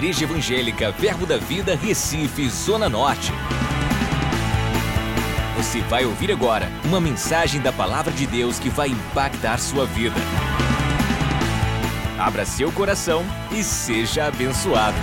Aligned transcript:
Igreja 0.00 0.24
Evangélica 0.24 0.90
Verbo 0.92 1.26
da 1.26 1.36
Vida, 1.36 1.76
Recife, 1.76 2.48
Zona 2.48 2.88
Norte. 2.88 3.30
Você 5.58 5.82
vai 5.82 6.06
ouvir 6.06 6.32
agora 6.32 6.70
uma 6.86 6.98
mensagem 6.98 7.60
da 7.60 7.70
Palavra 7.70 8.10
de 8.10 8.26
Deus 8.26 8.58
que 8.58 8.70
vai 8.70 8.88
impactar 8.88 9.58
sua 9.58 9.84
vida. 9.84 10.16
Abra 12.18 12.46
seu 12.46 12.72
coração 12.72 13.22
e 13.52 13.62
seja 13.62 14.24
abençoado. 14.24 14.96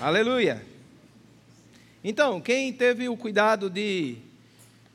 Aleluia! 0.00 0.64
Então, 2.04 2.40
quem 2.40 2.72
teve 2.72 3.08
o 3.08 3.16
cuidado 3.16 3.68
de 3.68 4.18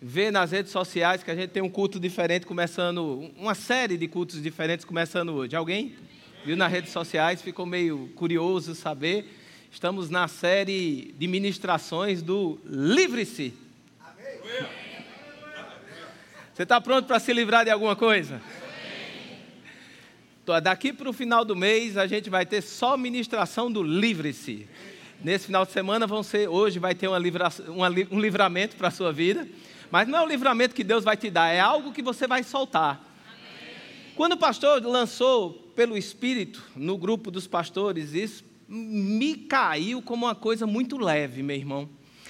ver 0.01 0.31
nas 0.31 0.51
redes 0.51 0.71
sociais 0.71 1.21
que 1.21 1.29
a 1.31 1.35
gente 1.35 1.49
tem 1.49 1.61
um 1.61 1.69
culto 1.69 1.99
diferente 1.99 2.45
começando, 2.45 3.29
uma 3.35 3.55
série 3.55 3.97
de 3.97 4.07
cultos 4.07 4.41
diferentes 4.41 4.85
começando 4.85 5.33
hoje? 5.33 5.53
Alguém 5.53 6.06
viu 6.47 6.55
nas 6.55 6.71
redes 6.71 6.93
sociais, 6.93 7.41
ficou 7.41 7.65
meio 7.65 8.09
curioso 8.15 8.73
saber? 8.73 9.37
Estamos 9.69 10.09
na 10.09 10.29
série 10.29 11.13
de 11.19 11.27
ministrações 11.27 12.21
do 12.21 12.57
Livre-se. 12.63 13.53
Você 16.53 16.63
está 16.63 16.79
pronto 16.79 17.05
para 17.05 17.19
se 17.19 17.33
livrar 17.33 17.65
de 17.65 17.69
alguma 17.69 17.97
coisa? 17.97 18.41
Daqui 20.63 20.93
para 20.93 21.09
o 21.09 21.11
final 21.11 21.43
do 21.43 21.53
mês 21.53 21.97
a 21.97 22.07
gente 22.07 22.29
vai 22.29 22.45
ter 22.45 22.61
só 22.61 22.95
ministração 22.95 23.69
do 23.69 23.83
Livre-se. 23.83 24.69
Nesse 25.21 25.47
final 25.47 25.65
de 25.65 25.73
semana 25.73 26.07
vão 26.07 26.23
ser, 26.23 26.47
hoje 26.47 26.79
vai 26.79 26.95
ter 26.95 27.09
uma 27.09 27.19
livra, 27.19 27.49
uma, 27.67 27.89
um 28.09 28.21
livramento 28.21 28.77
para 28.77 28.87
a 28.87 28.91
sua 28.91 29.11
vida. 29.11 29.45
Mas 29.91 30.07
não 30.07 30.19
é 30.19 30.21
o 30.23 30.25
livramento 30.25 30.73
que 30.73 30.85
Deus 30.85 31.03
vai 31.03 31.17
te 31.17 31.29
dar, 31.29 31.49
é 31.49 31.59
algo 31.59 31.91
que 31.91 32.01
você 32.01 32.25
vai 32.25 32.41
soltar. 32.41 33.03
Quando 34.15 34.31
o 34.31 34.37
pastor 34.37 34.81
lançou 34.81 35.66
pelo 35.77 35.95
Espírito 35.95 36.63
no 36.75 36.97
grupo 36.97 37.29
dos 37.29 37.45
pastores, 37.45 38.15
isso 38.15 38.43
me 38.67 39.35
caiu 39.35 40.01
como 40.01 40.25
uma 40.25 40.33
coisa 40.33 40.65
muito 40.65 40.97
leve, 40.97 41.43
meu 41.43 41.55
irmão. 41.55 41.87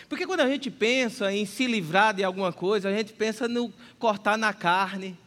Porque 0.09 0.27
quando 0.27 0.41
a 0.41 0.49
gente 0.49 0.69
pensa 0.69 1.31
em 1.31 1.45
se 1.45 1.65
livrar 1.65 2.13
de 2.13 2.25
alguma 2.25 2.51
coisa, 2.51 2.89
a 2.89 2.93
gente 2.93 3.13
pensa 3.13 3.47
no 3.47 3.71
cortar 3.97 4.37
na 4.37 4.53
carne. 4.53 5.17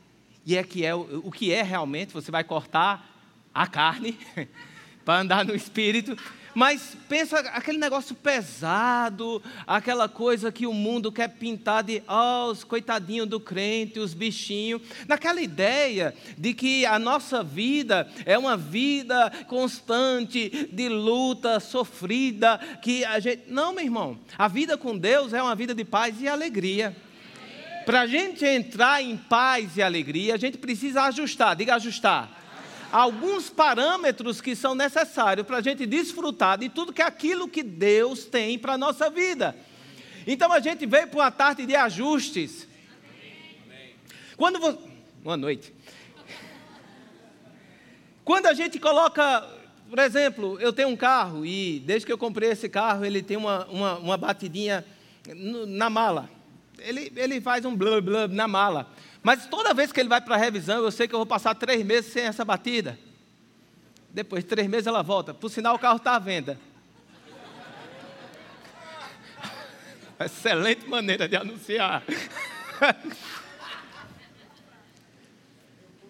E 0.45 0.55
é 0.55 0.63
que 0.63 0.85
é 0.85 0.95
o 0.95 1.31
que 1.31 1.51
é 1.51 1.63
realmente, 1.63 2.13
você 2.13 2.31
vai 2.31 2.45
cortar 2.45 3.11
a 3.55 3.67
carne 3.67 4.19
para 5.03 5.21
andar 5.21 5.43
no 5.43 5.55
espírito. 5.55 6.15
Mas 6.55 6.97
pensa 7.09 7.39
aquele 7.41 7.79
negócio 7.79 8.15
pesado, 8.15 9.43
aquela 9.67 10.09
coisa 10.09 10.51
que 10.51 10.67
o 10.67 10.73
mundo 10.73 11.13
quer 11.13 11.29
pintar 11.29 11.83
de, 11.83 12.03
oh, 12.09 12.51
os 12.51 12.65
coitadinhos 12.65 13.29
do 13.29 13.39
crente, 13.39 14.01
os 14.01 14.15
bichinhos. 14.15 14.83
Naquela 15.07 15.41
ideia 15.41 16.15
de 16.37 16.53
que 16.55 16.85
a 16.85 16.99
nossa 16.99 17.43
vida 17.43 18.09
é 18.25 18.37
uma 18.37 18.57
vida 18.57 19.31
constante 19.47 20.69
de 20.73 20.89
luta, 20.89 21.61
sofrida, 21.61 22.59
que 22.83 23.05
a 23.05 23.21
gente. 23.21 23.45
Não, 23.47 23.73
meu 23.73 23.85
irmão. 23.85 24.19
A 24.37 24.49
vida 24.49 24.77
com 24.77 24.97
Deus 24.97 25.33
é 25.33 25.43
uma 25.43 25.55
vida 25.55 25.75
de 25.75 25.85
paz 25.85 26.21
e 26.21 26.29
alegria. 26.29 26.97
Para 27.87 28.03
a 28.03 28.07
gente 28.07 28.45
entrar 28.45 29.03
em 29.03 29.17
paz 29.17 29.77
e 29.77 29.83
alegria, 29.83 30.35
a 30.35 30.39
gente 30.39 30.59
precisa 30.59 31.03
ajustar, 31.03 31.57
diga 31.57 31.75
ajustar 31.77 32.40
alguns 32.93 33.49
parâmetros 33.49 34.41
que 34.41 34.57
são 34.57 34.75
necessários 34.75 35.47
para 35.47 35.59
a 35.59 35.63
gente 35.63 35.87
desfrutar 35.87 36.59
de 36.59 36.69
tudo 36.69 36.93
que 36.93 37.03
é 37.03 37.07
aquilo 37.07 37.49
que 37.49 37.63
Deus 37.63 38.25
tem 38.25 38.59
para 38.59 38.75
a 38.75 38.79
nossa 38.79 39.09
vida. 39.09 39.57
Então 40.27 40.53
a 40.53 40.61
gente 40.61 40.87
veio 40.87 41.09
para 41.09 41.21
uma 41.21 41.31
tarde 41.31 41.67
de 41.67 41.75
ajustes. 41.75 42.67
Quando 44.37 44.59
você... 44.59 44.79
Boa 45.23 45.37
noite. 45.37 45.73
Quando 48.25 48.47
a 48.47 48.55
gente 48.55 48.79
coloca, 48.79 49.47
por 49.89 49.99
exemplo, 49.99 50.59
eu 50.61 50.73
tenho 50.73 50.89
um 50.89 50.97
carro 50.97 51.45
e 51.45 51.81
desde 51.81 52.07
que 52.07 52.13
eu 52.13 52.19
comprei 52.19 52.51
esse 52.51 52.69
carro 52.69 53.05
ele 53.05 53.23
tem 53.23 53.37
uma, 53.37 53.67
uma, 53.67 53.99
uma 53.99 54.17
batidinha 54.17 54.85
na 55.67 55.91
mala. 55.91 56.31
Ele, 56.79 57.13
ele 57.17 57.41
faz 57.41 57.65
um 57.65 57.77
blub 57.77 58.03
blub 58.03 58.35
na 58.35 58.49
mala. 58.49 58.89
Mas 59.23 59.47
toda 59.47 59.75
vez 59.75 59.93
que 59.93 60.01
ele 60.01 60.09
vai 60.09 60.21
para 60.21 60.35
a 60.35 60.39
revisão, 60.39 60.83
eu 60.83 60.91
sei 60.91 61.07
que 61.07 61.15
eu 61.15 61.19
vou 61.19 61.27
passar 61.27 61.55
três 61.55 61.85
meses 61.85 62.13
sem 62.13 62.25
essa 62.25 62.45
batida. 62.45 62.99
Depois 64.09 64.43
de 64.43 64.49
três 64.49 64.67
meses 64.69 64.87
ela 64.87 65.03
volta. 65.03 65.35
Por 65.35 65.51
sinal, 65.51 65.77
o 65.77 65.79
carro 65.79 65.99
está 65.99 66.17
à 66.17 66.19
venda. 66.19 66.59
Excelente 70.19 70.89
maneira 70.89 71.29
de 71.29 71.37
anunciar. 71.37 72.03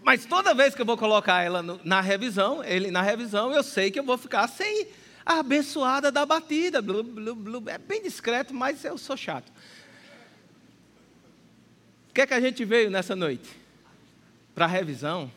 Mas 0.03 0.25
toda 0.25 0.55
vez 0.55 0.75
que 0.75 0.81
eu 0.81 0.87
vou 0.87 0.97
colocar 0.97 1.43
ela 1.43 1.63
no, 1.63 1.79
na 1.85 2.01
revisão, 2.01 2.65
ele 2.65 2.91
na 2.91 3.03
revisão, 3.03 3.53
eu 3.53 3.63
sei 3.63 3.91
que 3.91 3.99
eu 3.99 4.05
vou 4.05 4.17
ficar 4.17 4.49
sem 4.49 4.89
a 5.27 5.41
abençoada 5.41 6.11
da 6.11 6.25
batida. 6.25 6.81
Blu, 6.81 7.03
blu, 7.03 7.35
blu. 7.35 7.63
É 7.67 7.77
bem 7.77 8.03
discreto, 8.03 8.55
mas 8.55 8.85
eu 8.85 8.97
sou 8.97 9.17
chato. 9.17 9.53
O 12.11 12.13
que 12.13 12.23
é 12.23 12.27
que 12.27 12.35
a 12.35 12.41
gente 12.41 12.65
veio 12.65 12.91
nessa 12.91 13.15
noite? 13.15 13.49
Para 14.53 14.67
revisão. 14.67 15.31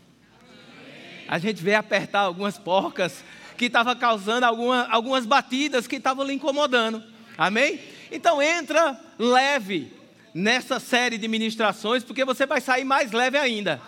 A 1.28 1.38
gente 1.38 1.62
veio 1.62 1.78
apertar 1.78 2.22
algumas 2.22 2.58
porcas 2.58 3.24
que 3.56 3.66
estavam 3.66 3.96
causando 3.96 4.44
alguma, 4.48 4.88
algumas 4.90 5.24
batidas 5.24 5.86
que 5.86 5.98
estavam 5.98 6.26
lhe 6.26 6.34
incomodando. 6.34 7.04
Amém? 7.38 7.80
Então 8.12 8.42
entra 8.42 9.00
leve 9.20 9.94
nessa 10.34 10.80
série 10.80 11.16
de 11.20 11.28
ministrações, 11.28 12.04
porque 12.04 12.26
você 12.26 12.48
vai 12.48 12.60
sair 12.60 12.84
mais 12.84 13.12
leve 13.12 13.38
ainda. 13.38 13.80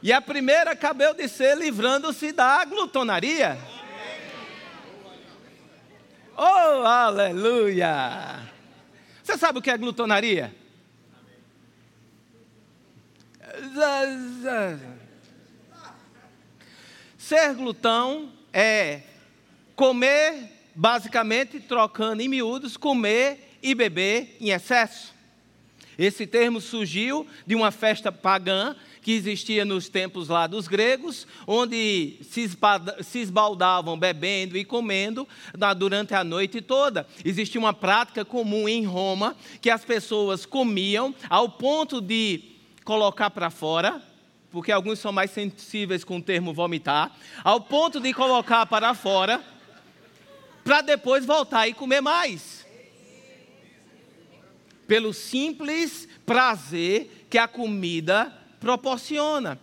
E 0.00 0.12
a 0.12 0.20
primeira 0.20 0.70
acabou 0.70 1.14
de 1.14 1.26
ser 1.26 1.58
livrando-se 1.58 2.30
da 2.30 2.64
glutonaria. 2.64 3.58
Oh, 6.36 6.86
aleluia! 6.86 8.38
Você 9.20 9.36
sabe 9.36 9.58
o 9.58 9.62
que 9.62 9.70
é 9.70 9.76
glutonaria? 9.76 10.59
Ser 17.18 17.54
glutão 17.54 18.32
é 18.52 19.02
comer, 19.76 20.50
basicamente, 20.74 21.60
trocando 21.60 22.22
em 22.22 22.28
miúdos, 22.28 22.76
comer 22.76 23.56
e 23.62 23.74
beber 23.74 24.36
em 24.40 24.50
excesso. 24.50 25.14
Esse 25.98 26.26
termo 26.26 26.60
surgiu 26.60 27.26
de 27.46 27.54
uma 27.54 27.70
festa 27.70 28.10
pagã 28.10 28.74
que 29.02 29.12
existia 29.12 29.64
nos 29.64 29.88
tempos 29.88 30.28
lá 30.28 30.46
dos 30.46 30.66
gregos, 30.66 31.26
onde 31.46 32.16
se 32.22 33.18
esbaldavam 33.18 33.98
bebendo 33.98 34.56
e 34.56 34.64
comendo 34.64 35.28
durante 35.76 36.14
a 36.14 36.24
noite 36.24 36.62
toda. 36.62 37.06
Existia 37.24 37.60
uma 37.60 37.74
prática 37.74 38.24
comum 38.24 38.68
em 38.68 38.84
Roma 38.84 39.36
que 39.60 39.70
as 39.70 39.84
pessoas 39.84 40.46
comiam 40.46 41.14
ao 41.28 41.50
ponto 41.50 42.00
de 42.00 42.49
colocar 42.90 43.30
para 43.30 43.50
fora, 43.50 44.02
porque 44.50 44.72
alguns 44.72 44.98
são 44.98 45.12
mais 45.12 45.30
sensíveis 45.30 46.02
com 46.02 46.16
o 46.16 46.22
termo 46.22 46.52
vomitar, 46.52 47.12
ao 47.44 47.60
ponto 47.60 48.00
de 48.00 48.12
colocar 48.12 48.66
para 48.66 48.94
fora, 48.94 49.40
para 50.64 50.80
depois 50.80 51.24
voltar 51.24 51.68
e 51.68 51.72
comer 51.72 52.00
mais. 52.00 52.66
Pelo 54.88 55.14
simples 55.14 56.08
prazer 56.26 57.26
que 57.30 57.38
a 57.38 57.46
comida 57.46 58.36
proporciona. 58.58 59.56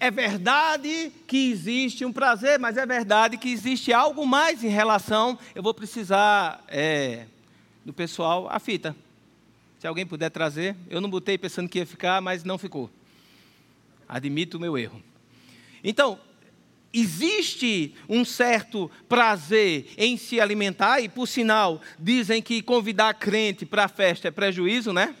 É 0.00 0.10
verdade 0.10 1.12
que 1.26 1.50
existe 1.50 2.06
um 2.06 2.12
prazer, 2.12 2.58
mas 2.58 2.78
é 2.78 2.86
verdade 2.86 3.36
que 3.36 3.50
existe 3.50 3.92
algo 3.92 4.26
mais 4.26 4.64
em 4.64 4.68
relação. 4.68 5.38
Eu 5.54 5.62
vou 5.62 5.74
precisar 5.74 6.64
é, 6.68 7.26
do 7.84 7.92
pessoal 7.92 8.48
a 8.50 8.58
fita. 8.58 8.96
Se 9.86 9.88
alguém 9.88 10.04
puder 10.04 10.30
trazer, 10.30 10.74
eu 10.90 11.00
não 11.00 11.08
botei 11.08 11.38
pensando 11.38 11.68
que 11.68 11.78
ia 11.78 11.86
ficar, 11.86 12.20
mas 12.20 12.42
não 12.42 12.58
ficou. 12.58 12.90
Admito 14.08 14.56
o 14.56 14.60
meu 14.60 14.76
erro. 14.76 15.00
Então, 15.84 16.18
existe 16.92 17.94
um 18.08 18.24
certo 18.24 18.90
prazer 19.08 19.86
em 19.96 20.16
se 20.16 20.40
alimentar, 20.40 21.00
e 21.02 21.08
por 21.08 21.28
sinal, 21.28 21.80
dizem 22.00 22.42
que 22.42 22.62
convidar 22.62 23.14
crente 23.14 23.64
para 23.64 23.84
a 23.84 23.88
festa 23.88 24.26
é 24.26 24.30
prejuízo, 24.32 24.92
né? 24.92 25.14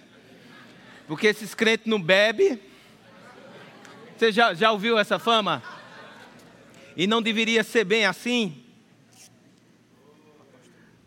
Porque 1.06 1.28
esses 1.28 1.54
crentes 1.54 1.86
não 1.86 2.02
bebem. 2.02 2.58
Você 4.16 4.32
já, 4.32 4.52
já 4.52 4.72
ouviu 4.72 4.98
essa 4.98 5.16
fama? 5.16 5.62
E 6.96 7.06
não 7.06 7.22
deveria 7.22 7.62
ser 7.62 7.84
bem 7.84 8.04
assim? 8.04 8.64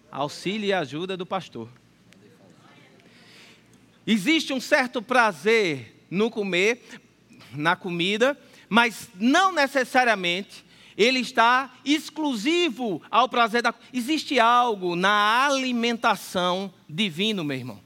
Auxílio 0.09 0.67
e 0.67 0.71
ajuda 0.71 1.17
do 1.17 1.25
pastor. 1.25 1.67
Existe 4.11 4.51
um 4.51 4.59
certo 4.59 5.03
prazer 5.03 6.03
no 6.09 6.31
comer, 6.31 6.81
na 7.53 7.75
comida, 7.75 8.35
mas 8.67 9.07
não 9.13 9.51
necessariamente 9.53 10.65
ele 10.97 11.19
está 11.19 11.71
exclusivo 11.85 13.03
ao 13.11 13.29
prazer 13.29 13.61
da. 13.61 13.71
Existe 13.93 14.39
algo 14.39 14.95
na 14.95 15.45
alimentação 15.45 16.73
divino, 16.89 17.43
meu 17.43 17.55
irmão. 17.55 17.79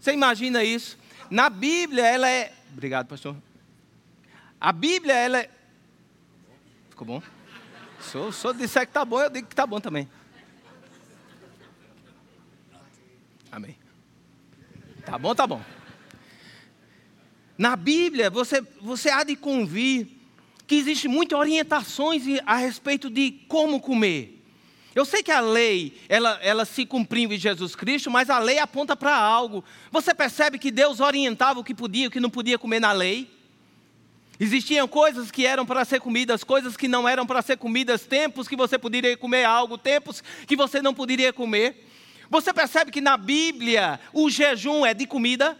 Você 0.00 0.12
imagina 0.12 0.64
isso? 0.64 0.98
Na 1.30 1.48
Bíblia, 1.48 2.04
ela 2.04 2.28
é. 2.28 2.52
Obrigado, 2.72 3.06
pastor. 3.06 3.36
A 4.60 4.72
Bíblia, 4.72 5.14
ela 5.14 5.38
é. 5.38 5.50
ficou 6.88 7.06
bom. 7.06 7.22
Se 8.00 8.18
o 8.18 8.32
senhor 8.32 8.54
disser 8.54 8.88
que 8.88 8.92
tá 8.92 9.04
bom, 9.04 9.20
eu 9.20 9.30
digo 9.30 9.46
que 9.46 9.54
tá 9.54 9.68
bom 9.68 9.78
também. 9.80 10.10
Amém. 13.52 13.79
Tá 15.10 15.18
bom, 15.18 15.34
tá 15.34 15.44
bom. 15.44 15.60
Na 17.58 17.74
Bíblia, 17.74 18.30
você, 18.30 18.64
você 18.80 19.10
há 19.10 19.24
de 19.24 19.34
convir 19.34 20.06
que 20.68 20.76
existem 20.76 21.10
muitas 21.10 21.36
orientações 21.36 22.22
a 22.46 22.54
respeito 22.54 23.10
de 23.10 23.32
como 23.48 23.80
comer. 23.80 24.40
Eu 24.94 25.04
sei 25.04 25.20
que 25.20 25.32
a 25.32 25.40
lei, 25.40 26.00
ela, 26.08 26.38
ela 26.40 26.64
se 26.64 26.86
cumpriu 26.86 27.32
em 27.32 27.36
Jesus 27.36 27.74
Cristo, 27.74 28.08
mas 28.08 28.30
a 28.30 28.38
lei 28.38 28.60
aponta 28.60 28.94
para 28.94 29.16
algo. 29.16 29.64
Você 29.90 30.14
percebe 30.14 30.60
que 30.60 30.70
Deus 30.70 31.00
orientava 31.00 31.58
o 31.58 31.64
que 31.64 31.74
podia 31.74 32.04
e 32.04 32.06
o 32.06 32.10
que 32.10 32.20
não 32.20 32.30
podia 32.30 32.56
comer 32.56 32.78
na 32.78 32.92
lei? 32.92 33.28
Existiam 34.38 34.86
coisas 34.86 35.32
que 35.32 35.44
eram 35.44 35.66
para 35.66 35.84
ser 35.84 36.00
comidas, 36.00 36.44
coisas 36.44 36.76
que 36.76 36.86
não 36.86 37.08
eram 37.08 37.26
para 37.26 37.42
ser 37.42 37.56
comidas, 37.56 38.06
tempos 38.06 38.46
que 38.46 38.54
você 38.54 38.78
poderia 38.78 39.16
comer 39.16 39.44
algo, 39.44 39.76
tempos 39.76 40.22
que 40.46 40.54
você 40.54 40.80
não 40.80 40.94
poderia 40.94 41.32
comer. 41.32 41.89
Você 42.30 42.54
percebe 42.54 42.92
que 42.92 43.00
na 43.00 43.16
Bíblia 43.16 43.98
o 44.12 44.30
jejum 44.30 44.86
é 44.86 44.94
de 44.94 45.04
comida? 45.04 45.58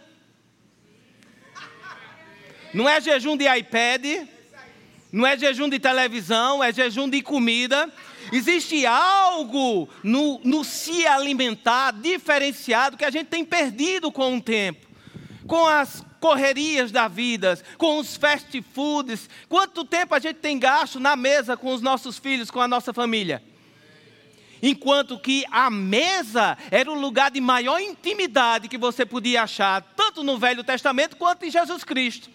Não 2.73 2.87
é 2.87 3.01
jejum 3.01 3.35
de 3.35 3.45
iPad, 3.45 4.25
não 5.11 5.27
é 5.27 5.37
jejum 5.37 5.67
de 5.67 5.77
televisão, 5.77 6.63
é 6.63 6.71
jejum 6.71 7.09
de 7.09 7.21
comida. 7.21 7.91
Existe 8.31 8.85
algo 8.85 9.89
no, 10.01 10.39
no 10.45 10.63
se 10.63 11.05
alimentar 11.05 11.91
diferenciado 11.91 12.95
que 12.95 13.03
a 13.03 13.11
gente 13.11 13.27
tem 13.27 13.43
perdido 13.43 14.09
com 14.09 14.37
o 14.37 14.41
tempo, 14.41 14.87
com 15.45 15.67
as 15.67 16.05
correrias 16.21 16.89
da 16.89 17.09
vida, 17.09 17.61
com 17.77 17.99
os 17.99 18.15
fast 18.15 18.61
foods. 18.73 19.29
Quanto 19.49 19.83
tempo 19.83 20.15
a 20.15 20.19
gente 20.19 20.37
tem 20.37 20.57
gasto 20.57 21.01
na 21.01 21.17
mesa 21.17 21.57
com 21.57 21.73
os 21.73 21.81
nossos 21.81 22.17
filhos, 22.17 22.49
com 22.49 22.61
a 22.61 22.67
nossa 22.67 22.93
família? 22.93 23.43
Enquanto 24.61 25.17
que 25.17 25.43
a 25.51 25.69
mesa 25.69 26.57
era 26.69 26.91
o 26.91 26.99
lugar 26.99 27.31
de 27.31 27.41
maior 27.41 27.79
intimidade 27.79 28.67
que 28.67 28.77
você 28.77 29.05
podia 29.05 29.43
achar, 29.43 29.81
tanto 29.95 30.23
no 30.23 30.37
Velho 30.37 30.63
Testamento 30.63 31.15
quanto 31.15 31.45
em 31.45 31.51
Jesus 31.51 31.83
Cristo. 31.83 32.29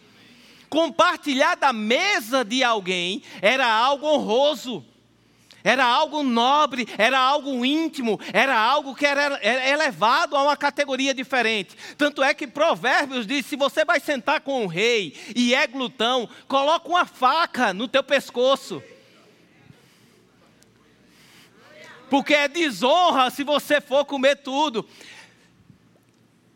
Compartilhar 0.68 1.54
da 1.54 1.72
mesa 1.72 2.44
de 2.44 2.64
alguém 2.64 3.22
era 3.40 3.66
algo 3.66 4.06
honroso 4.06 4.84
era 5.66 5.84
algo 5.84 6.22
nobre, 6.22 6.86
era 6.96 7.18
algo 7.18 7.64
íntimo, 7.64 8.20
era 8.32 8.56
algo 8.56 8.94
que 8.94 9.04
era, 9.04 9.40
elevado 9.68 10.36
a 10.36 10.42
uma 10.44 10.56
categoria 10.56 11.12
diferente. 11.12 11.76
Tanto 11.98 12.22
é 12.22 12.32
que 12.32 12.46
Provérbios 12.46 13.26
diz: 13.26 13.44
se 13.46 13.56
você 13.56 13.84
vai 13.84 13.98
sentar 13.98 14.42
com 14.42 14.64
o 14.64 14.68
rei 14.68 15.12
e 15.34 15.56
é 15.56 15.66
glutão, 15.66 16.28
coloca 16.46 16.88
uma 16.88 17.04
faca 17.04 17.74
no 17.74 17.88
teu 17.88 18.04
pescoço. 18.04 18.80
Porque 22.08 22.34
é 22.34 22.48
desonra 22.48 23.30
se 23.30 23.42
você 23.42 23.80
for 23.80 24.04
comer 24.04 24.36
tudo. 24.36 24.86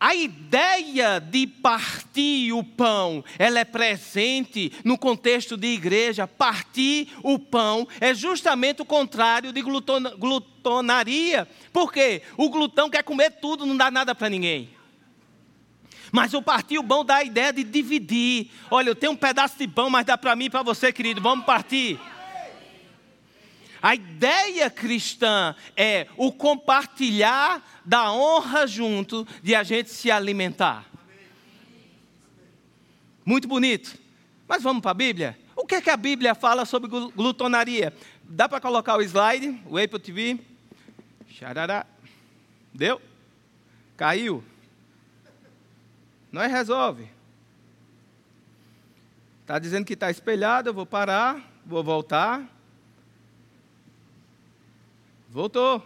A 0.01 0.15
ideia 0.15 1.21
de 1.21 1.47
partir 1.47 2.55
o 2.55 2.65
pão, 2.65 3.23
ela 3.39 3.61
é 3.61 3.67
presente 3.67 4.73
no 4.83 4.97
contexto 4.97 5.59
de 5.59 5.67
igreja. 5.67 6.27
Partir 6.27 7.09
o 7.23 7.39
pão 7.39 7.87
é 8.01 8.15
justamente 8.15 8.81
o 8.81 8.87
contrário 8.87 9.53
de 9.53 9.61
gluton, 9.61 10.01
glutonaria. 10.17 11.47
Por 11.71 11.93
quê? 11.93 12.23
O 12.39 12.49
glutão 12.49 12.89
quer 12.89 13.03
comer 13.03 13.31
tudo, 13.43 13.67
não 13.67 13.77
dá 13.77 13.91
nada 13.91 14.15
para 14.15 14.31
ninguém. 14.31 14.71
Mas 16.11 16.33
o 16.33 16.41
partir 16.41 16.79
o 16.79 16.85
pão 16.85 17.05
dá 17.05 17.17
a 17.17 17.25
ideia 17.25 17.53
de 17.53 17.63
dividir. 17.63 18.51
Olha, 18.71 18.89
eu 18.89 18.95
tenho 18.95 19.13
um 19.13 19.17
pedaço 19.17 19.59
de 19.59 19.69
pão, 19.69 19.91
mas 19.91 20.07
dá 20.07 20.17
para 20.17 20.35
mim 20.35 20.47
e 20.47 20.51
para 20.51 20.63
você, 20.63 20.91
querido. 20.91 21.21
Vamos 21.21 21.45
partir. 21.45 22.01
A 23.83 23.95
ideia 23.95 24.69
cristã 24.69 25.55
é 25.77 26.07
o 26.17 26.31
compartilhar 26.31 27.81
da 27.85 28.13
honra 28.13 28.67
junto 28.67 29.27
de 29.43 29.55
a 29.55 29.63
gente 29.63 29.91
se 29.91 30.11
alimentar. 30.11 30.87
Muito 33.25 33.49
bonito. 33.49 33.99
Mas 34.47 34.63
vamos 34.63 34.83
para 34.83 34.91
a 34.91 34.95
Bíblia? 34.95 35.39
O 35.57 35.67
que 35.67 35.77
é 35.77 35.81
que 35.81 35.91
a 35.91 35.97
Bíblia 35.97 36.35
fala 36.35 36.65
sobre 36.65 36.89
glutonaria? 36.89 37.95
Dá 38.25 38.49
para 38.49 38.61
colocar 38.61 38.97
o 38.97 39.03
slide, 39.03 39.61
o 39.67 39.79
Apple 39.79 39.99
TV? 39.99 40.39
Xarará. 41.29 41.87
Deu? 42.73 43.01
Caiu? 43.97 44.45
Nós 46.33 46.51
resolve. 46.51 47.09
Está 49.43 49.59
dizendo 49.59 49.85
que 49.85 49.95
está 49.95 50.11
espelhado, 50.11 50.69
eu 50.69 50.75
vou 50.75 50.87
parar, 50.87 51.41
vou 51.67 51.83
voltar. 51.83 52.47
Voltou. 55.31 55.81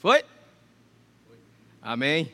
Foi? 0.00 0.24
Amém. 1.80 2.32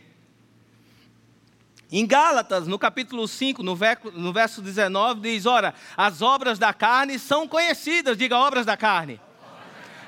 Em 1.90 2.06
Gálatas, 2.06 2.66
no 2.66 2.78
capítulo 2.78 3.28
5, 3.28 3.62
no 3.62 4.32
verso 4.32 4.62
19, 4.62 5.20
diz: 5.20 5.44
Ora, 5.44 5.74
as 5.94 6.22
obras 6.22 6.58
da 6.58 6.72
carne 6.72 7.18
são 7.18 7.46
conhecidas, 7.46 8.16
diga 8.16 8.38
obras 8.38 8.64
da 8.64 8.74
carne. 8.74 9.20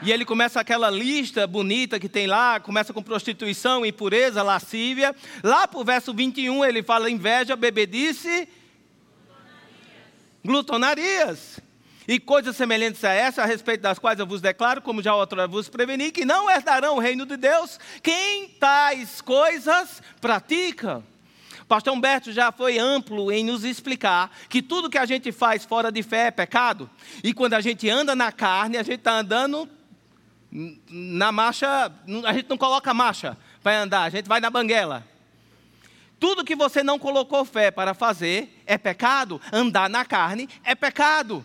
E 0.01 0.11
ele 0.11 0.25
começa 0.25 0.59
aquela 0.59 0.89
lista 0.89 1.47
bonita 1.47 2.01
que 2.01 2.09
tem 2.09 2.27
lá, 2.27 2.59
começa 2.61 2.95
com 2.95 3.03
prostituição, 3.03 3.85
impureza, 3.85 4.43
lascívia. 4.43 5.15
Lá 5.43 5.69
para 5.69 5.81
o 5.81 5.85
verso 5.85 6.15
21 6.15 6.65
ele 6.65 6.83
fala 6.83 7.11
inveja, 7.11 7.55
bebedice 7.55 8.49
glutonarias. 10.45 11.61
E 12.07 12.21
coisas 12.21 12.55
semelhantes 12.55 13.03
a 13.03 13.13
essa, 13.13 13.43
a 13.43 13.47
respeito 13.47 13.81
das 13.81 13.99
quais 13.99 14.19
eu 14.19 14.27
vos 14.27 14.43
declaro, 14.43 14.83
como 14.83 15.03
já 15.03 15.15
outra 15.15 15.49
vos 15.49 15.71
preveni, 15.71 16.13
que 16.13 16.27
não 16.27 16.51
herdarão 16.51 16.97
o 16.97 17.01
reino 17.01 17.25
de 17.25 17.37
Deus 17.37 17.81
quem 18.03 18.49
tais 18.49 19.23
coisas 19.23 20.03
pratica. 20.21 21.03
Pastor 21.67 21.95
Humberto 21.95 22.31
já 22.31 22.53
foi 22.53 22.79
amplo 22.79 23.33
em 23.33 23.43
nos 23.43 23.65
explicar 23.65 24.31
que 24.51 24.61
tudo 24.61 24.91
que 24.91 24.99
a 24.99 25.07
gente 25.07 25.33
faz 25.33 25.65
fora 25.65 25.91
de 25.91 26.03
fé 26.03 26.27
é 26.27 26.31
pecado. 26.31 26.91
E 27.23 27.33
quando 27.33 27.55
a 27.55 27.61
gente 27.63 27.89
anda 27.89 28.15
na 28.15 28.31
carne, 28.31 28.77
a 28.77 28.83
gente 28.83 28.99
está 28.99 29.19
andando 29.19 29.67
na 30.91 31.33
marcha, 31.33 31.91
a 32.27 32.33
gente 32.35 32.51
não 32.51 32.59
coloca 32.59 32.93
marcha 32.93 33.37
para 33.63 33.81
andar, 33.81 34.03
a 34.03 34.11
gente 34.11 34.29
vai 34.29 34.41
na 34.41 34.51
banguela. 34.51 35.14
Tudo 36.25 36.43
que 36.43 36.57
você 36.57 36.83
não 36.83 36.99
colocou 36.99 37.45
fé 37.45 37.71
para 37.71 37.93
fazer 37.93 38.63
é 38.65 38.79
pecado. 38.79 39.39
Andar 39.53 39.91
na 39.91 40.07
carne 40.07 40.49
é 40.65 40.75
pecado. 40.75 41.45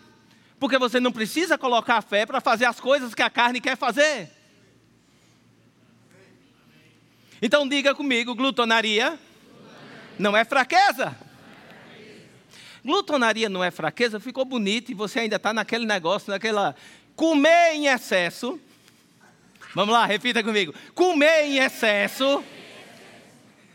Porque 0.58 0.78
você 0.78 0.98
não 0.98 1.12
precisa 1.12 1.58
colocar 1.58 2.00
fé 2.00 2.24
para 2.24 2.40
fazer 2.40 2.64
as 2.64 2.80
coisas 2.80 3.14
que 3.14 3.20
a 3.20 3.28
carne 3.28 3.60
quer 3.60 3.76
fazer. 3.76 4.30
Então 7.42 7.68
diga 7.68 7.94
comigo: 7.94 8.34
glutonaria 8.34 9.18
não 10.18 10.34
é 10.34 10.46
fraqueza. 10.46 11.14
Glutonaria 12.82 13.50
não 13.50 13.62
é 13.62 13.70
fraqueza, 13.70 14.18
ficou 14.18 14.46
bonito 14.46 14.90
e 14.90 14.94
você 14.94 15.18
ainda 15.18 15.36
está 15.36 15.52
naquele 15.52 15.84
negócio, 15.84 16.30
naquela. 16.30 16.74
Comer 17.14 17.74
em 17.74 17.88
excesso. 17.88 18.58
Vamos 19.74 19.92
lá, 19.92 20.06
repita 20.06 20.42
comigo. 20.42 20.74
Comer 20.94 21.44
em 21.44 21.58
excesso 21.58 22.42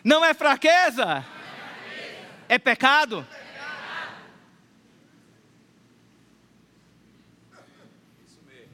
não 0.05 0.23
é 0.23 0.35
fraqueza? 0.35 1.25
É 2.47 2.59
pecado? 2.59 3.27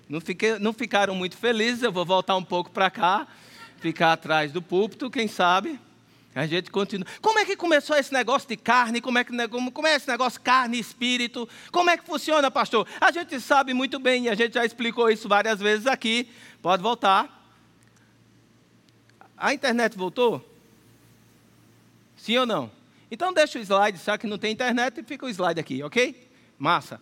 Não, 0.09 0.19
fiquei, 0.19 0.59
não 0.59 0.73
ficaram 0.73 1.15
muito 1.15 1.37
felizes, 1.37 1.83
eu 1.83 1.91
vou 1.91 2.05
voltar 2.05 2.35
um 2.35 2.43
pouco 2.43 2.69
para 2.69 2.91
cá, 2.91 3.25
ficar 3.77 4.11
atrás 4.11 4.51
do 4.51 4.61
púlpito, 4.61 5.09
quem 5.09 5.25
sabe. 5.25 5.79
A 6.35 6.45
gente 6.45 6.69
continua. 6.69 7.07
Como 7.21 7.39
é 7.39 7.45
que 7.45 7.55
começou 7.55 7.95
esse 7.95 8.11
negócio 8.11 8.47
de 8.49 8.57
carne? 8.57 8.99
Como 8.99 9.17
é, 9.17 9.23
que, 9.23 9.31
como 9.71 9.87
é 9.87 9.95
esse 9.95 10.09
negócio 10.09 10.41
carne 10.41 10.75
e 10.75 10.81
espírito? 10.81 11.47
Como 11.71 11.89
é 11.89 11.97
que 11.97 12.05
funciona, 12.05 12.51
pastor? 12.51 12.85
A 12.99 13.09
gente 13.09 13.39
sabe 13.39 13.73
muito 13.73 13.99
bem, 13.99 14.27
a 14.27 14.35
gente 14.35 14.55
já 14.55 14.65
explicou 14.65 15.09
isso 15.09 15.29
várias 15.29 15.61
vezes 15.61 15.87
aqui. 15.87 16.29
Pode 16.61 16.83
voltar. 16.83 17.39
A 19.37 19.53
internet 19.53 19.97
voltou? 19.97 20.50
Sim 22.21 22.37
ou 22.37 22.45
não? 22.45 22.69
Então 23.09 23.33
deixa 23.33 23.57
o 23.57 23.61
slide, 23.63 23.97
já 23.97 24.15
que 24.15 24.27
não 24.27 24.37
tem 24.37 24.51
internet, 24.51 24.99
e 24.99 25.03
fica 25.03 25.25
o 25.25 25.29
slide 25.29 25.59
aqui, 25.59 25.81
ok? 25.81 26.29
Massa. 26.55 27.01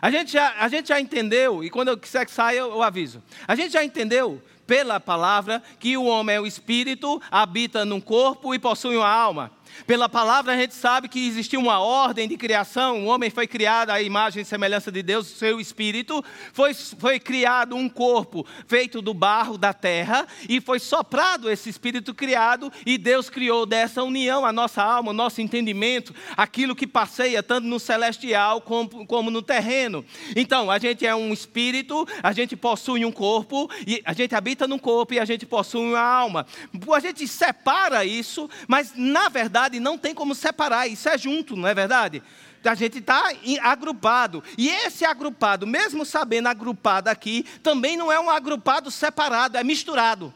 A 0.00 0.12
gente 0.12 0.30
já, 0.30 0.54
a 0.60 0.68
gente 0.68 0.90
já 0.90 1.00
entendeu, 1.00 1.64
e 1.64 1.68
quando 1.68 1.88
eu 1.88 1.98
quiser 1.98 2.24
que 2.24 2.30
saia, 2.30 2.58
eu, 2.58 2.70
eu 2.70 2.80
aviso. 2.80 3.20
A 3.48 3.56
gente 3.56 3.72
já 3.72 3.82
entendeu 3.82 4.40
pela 4.68 5.00
palavra 5.00 5.60
que 5.80 5.96
o 5.96 6.04
homem 6.04 6.36
é 6.36 6.40
o 6.40 6.46
espírito, 6.46 7.20
habita 7.32 7.84
num 7.84 8.00
corpo 8.00 8.54
e 8.54 8.60
possui 8.60 8.96
uma 8.96 9.08
alma. 9.08 9.50
Pela 9.86 10.08
palavra 10.08 10.52
a 10.52 10.56
gente 10.56 10.74
sabe 10.74 11.08
que 11.08 11.26
existia 11.26 11.58
uma 11.58 11.80
ordem 11.80 12.28
de 12.28 12.36
criação, 12.36 13.04
o 13.04 13.06
homem 13.06 13.30
foi 13.30 13.46
criado 13.46 13.90
à 13.90 14.00
imagem 14.00 14.42
e 14.42 14.44
semelhança 14.44 14.90
de 14.90 15.02
Deus, 15.02 15.26
seu 15.26 15.60
espírito, 15.60 16.24
foi, 16.52 16.74
foi 16.74 17.18
criado 17.18 17.76
um 17.76 17.88
corpo 17.88 18.46
feito 18.66 19.02
do 19.02 19.12
barro 19.12 19.58
da 19.58 19.72
terra, 19.72 20.26
e 20.48 20.60
foi 20.60 20.78
soprado 20.78 21.50
esse 21.50 21.68
espírito 21.68 22.14
criado, 22.14 22.72
e 22.84 22.96
Deus 22.96 23.28
criou 23.28 23.66
dessa 23.66 24.02
união 24.02 24.44
a 24.44 24.52
nossa 24.52 24.82
alma, 24.82 25.10
o 25.10 25.14
nosso 25.14 25.40
entendimento, 25.40 26.14
aquilo 26.36 26.74
que 26.74 26.86
passeia 26.86 27.42
tanto 27.42 27.66
no 27.66 27.78
celestial 27.78 28.60
como, 28.60 29.06
como 29.06 29.30
no 29.30 29.42
terreno. 29.42 30.04
Então, 30.36 30.70
a 30.70 30.78
gente 30.78 31.06
é 31.06 31.14
um 31.14 31.32
espírito, 31.32 32.06
a 32.22 32.32
gente 32.32 32.56
possui 32.56 33.04
um 33.04 33.12
corpo, 33.12 33.70
e 33.86 34.00
a 34.04 34.12
gente 34.12 34.34
habita 34.34 34.66
num 34.66 34.78
corpo 34.78 35.14
e 35.14 35.18
a 35.18 35.24
gente 35.24 35.46
possui 35.46 35.80
uma 35.80 36.00
alma. 36.00 36.46
A 36.94 37.00
gente 37.00 37.26
separa 37.26 38.04
isso, 38.04 38.48
mas 38.68 38.92
na 38.96 39.28
verdade, 39.28 39.59
não 39.68 39.98
tem 39.98 40.14
como 40.14 40.34
separar, 40.34 40.86
isso 40.86 41.08
é 41.08 41.18
junto, 41.18 41.56
não 41.56 41.68
é 41.68 41.74
verdade? 41.74 42.22
A 42.64 42.74
gente 42.74 42.98
está 42.98 43.32
agrupado. 43.62 44.42
E 44.56 44.68
esse 44.68 45.04
agrupado, 45.04 45.66
mesmo 45.66 46.04
sabendo 46.04 46.48
agrupado 46.48 47.08
aqui, 47.08 47.44
também 47.62 47.96
não 47.96 48.12
é 48.12 48.20
um 48.20 48.30
agrupado 48.30 48.90
separado, 48.90 49.56
é 49.56 49.64
misturado. 49.64 50.32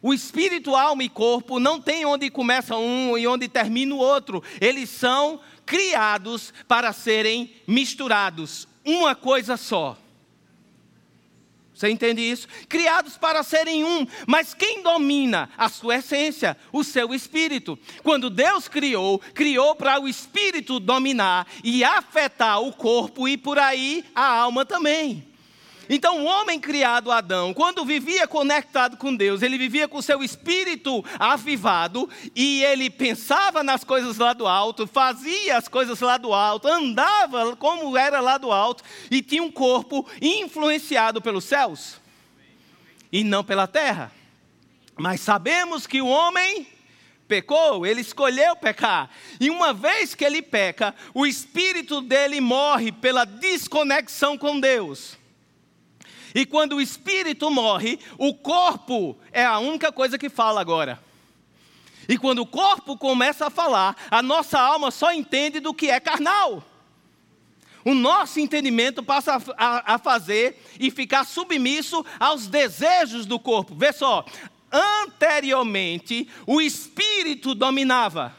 O 0.00 0.12
espírito, 0.12 0.74
alma 0.74 1.04
e 1.04 1.08
corpo 1.08 1.60
não 1.60 1.80
tem 1.80 2.04
onde 2.04 2.28
começa 2.28 2.76
um 2.76 3.16
e 3.16 3.26
onde 3.26 3.48
termina 3.48 3.94
o 3.94 3.98
outro. 3.98 4.42
Eles 4.60 4.90
são 4.90 5.40
criados 5.64 6.52
para 6.66 6.92
serem 6.92 7.54
misturados. 7.68 8.66
Uma 8.84 9.14
coisa 9.14 9.56
só. 9.56 9.96
Você 11.82 11.90
entende 11.90 12.22
isso? 12.22 12.46
Criados 12.68 13.16
para 13.16 13.42
serem 13.42 13.82
um, 13.82 14.06
mas 14.24 14.54
quem 14.54 14.84
domina 14.84 15.50
a 15.58 15.68
sua 15.68 15.96
essência? 15.96 16.56
O 16.72 16.84
seu 16.84 17.12
espírito. 17.12 17.76
Quando 18.04 18.30
Deus 18.30 18.68
criou, 18.68 19.18
criou 19.34 19.74
para 19.74 20.00
o 20.00 20.06
espírito 20.06 20.78
dominar 20.78 21.44
e 21.64 21.82
afetar 21.82 22.62
o 22.62 22.72
corpo 22.72 23.26
e 23.26 23.36
por 23.36 23.58
aí 23.58 24.04
a 24.14 24.24
alma 24.24 24.64
também. 24.64 25.31
Então, 25.94 26.22
o 26.22 26.24
homem 26.24 26.58
criado 26.58 27.12
Adão, 27.12 27.52
quando 27.52 27.84
vivia 27.84 28.26
conectado 28.26 28.96
com 28.96 29.14
Deus, 29.14 29.42
ele 29.42 29.58
vivia 29.58 29.86
com 29.86 30.00
seu 30.00 30.22
espírito 30.24 31.04
avivado 31.18 32.08
e 32.34 32.64
ele 32.64 32.88
pensava 32.88 33.62
nas 33.62 33.84
coisas 33.84 34.16
lá 34.16 34.32
do 34.32 34.46
alto, 34.46 34.86
fazia 34.86 35.54
as 35.54 35.68
coisas 35.68 36.00
lá 36.00 36.16
do 36.16 36.32
alto, 36.32 36.66
andava 36.66 37.54
como 37.56 37.94
era 37.94 38.20
lá 38.20 38.38
do 38.38 38.50
alto 38.50 38.82
e 39.10 39.20
tinha 39.20 39.42
um 39.42 39.50
corpo 39.50 40.08
influenciado 40.22 41.20
pelos 41.20 41.44
céus 41.44 42.00
e 43.12 43.22
não 43.22 43.44
pela 43.44 43.66
terra. 43.66 44.10
Mas 44.96 45.20
sabemos 45.20 45.86
que 45.86 46.00
o 46.00 46.08
homem 46.08 46.66
pecou, 47.28 47.84
ele 47.84 48.00
escolheu 48.00 48.56
pecar. 48.56 49.10
E 49.38 49.50
uma 49.50 49.74
vez 49.74 50.14
que 50.14 50.24
ele 50.24 50.40
peca, 50.40 50.94
o 51.12 51.26
espírito 51.26 52.00
dele 52.00 52.40
morre 52.40 52.90
pela 52.90 53.26
desconexão 53.26 54.38
com 54.38 54.58
Deus. 54.58 55.20
E 56.34 56.46
quando 56.46 56.76
o 56.76 56.80
espírito 56.80 57.50
morre, 57.50 57.98
o 58.16 58.34
corpo 58.34 59.18
é 59.32 59.44
a 59.44 59.58
única 59.58 59.92
coisa 59.92 60.18
que 60.18 60.28
fala 60.28 60.60
agora. 60.60 61.02
E 62.08 62.18
quando 62.18 62.40
o 62.40 62.46
corpo 62.46 62.96
começa 62.96 63.46
a 63.46 63.50
falar, 63.50 63.96
a 64.10 64.22
nossa 64.22 64.58
alma 64.58 64.90
só 64.90 65.12
entende 65.12 65.60
do 65.60 65.74
que 65.74 65.90
é 65.90 66.00
carnal. 66.00 66.64
O 67.84 67.94
nosso 67.94 68.38
entendimento 68.38 69.02
passa 69.02 69.42
a, 69.56 69.94
a, 69.94 69.98
fazer 69.98 70.62
e 70.78 70.90
ficar 70.90 71.24
submisso 71.24 72.04
aos 72.18 72.46
desejos 72.46 73.26
do 73.26 73.38
corpo. 73.40 73.74
Vê 73.74 73.92
só, 73.92 74.24
anteriormente 74.70 76.28
o 76.46 76.60
espírito 76.60 77.54
dominava. 77.54 78.34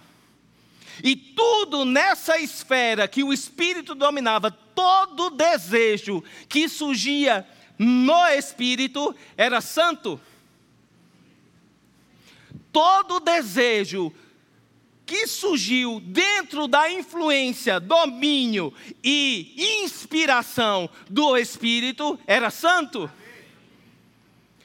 E 1.03 1.15
tudo 1.15 1.83
nessa 1.83 2.39
esfera 2.39 3.07
que 3.07 3.23
o 3.23 3.33
espírito 3.33 3.93
dominava, 3.93 4.51
todo 4.51 5.31
desejo 5.31 6.23
que 6.47 6.69
surgia 6.69 7.45
no 7.77 8.27
espírito 8.27 9.15
era 9.37 9.61
santo. 9.61 10.19
Todo 12.71 13.19
desejo 13.19 14.11
que 15.05 15.27
surgiu 15.27 15.99
dentro 15.99 16.67
da 16.67 16.89
influência, 16.89 17.79
domínio 17.79 18.73
e 19.03 19.81
inspiração 19.83 20.89
do 21.09 21.37
Espírito 21.37 22.19
era 22.25 22.49
santo. 22.49 23.11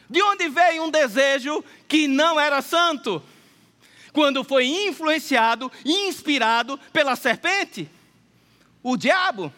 De 0.08 0.22
onde 0.22 0.48
veio 0.48 0.84
um 0.84 0.90
desejo 0.90 1.62
que 1.86 2.08
não 2.08 2.40
era 2.40 2.62
santo? 2.62 3.22
Quando 4.12 4.42
foi 4.42 4.66
influenciado, 4.66 5.70
inspirado 5.84 6.78
pela 6.92 7.14
serpente, 7.14 7.88
o 8.82 8.96
diabo. 8.96 9.52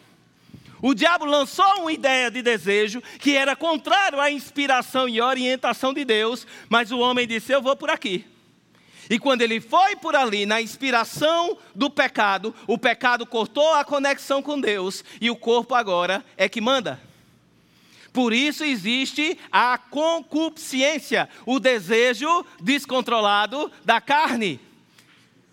O 0.81 0.93
diabo 0.95 1.25
lançou 1.25 1.81
uma 1.81 1.91
ideia 1.91 2.31
de 2.31 2.41
desejo 2.41 3.01
que 3.19 3.35
era 3.35 3.55
contrário 3.55 4.19
à 4.19 4.31
inspiração 4.31 5.07
e 5.07 5.21
orientação 5.21 5.93
de 5.93 6.03
Deus, 6.03 6.47
mas 6.67 6.91
o 6.91 6.99
homem 6.99 7.27
disse: 7.27 7.51
Eu 7.51 7.61
vou 7.61 7.75
por 7.75 7.89
aqui. 7.89 8.25
E 9.09 9.19
quando 9.19 9.41
ele 9.41 9.59
foi 9.59 9.95
por 9.95 10.15
ali, 10.15 10.45
na 10.45 10.61
inspiração 10.61 11.57
do 11.75 11.89
pecado, 11.89 12.55
o 12.65 12.77
pecado 12.77 13.25
cortou 13.25 13.73
a 13.73 13.83
conexão 13.83 14.41
com 14.41 14.59
Deus 14.59 15.03
e 15.19 15.29
o 15.29 15.35
corpo 15.35 15.75
agora 15.75 16.23
é 16.37 16.47
que 16.47 16.61
manda. 16.61 16.99
Por 18.13 18.33
isso 18.33 18.63
existe 18.63 19.37
a 19.51 19.77
concupiscência, 19.77 21.29
o 21.45 21.59
desejo 21.59 22.45
descontrolado 22.59 23.71
da 23.85 24.01
carne, 24.01 24.59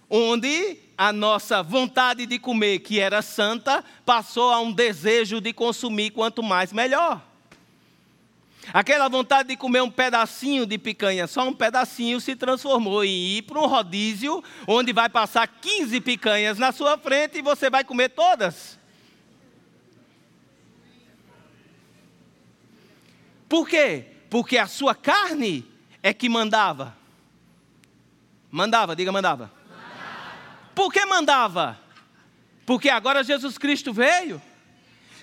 onde 0.09 0.79
a 0.99 1.13
nossa 1.13 1.63
vontade 1.63 2.27
de 2.27 2.41
comer, 2.41 2.81
que 2.81 2.99
era 2.99 3.23
santa, 3.23 3.85
passou 4.05 4.51
a 4.51 4.61
um 4.61 4.73
desejo 4.73 5.41
de 5.41 5.53
consumir 5.53 6.11
quanto 6.11 6.43
mais 6.43 6.73
melhor. 6.73 7.23
Aquela 8.75 9.09
vontade 9.09 9.51
de 9.51 9.57
comer 9.57 9.81
um 9.81 9.91
pedacinho 9.91 10.67
de 10.67 10.77
picanha, 10.77 11.29
só 11.29 11.47
um 11.47 11.55
pedacinho, 11.55 12.21
se 12.21 12.35
transformou 12.35 13.05
em 13.05 13.37
ir 13.37 13.43
para 13.43 13.61
um 13.61 13.67
rodízio, 13.67 14.43
onde 14.67 14.93
vai 14.93 15.09
passar 15.09 15.47
15 15.47 16.01
picanhas 16.01 16.59
na 16.59 16.73
sua 16.73 16.99
frente 16.99 17.39
e 17.39 17.43
você 17.43 17.71
vai 17.71 17.85
comer 17.85 18.09
todas. 18.09 18.77
Por 23.49 23.69
quê? 23.69 24.05
Porque 24.29 24.59
a 24.59 24.67
sua 24.67 24.97
carne 24.97 25.65
é 26.03 26.13
que 26.13 26.29
mandava. 26.29 26.95
Mandava, 28.51 28.97
diga 28.97 29.13
mandava. 29.13 29.58
Por 30.79 30.93
que 30.93 31.05
mandava? 31.07 31.77
Porque 32.65 32.89
agora 32.89 33.25
Jesus 33.25 33.59
Cristo 33.59 33.93
veio. 33.93 34.41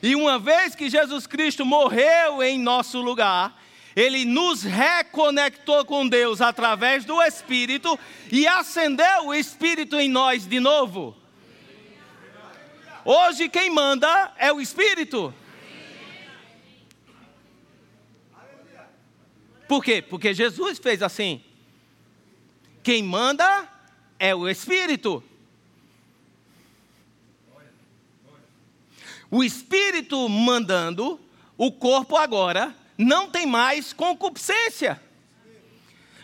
E 0.04 0.14
uma 0.14 0.38
vez 0.38 0.76
que 0.76 0.90
Jesus 0.90 1.26
Cristo 1.26 1.66
morreu 1.66 2.44
em 2.44 2.60
nosso 2.60 3.00
lugar, 3.00 3.58
ele 3.96 4.26
nos 4.26 4.64
reconectou 4.64 5.86
com 5.86 6.10
Deus 6.10 6.42
através 6.42 7.06
do 7.06 7.22
Espírito 7.22 7.98
e 8.30 8.46
acendeu 8.46 9.28
o 9.28 9.34
Espírito 9.34 9.98
em 9.98 10.10
nós 10.10 10.46
de 10.46 10.60
novo. 10.60 11.16
Hoje 13.06 13.48
quem 13.48 13.70
manda 13.70 14.34
é 14.38 14.52
o 14.52 14.60
Espírito. 14.60 15.34
Por 19.70 19.82
quê? 19.82 20.02
Porque 20.02 20.34
Jesus 20.34 20.80
fez 20.80 21.02
assim. 21.02 21.42
Quem 22.84 23.02
manda 23.02 23.70
é 24.20 24.36
o 24.36 24.50
Espírito. 24.50 25.24
O 29.36 29.44
espírito 29.44 30.30
mandando, 30.30 31.20
o 31.58 31.70
corpo 31.70 32.16
agora 32.16 32.74
não 32.98 33.30
tem 33.30 33.46
mais 33.46 33.92
concupiscência. 33.92 35.02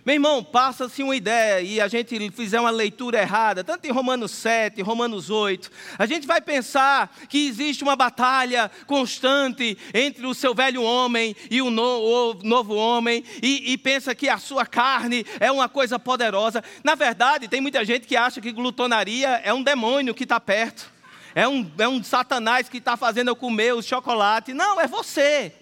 Meu 0.05 0.15
irmão, 0.15 0.41
passa-se 0.41 1.03
uma 1.03 1.13
ideia 1.13 1.61
e 1.61 1.81
a 1.81 1.89
gente 1.89 2.31
fizer 2.31 2.61
uma 2.61 2.69
leitura 2.69 3.21
errada, 3.21 3.65
tanto 3.65 3.85
em 3.85 3.91
Romanos 3.91 4.31
7, 4.31 4.81
Romanos 4.81 5.29
8, 5.29 5.69
a 5.99 6.05
gente 6.05 6.25
vai 6.25 6.39
pensar 6.39 7.13
que 7.27 7.47
existe 7.47 7.83
uma 7.83 7.97
batalha 7.97 8.71
constante 8.87 9.77
entre 9.93 10.25
o 10.25 10.33
seu 10.33 10.55
velho 10.55 10.81
homem 10.81 11.35
e 11.51 11.61
o, 11.61 11.69
no, 11.69 11.83
o 11.83 12.33
novo 12.43 12.73
homem, 12.73 13.25
e, 13.43 13.73
e, 13.73 13.77
pensa 13.77 14.15
que 14.15 14.29
a 14.29 14.37
sua 14.37 14.65
carne 14.65 15.25
é 15.37 15.51
uma 15.51 15.67
coisa 15.67 15.99
poderosa. 15.99 16.63
Na 16.81 16.95
verdade, 16.95 17.49
tem 17.49 17.59
muita 17.59 17.83
gente 17.83 18.07
que 18.07 18.15
acha 18.15 18.39
que 18.39 18.53
glutonaria 18.53 19.41
é 19.43 19.53
um 19.53 19.61
demônio 19.61 20.15
que 20.15 20.23
está 20.23 20.39
perto 20.39 21.00
é 21.33 21.47
um, 21.47 21.71
é 21.77 21.87
um 21.87 22.03
satanás 22.03 22.67
que 22.67 22.77
está 22.77 22.97
fazendo 22.97 23.29
eu 23.29 23.35
comer 23.35 23.73
o 23.73 23.81
chocolate. 23.81 24.53
Não, 24.53 24.79
é 24.79 24.87
você. 24.87 25.53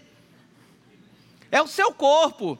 É 1.52 1.62
o 1.62 1.68
seu 1.68 1.94
corpo. 1.94 2.58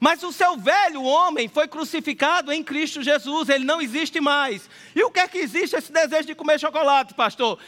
Mas 0.00 0.22
o 0.22 0.32
seu 0.32 0.56
velho 0.56 1.02
homem 1.02 1.48
foi 1.48 1.66
crucificado 1.66 2.52
em 2.52 2.62
Cristo 2.62 3.02
Jesus, 3.02 3.48
ele 3.48 3.64
não 3.64 3.80
existe 3.80 4.20
mais. 4.20 4.68
E 4.94 5.02
o 5.02 5.10
que 5.10 5.18
é 5.18 5.26
que 5.26 5.38
existe 5.38 5.74
esse 5.74 5.90
desejo 5.90 6.28
de 6.28 6.34
comer 6.34 6.60
chocolate, 6.60 7.14
pastor? 7.14 7.58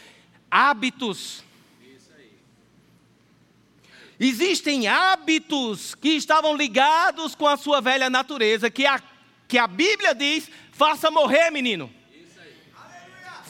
Hábitos. 0.49 1.43
Existem 4.19 4.87
hábitos 4.87 5.95
que 5.95 6.11
estavam 6.11 6.55
ligados 6.55 7.35
com 7.35 7.49
a 7.49 7.57
sua 7.57 7.81
velha 7.81 8.11
natureza, 8.11 8.71
que 8.71 8.87
a 8.87 9.03
que 9.51 9.59
a 9.59 9.67
Bíblia 9.67 10.15
diz: 10.15 10.49
faça 10.73 11.11
morrer, 11.11 11.51
menino. 11.51 11.93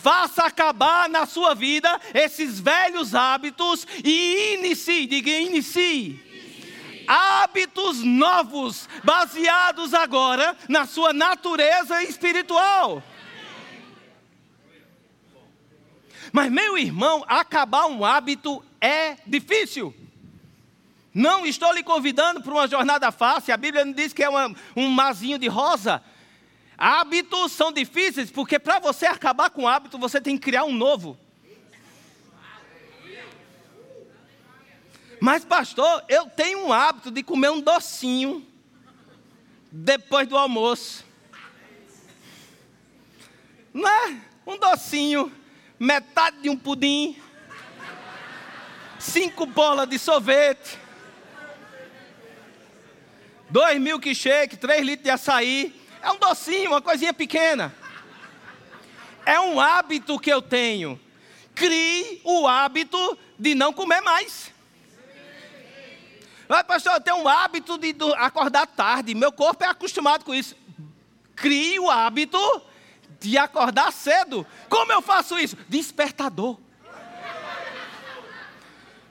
Faça 0.02 0.44
acabar 0.44 1.08
na 1.08 1.26
sua 1.26 1.54
vida 1.54 2.00
esses 2.14 2.58
velhos 2.58 3.14
hábitos 3.14 3.86
e 4.02 4.54
inicie, 4.54 5.06
diga 5.06 5.30
inicie. 5.30 6.28
Hábitos 7.06 8.02
novos, 8.02 8.88
baseados 9.04 9.92
agora 9.92 10.56
na 10.68 10.86
sua 10.86 11.12
natureza 11.12 12.02
espiritual. 12.04 13.02
Mas, 16.32 16.50
meu 16.50 16.78
irmão, 16.78 17.24
acabar 17.26 17.86
um 17.86 18.04
hábito 18.04 18.64
é 18.80 19.16
difícil. 19.26 19.94
Não 21.12 21.44
estou 21.44 21.72
lhe 21.72 21.82
convidando 21.82 22.40
para 22.40 22.52
uma 22.52 22.68
jornada 22.68 23.10
fácil. 23.10 23.52
A 23.52 23.56
Bíblia 23.56 23.84
não 23.84 23.92
diz 23.92 24.12
que 24.12 24.22
é 24.22 24.28
uma, 24.28 24.54
um 24.76 24.88
mazinho 24.88 25.38
de 25.38 25.48
rosa. 25.48 26.02
Hábitos 26.82 27.52
são 27.52 27.70
difíceis 27.70 28.30
porque 28.30 28.58
para 28.58 28.78
você 28.78 29.04
acabar 29.04 29.50
com 29.50 29.64
o 29.64 29.68
hábito, 29.68 29.98
você 29.98 30.18
tem 30.18 30.38
que 30.38 30.44
criar 30.44 30.64
um 30.64 30.72
novo. 30.72 31.18
Mas, 35.20 35.44
pastor, 35.44 36.02
eu 36.08 36.24
tenho 36.30 36.64
um 36.66 36.72
hábito 36.72 37.10
de 37.10 37.22
comer 37.22 37.50
um 37.50 37.60
docinho 37.60 38.46
depois 39.70 40.26
do 40.26 40.38
almoço. 40.38 41.04
Não 43.74 43.86
é? 43.86 44.16
Um 44.46 44.58
docinho, 44.58 45.30
metade 45.78 46.40
de 46.40 46.48
um 46.48 46.56
pudim, 46.56 47.14
cinco 48.98 49.44
bolas 49.44 49.86
de 49.86 49.98
sorvete 49.98 50.78
dois 53.50 53.80
milkshake, 53.80 54.56
três 54.56 54.82
litros 54.82 55.04
de 55.04 55.10
açaí. 55.10 55.79
É 56.02 56.10
um 56.10 56.18
docinho, 56.18 56.70
uma 56.70 56.80
coisinha 56.80 57.12
pequena. 57.12 57.74
É 59.26 59.38
um 59.38 59.60
hábito 59.60 60.18
que 60.18 60.30
eu 60.30 60.40
tenho. 60.40 60.98
Crie 61.54 62.20
o 62.24 62.46
hábito 62.48 63.18
de 63.38 63.54
não 63.54 63.72
comer 63.72 64.00
mais. 64.00 64.52
Mas, 66.48 66.62
pastor, 66.64 66.94
eu 66.94 67.00
tenho 67.00 67.18
um 67.18 67.28
hábito 67.28 67.78
de 67.78 67.94
acordar 68.16 68.66
tarde. 68.66 69.14
Meu 69.14 69.30
corpo 69.30 69.62
é 69.62 69.68
acostumado 69.68 70.24
com 70.24 70.34
isso. 70.34 70.56
Crie 71.36 71.78
o 71.78 71.90
hábito 71.90 72.38
de 73.20 73.38
acordar 73.38 73.92
cedo. 73.92 74.46
Como 74.68 74.90
eu 74.90 75.00
faço 75.00 75.38
isso? 75.38 75.56
Despertador. 75.68 76.58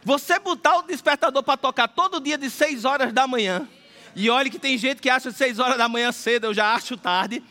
Você 0.03 0.39
botar 0.39 0.77
o 0.77 0.81
despertador 0.81 1.43
para 1.43 1.57
tocar 1.57 1.87
todo 1.87 2.19
dia 2.19 2.37
de 2.37 2.49
6 2.49 2.83
horas 2.83 3.13
da 3.13 3.27
manhã. 3.27 3.67
E 4.15 4.29
olha 4.29 4.49
que 4.49 4.59
tem 4.59 4.77
gente 4.77 5.01
que 5.01 5.09
acha 5.09 5.31
6 5.31 5.59
horas 5.59 5.77
da 5.77 5.87
manhã 5.87 6.11
cedo, 6.11 6.45
eu 6.45 6.53
já 6.53 6.73
acho 6.73 6.97
tarde. 6.97 7.43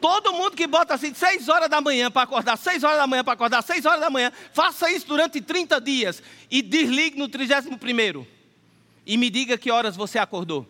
Todo 0.00 0.32
mundo 0.32 0.56
que 0.56 0.66
bota 0.66 0.94
assim, 0.94 1.14
6 1.14 1.48
horas 1.48 1.68
da 1.68 1.80
manhã 1.80 2.10
para 2.10 2.22
acordar, 2.22 2.56
6 2.56 2.84
horas 2.84 2.98
da 2.98 3.06
manhã 3.06 3.24
para 3.24 3.32
acordar, 3.32 3.62
6 3.62 3.86
horas 3.86 4.00
da 4.00 4.10
manhã, 4.10 4.30
faça 4.52 4.90
isso 4.90 5.06
durante 5.06 5.40
30 5.40 5.80
dias 5.80 6.22
e 6.50 6.60
desligue 6.60 7.18
no 7.18 7.28
31 7.28 8.26
e 9.06 9.16
me 9.16 9.30
diga 9.30 9.56
que 9.56 9.70
horas 9.70 9.96
você 9.96 10.18
acordou. 10.18 10.68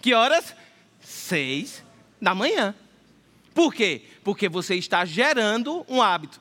Que 0.00 0.14
horas? 0.14 0.54
6 1.00 1.84
da 2.20 2.34
manhã. 2.34 2.74
Por 3.54 3.74
quê? 3.74 4.02
Porque 4.22 4.48
você 4.48 4.74
está 4.74 5.04
gerando 5.04 5.84
um 5.88 6.00
hábito. 6.00 6.40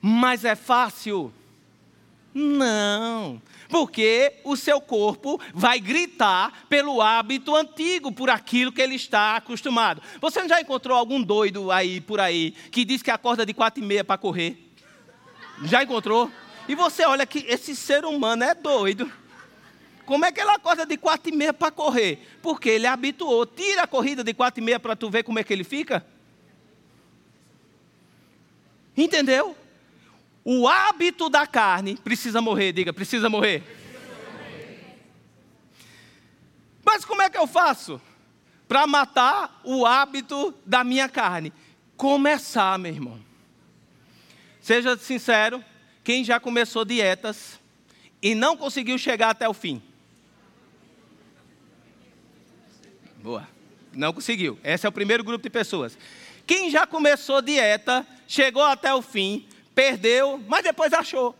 Mas 0.00 0.44
é 0.44 0.54
fácil? 0.54 1.32
Não 2.34 3.40
porque 3.74 4.34
o 4.44 4.54
seu 4.54 4.80
corpo 4.80 5.40
vai 5.52 5.80
gritar 5.80 6.64
pelo 6.68 7.02
hábito 7.02 7.56
antigo, 7.56 8.12
por 8.12 8.30
aquilo 8.30 8.70
que 8.70 8.80
ele 8.80 8.94
está 8.94 9.34
acostumado. 9.34 10.00
Você 10.20 10.48
já 10.48 10.60
encontrou 10.60 10.96
algum 10.96 11.20
doido 11.20 11.72
aí 11.72 12.00
por 12.00 12.20
aí 12.20 12.52
que 12.70 12.84
diz 12.84 13.02
que 13.02 13.10
acorda 13.10 13.44
de 13.44 13.52
quatro 13.52 13.82
e 13.82 13.84
meia 13.84 14.04
para 14.04 14.16
correr? 14.16 14.72
Já 15.64 15.82
encontrou? 15.82 16.30
E 16.68 16.76
você 16.76 17.04
olha 17.04 17.26
que 17.26 17.40
esse 17.48 17.74
ser 17.74 18.04
humano 18.04 18.44
é 18.44 18.54
doido. 18.54 19.10
Como 20.06 20.24
é 20.24 20.30
que 20.30 20.40
ele 20.40 20.50
acorda 20.50 20.86
de 20.86 20.96
quatro 20.96 21.32
e 21.32 21.36
meia 21.36 21.52
para 21.52 21.72
correr? 21.72 22.24
Porque 22.40 22.68
ele 22.68 22.86
habituou. 22.86 23.44
Tira 23.44 23.82
a 23.82 23.88
corrida 23.88 24.22
de 24.22 24.32
quatro 24.32 24.62
e 24.62 24.64
meia 24.64 24.78
para 24.78 24.94
tu 24.94 25.10
ver 25.10 25.24
como 25.24 25.40
é 25.40 25.42
que 25.42 25.52
ele 25.52 25.64
fica. 25.64 26.06
Entendeu? 28.96 29.56
O 30.44 30.68
hábito 30.68 31.30
da 31.30 31.46
carne 31.46 31.96
precisa 31.96 32.42
morrer, 32.42 32.72
diga, 32.72 32.92
precisa 32.92 33.30
morrer. 33.30 33.62
Mas 36.84 37.04
como 37.04 37.22
é 37.22 37.30
que 37.30 37.38
eu 37.38 37.46
faço 37.46 38.00
para 38.68 38.86
matar 38.86 39.60
o 39.64 39.86
hábito 39.86 40.54
da 40.66 40.84
minha 40.84 41.08
carne? 41.08 41.50
Começar, 41.96 42.78
meu 42.78 42.92
irmão. 42.92 43.18
Seja 44.60 44.96
sincero, 44.98 45.64
quem 46.02 46.22
já 46.22 46.38
começou 46.38 46.84
dietas 46.84 47.58
e 48.20 48.34
não 48.34 48.56
conseguiu 48.56 48.98
chegar 48.98 49.30
até 49.30 49.48
o 49.48 49.54
fim? 49.54 49.82
Boa. 53.22 53.48
Não 53.94 54.12
conseguiu. 54.12 54.58
Esse 54.62 54.84
é 54.84 54.88
o 54.88 54.92
primeiro 54.92 55.24
grupo 55.24 55.42
de 55.42 55.48
pessoas. 55.48 55.96
Quem 56.46 56.70
já 56.70 56.86
começou 56.86 57.40
dieta, 57.40 58.06
chegou 58.26 58.62
até 58.62 58.92
o 58.94 59.00
fim, 59.00 59.46
perdeu, 59.74 60.42
mas 60.46 60.62
depois 60.62 60.92
achou. 60.92 61.36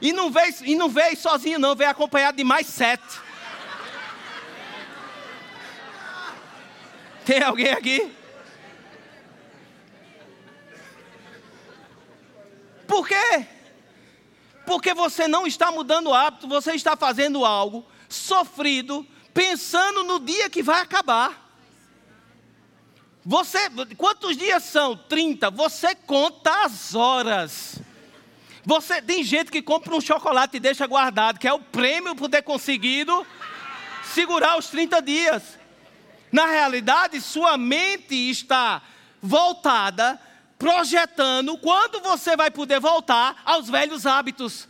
E 0.00 0.12
não 0.12 0.30
veio, 0.30 0.54
e 0.62 0.74
não 0.74 0.88
veio 0.88 1.16
sozinho, 1.16 1.58
não, 1.58 1.76
veio 1.76 1.90
acompanhado 1.90 2.36
de 2.36 2.44
mais 2.44 2.66
sete. 2.66 3.20
Tem 7.24 7.42
alguém 7.42 7.70
aqui? 7.70 8.12
Por 12.86 13.06
quê? 13.06 13.46
Porque 14.66 14.94
você 14.94 15.28
não 15.28 15.46
está 15.46 15.70
mudando 15.70 16.08
o 16.08 16.14
hábito, 16.14 16.48
você 16.48 16.72
está 16.72 16.96
fazendo 16.96 17.44
algo 17.44 17.86
sofrido, 18.08 19.06
pensando 19.32 20.02
no 20.02 20.18
dia 20.18 20.50
que 20.50 20.62
vai 20.62 20.80
acabar. 20.80 21.49
Você, 23.24 23.58
quantos 23.96 24.36
dias 24.36 24.62
são? 24.64 24.96
30. 24.96 25.50
Você 25.50 25.94
conta 25.94 26.64
as 26.64 26.94
horas. 26.94 27.80
Você 28.64 29.00
tem 29.02 29.22
gente 29.22 29.50
que 29.50 29.62
compra 29.62 29.94
um 29.94 30.00
chocolate 30.00 30.56
e 30.56 30.60
deixa 30.60 30.86
guardado, 30.86 31.38
que 31.38 31.48
é 31.48 31.52
o 31.52 31.60
prêmio 31.60 32.14
por 32.14 32.28
ter 32.28 32.42
conseguido 32.42 33.26
segurar 34.04 34.58
os 34.58 34.68
30 34.68 35.02
dias. 35.02 35.58
Na 36.32 36.46
realidade, 36.46 37.20
sua 37.20 37.56
mente 37.56 38.14
está 38.14 38.82
voltada, 39.20 40.20
projetando 40.58 41.58
quando 41.58 42.00
você 42.00 42.36
vai 42.36 42.50
poder 42.50 42.80
voltar 42.80 43.42
aos 43.44 43.68
velhos 43.68 44.06
hábitos. 44.06 44.68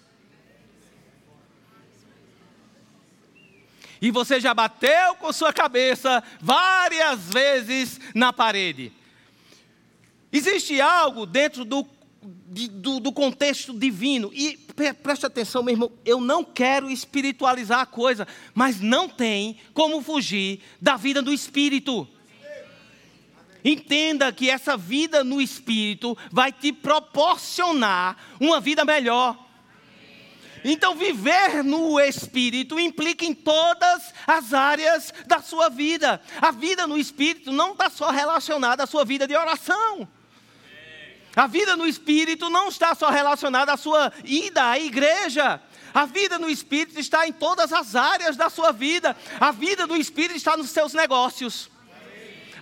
E 4.00 4.10
você 4.10 4.40
já 4.40 4.54
bateu 4.54 5.14
com 5.16 5.32
sua 5.32 5.52
cabeça 5.52 6.22
várias 6.40 7.20
vezes 7.32 8.00
na 8.14 8.32
parede. 8.32 8.92
Existe 10.32 10.80
algo 10.80 11.26
dentro 11.26 11.64
do, 11.64 11.86
do, 12.22 13.00
do, 13.00 13.12
contexto 13.12 13.76
divino, 13.76 14.30
e 14.32 14.56
preste 15.02 15.26
atenção, 15.26 15.62
meu 15.62 15.74
irmão, 15.74 15.92
eu 16.04 16.20
não 16.20 16.44
quero 16.44 16.90
espiritualizar 16.90 17.80
a 17.80 17.86
coisa, 17.86 18.26
mas 18.54 18.80
não 18.80 19.08
tem 19.08 19.58
como 19.74 20.00
fugir 20.00 20.60
da 20.80 20.96
vida 20.96 21.20
do 21.20 21.32
espírito. 21.32 22.08
Entenda 23.62 24.32
que 24.32 24.48
essa 24.48 24.76
vida 24.76 25.22
no 25.22 25.40
espírito 25.40 26.16
vai 26.30 26.50
te 26.50 26.72
proporcionar 26.72 28.16
uma 28.40 28.60
vida 28.60 28.84
melhor. 28.84 29.49
Então, 30.64 30.94
viver 30.94 31.62
no 31.64 31.98
Espírito 32.00 32.78
implica 32.78 33.24
em 33.24 33.34
todas 33.34 34.12
as 34.26 34.52
áreas 34.52 35.12
da 35.26 35.40
sua 35.40 35.68
vida. 35.68 36.20
A 36.40 36.50
vida 36.50 36.86
no 36.86 36.98
Espírito 36.98 37.52
não 37.52 37.72
está 37.72 37.88
só 37.88 38.10
relacionada 38.10 38.84
à 38.84 38.86
sua 38.86 39.04
vida 39.04 39.26
de 39.26 39.34
oração. 39.34 40.08
A 41.34 41.46
vida 41.46 41.76
no 41.76 41.86
Espírito 41.86 42.50
não 42.50 42.68
está 42.68 42.94
só 42.94 43.08
relacionada 43.08 43.72
à 43.72 43.76
sua 43.76 44.12
ida 44.24 44.68
à 44.68 44.78
igreja. 44.78 45.60
A 45.94 46.04
vida 46.04 46.38
no 46.38 46.48
Espírito 46.48 46.98
está 46.98 47.26
em 47.26 47.32
todas 47.32 47.72
as 47.72 47.94
áreas 47.94 48.36
da 48.36 48.50
sua 48.50 48.72
vida. 48.72 49.16
A 49.40 49.50
vida 49.50 49.86
no 49.86 49.96
Espírito 49.96 50.36
está 50.36 50.56
nos 50.56 50.70
seus 50.70 50.92
negócios. 50.92 51.70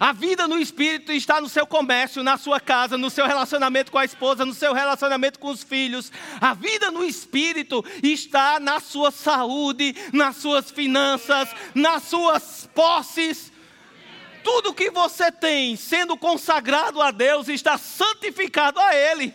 A 0.01 0.13
vida 0.13 0.47
no 0.47 0.59
espírito 0.59 1.13
está 1.13 1.41
no 1.41 1.49
seu 1.49 1.67
comércio, 1.67 2.23
na 2.23 2.37
sua 2.39 2.61
casa, 2.61 2.97
no 2.97 3.11
seu 3.11 3.27
relacionamento 3.27 3.91
com 3.91 3.99
a 3.99 4.05
esposa, 4.05 4.45
no 4.45 4.55
seu 4.55 4.73
relacionamento 4.73 5.41
com 5.41 5.49
os 5.49 5.63
filhos. 5.63 6.13
A 6.41 6.55
vida 6.55 6.91
no 6.91 7.05
espírito 7.05 7.85
está 8.03 8.61
na 8.61 8.79
sua 8.79 9.11
saúde, 9.11 9.95
nas 10.13 10.37
suas 10.37 10.71
finanças, 10.71 11.49
nas 11.75 12.05
suas 12.05 12.69
posses. 12.73 13.53
Tudo 14.45 14.73
que 14.73 14.91
você 14.91 15.33
tem 15.33 15.75
sendo 15.75 16.17
consagrado 16.17 17.03
a 17.03 17.11
Deus 17.11 17.49
está 17.49 17.77
santificado 17.77 18.79
a 18.79 18.95
Ele. 18.95 19.35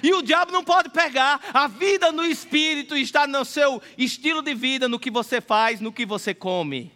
E 0.00 0.12
o 0.12 0.22
diabo 0.22 0.52
não 0.52 0.62
pode 0.62 0.90
pegar. 0.90 1.40
A 1.52 1.66
vida 1.66 2.12
no 2.12 2.24
espírito 2.24 2.96
está 2.96 3.26
no 3.26 3.44
seu 3.44 3.82
estilo 3.98 4.42
de 4.42 4.54
vida, 4.54 4.88
no 4.88 4.98
que 4.98 5.10
você 5.10 5.40
faz, 5.40 5.80
no 5.80 5.92
que 5.92 6.06
você 6.06 6.32
come. 6.32 6.92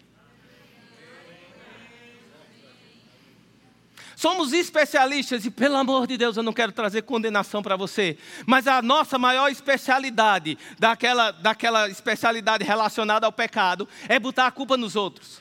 Somos 4.19 4.53
especialistas 4.53 5.45
e, 5.45 5.51
pelo 5.51 5.77
amor 5.77 6.05
de 6.05 6.17
Deus, 6.17 6.37
eu 6.37 6.43
não 6.43 6.53
quero 6.53 6.73
trazer 6.73 7.03
condenação 7.03 7.63
para 7.63 7.77
você, 7.77 8.19
mas 8.45 8.67
a 8.67 8.83
nossa 8.83 9.17
maior 9.17 9.49
especialidade, 9.49 10.59
daquela, 10.77 11.31
daquela 11.31 11.89
especialidade 11.89 12.65
relacionada 12.65 13.27
ao 13.27 13.33
pecado, 13.33 13.89
é 14.09 14.19
botar 14.19 14.49
a 14.49 14.51
culpa 14.51 14.77
nos 14.77 14.97
outros. 14.97 15.41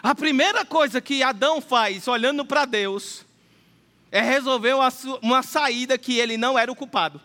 A 0.00 0.14
primeira 0.14 0.64
coisa 0.64 1.00
que 1.00 1.24
Adão 1.24 1.60
faz, 1.60 2.06
olhando 2.06 2.44
para 2.44 2.66
Deus, 2.66 3.26
é 4.12 4.20
resolver 4.20 4.74
uma 5.20 5.42
saída 5.42 5.98
que 5.98 6.20
ele 6.20 6.36
não 6.36 6.56
era 6.56 6.70
o 6.70 6.76
culpado. 6.76 7.20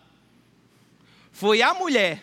Foi 1.30 1.62
a 1.62 1.72
mulher. 1.72 2.20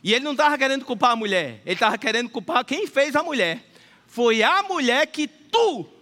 E 0.00 0.14
ele 0.14 0.24
não 0.24 0.30
estava 0.30 0.56
querendo 0.56 0.84
culpar 0.84 1.10
a 1.10 1.16
mulher, 1.16 1.60
ele 1.66 1.74
estava 1.74 1.98
querendo 1.98 2.30
culpar 2.30 2.64
quem 2.64 2.86
fez 2.86 3.16
a 3.16 3.22
mulher. 3.24 3.64
Foi 4.06 4.44
a 4.44 4.62
mulher 4.62 5.08
que 5.08 5.26
tu 5.26 5.97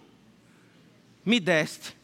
me 1.27 1.41
deste. 1.41 1.95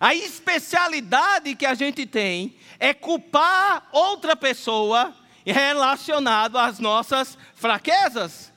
A 0.00 0.14
especialidade 0.14 1.54
que 1.54 1.66
a 1.66 1.74
gente 1.74 2.06
tem 2.06 2.56
é 2.80 2.94
culpar 2.94 3.86
outra 3.92 4.34
pessoa 4.34 5.14
relacionado 5.44 6.58
às 6.58 6.78
nossas 6.78 7.36
fraquezas. 7.54 8.50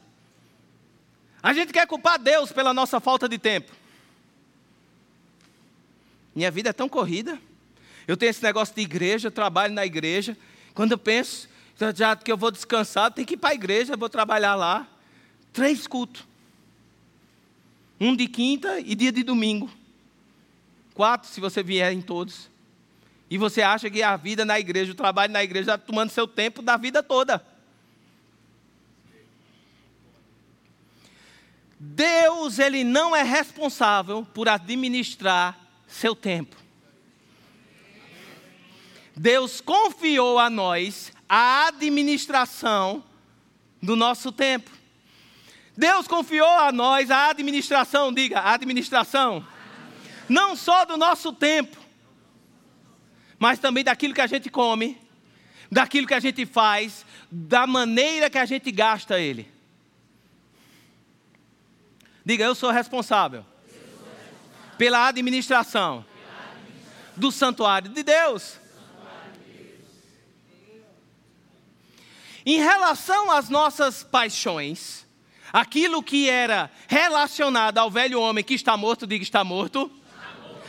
A 1.44 1.54
gente 1.54 1.74
quer 1.74 1.86
culpar 1.86 2.18
Deus 2.18 2.54
pela 2.54 2.74
nossa 2.74 3.02
falta 3.02 3.28
de 3.28 3.38
tempo. 3.38 3.72
Minha 6.34 6.50
vida 6.50 6.70
é 6.70 6.74
tão 6.74 6.88
corrida. 6.88 7.38
Eu 8.08 8.16
tenho 8.16 8.30
esse 8.30 8.42
negócio 8.42 8.74
de 8.74 8.82
igreja, 8.82 9.30
trabalho 9.30 9.74
na 9.74 9.86
igreja. 9.86 10.38
Quando 10.74 10.94
eu 10.94 10.98
penso, 10.98 11.50
já 11.94 12.16
que 12.16 12.32
eu 12.32 12.38
vou 12.38 12.50
descansar, 12.50 13.12
tem 13.12 13.26
que 13.26 13.34
ir 13.34 13.38
para 13.38 13.50
a 13.50 13.56
igreja, 13.56 13.98
vou 13.98 14.10
trabalhar 14.10 14.56
lá. 14.56 14.88
Três 15.52 15.86
cultos. 15.86 16.27
Um 18.00 18.16
de 18.16 18.28
quinta 18.28 18.80
e 18.80 18.96
dia 18.96 19.12
de 19.12 19.24
domingo. 19.24 19.70
Quatro, 20.94 21.30
se 21.30 21.40
você 21.40 21.64
vier 21.64 21.92
em 21.92 22.02
todos. 22.02 22.50
E 23.30 23.38
você 23.38 23.62
acha 23.62 23.90
que 23.90 24.02
a 24.02 24.16
vida 24.16 24.46
na 24.46 24.60
igreja, 24.60 24.92
o 24.92 24.96
trabalho 24.96 25.34
na 25.34 25.44
igreja 25.44 25.74
está 25.74 25.78
tomando 25.78 26.10
seu 26.10 26.28
tempo 26.28 26.62
da 26.62 26.78
vida 26.78 27.04
toda. 27.04 27.44
Deus, 31.80 32.58
ele 32.58 32.84
não 32.84 33.16
é 33.16 33.24
responsável 33.24 34.26
por 34.34 34.48
administrar 34.48 35.60
seu 35.88 36.16
tempo. 36.16 36.56
Deus 39.16 39.60
confiou 39.60 40.38
a 40.38 40.50
nós 40.50 41.12
a 41.28 41.68
administração 41.68 43.04
do 43.82 43.96
nosso 43.96 44.32
tempo. 44.32 44.77
Deus 45.78 46.08
confiou 46.08 46.50
a 46.50 46.72
nós 46.72 47.12
a 47.12 47.30
administração, 47.30 48.12
diga, 48.12 48.40
a 48.40 48.56
administração, 48.56 49.46
não 50.28 50.56
só 50.56 50.84
do 50.86 50.98
nosso 50.98 51.32
tempo, 51.32 51.78
mas 53.38 53.60
também 53.60 53.84
daquilo 53.84 54.12
que 54.12 54.22
a 54.22 54.26
gente 54.26 54.50
come, 54.50 55.00
daquilo 55.72 56.08
que 56.08 56.16
a 56.16 56.20
gente 56.20 56.48
faz, 56.48 57.06
da 57.30 57.68
maneira 57.68 58.28
que 58.28 58.40
a 58.40 58.46
gente 58.46 58.72
gasta 58.72 59.20
ele. 59.20 59.52
Diga, 62.26 62.44
eu 62.44 62.56
sou 62.56 62.72
responsável, 62.72 63.46
pela 64.80 65.08
administração, 65.08 66.04
do 67.16 67.32
santuário 67.32 67.90
de 67.90 68.02
Deus. 68.02 68.60
Em 72.44 72.58
relação 72.58 73.30
às 73.30 73.48
nossas 73.48 74.04
paixões, 74.04 75.07
aquilo 75.52 76.04
que 76.04 76.30
era 76.30 76.72
relacionado 76.88 77.78
ao 77.78 77.90
velho 77.90 78.20
homem 78.20 78.44
que 78.44 78.54
está 78.54 78.76
morto, 78.76 79.08
diga 79.08 79.24
está 79.24 79.44
morto, 79.44 79.92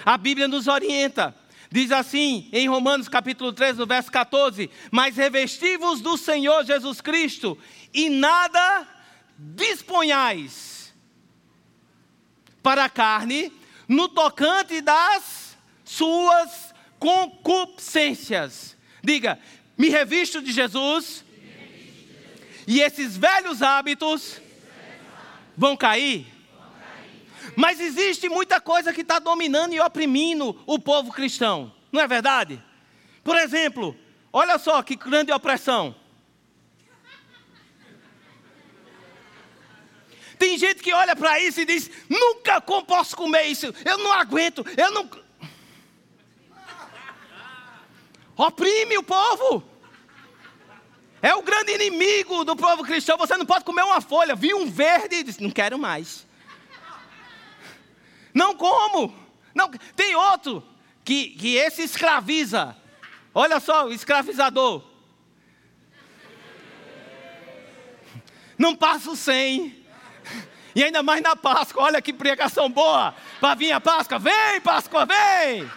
a 0.04 0.16
Bíblia 0.16 0.48
nos 0.48 0.68
orienta. 0.68 1.34
Diz 1.70 1.92
assim 1.92 2.48
em 2.50 2.68
Romanos 2.68 3.08
capítulo 3.08 3.52
3, 3.52 3.76
no 3.76 3.86
verso 3.86 4.10
14: 4.10 4.70
Mas 4.90 5.16
revestivos 5.16 6.00
do 6.00 6.16
Senhor 6.16 6.64
Jesus 6.64 7.00
Cristo, 7.00 7.58
e 7.92 8.08
nada 8.08 8.88
disponhais 9.38 10.94
para 12.62 12.84
a 12.84 12.88
carne, 12.88 13.52
no 13.86 14.08
tocante 14.08 14.80
das 14.80 15.56
suas 15.84 16.74
concupiscências. 16.98 18.76
Diga, 19.02 19.38
me 19.76 19.88
revisto 19.88 20.40
de 20.42 20.52
Jesus, 20.52 21.24
e 22.66 22.80
esses 22.80 23.16
velhos 23.16 23.62
hábitos 23.62 24.40
vão 25.58 25.76
cair. 25.76 26.24
Mas 27.56 27.80
existe 27.80 28.28
muita 28.28 28.60
coisa 28.60 28.92
que 28.92 29.00
está 29.00 29.18
dominando 29.18 29.72
e 29.72 29.80
oprimindo 29.80 30.62
o 30.64 30.78
povo 30.78 31.12
cristão, 31.12 31.74
não 31.90 32.00
é 32.00 32.06
verdade? 32.06 32.62
Por 33.24 33.36
exemplo, 33.36 33.96
olha 34.32 34.56
só 34.58 34.80
que 34.82 34.94
grande 34.94 35.32
opressão. 35.32 35.94
Tem 40.38 40.56
gente 40.56 40.80
que 40.80 40.92
olha 40.92 41.16
para 41.16 41.40
isso 41.40 41.60
e 41.60 41.64
diz: 41.64 41.90
nunca 42.08 42.60
posso 42.60 43.16
comer 43.16 43.42
isso, 43.42 43.74
eu 43.84 43.98
não 43.98 44.12
aguento, 44.12 44.64
eu 44.76 44.92
não. 44.92 45.10
Oprime 48.36 48.96
o 48.96 49.02
povo. 49.02 49.67
É 51.20 51.34
o 51.34 51.42
grande 51.42 51.72
inimigo 51.72 52.44
do 52.44 52.54
povo 52.54 52.84
cristão. 52.84 53.16
Você 53.18 53.36
não 53.36 53.46
pode 53.46 53.64
comer 53.64 53.82
uma 53.82 54.00
folha. 54.00 54.36
Vi 54.36 54.54
um 54.54 54.70
verde 54.70 55.16
e 55.16 55.22
disse: 55.22 55.42
Não 55.42 55.50
quero 55.50 55.78
mais. 55.78 56.26
Não 58.32 58.54
como. 58.54 59.14
Não. 59.54 59.68
Tem 59.96 60.14
outro 60.14 60.64
que, 61.04 61.30
que 61.30 61.56
esse 61.56 61.82
escraviza. 61.82 62.76
Olha 63.34 63.58
só, 63.60 63.86
o 63.86 63.92
escravizador. 63.92 64.82
Não 68.56 68.74
passa 68.74 69.10
o 69.10 69.16
100. 69.16 69.86
E 70.74 70.84
ainda 70.84 71.02
mais 71.02 71.22
na 71.22 71.34
Páscoa. 71.34 71.84
Olha 71.84 72.02
que 72.02 72.12
pregação 72.12 72.70
boa. 72.70 73.14
Para 73.40 73.54
vir 73.54 73.72
a 73.72 73.80
Páscoa. 73.80 74.18
Vem, 74.18 74.60
Páscoa, 74.62 75.06
vem. 75.06 75.68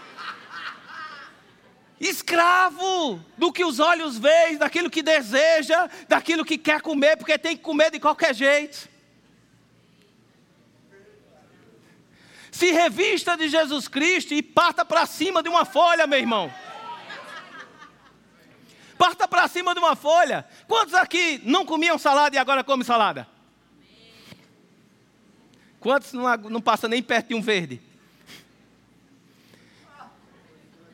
Escravo 2.01 3.23
do 3.37 3.53
que 3.53 3.63
os 3.63 3.79
olhos 3.79 4.17
veem, 4.17 4.57
daquilo 4.57 4.89
que 4.89 5.03
deseja, 5.03 5.87
daquilo 6.09 6.43
que 6.43 6.57
quer 6.57 6.81
comer, 6.81 7.15
porque 7.15 7.37
tem 7.37 7.55
que 7.55 7.61
comer 7.61 7.91
de 7.91 7.99
qualquer 7.99 8.33
jeito. 8.33 8.89
Se 12.51 12.71
revista 12.71 13.37
de 13.37 13.47
Jesus 13.47 13.87
Cristo 13.87 14.33
e 14.33 14.41
parta 14.41 14.83
para 14.83 15.05
cima 15.05 15.43
de 15.43 15.49
uma 15.49 15.63
folha, 15.63 16.07
meu 16.07 16.17
irmão. 16.17 16.51
Parta 18.97 19.27
para 19.27 19.47
cima 19.47 19.75
de 19.75 19.79
uma 19.79 19.95
folha. 19.95 20.43
Quantos 20.67 20.95
aqui 20.95 21.39
não 21.43 21.67
comiam 21.67 21.99
salada 21.99 22.35
e 22.35 22.39
agora 22.39 22.63
comem 22.63 22.83
salada? 22.83 23.27
Quantos 25.79 26.13
não, 26.13 26.35
não 26.37 26.61
passa 26.61 26.87
nem 26.87 27.01
perto 27.03 27.27
de 27.27 27.35
um 27.35 27.41
verde? 27.43 27.79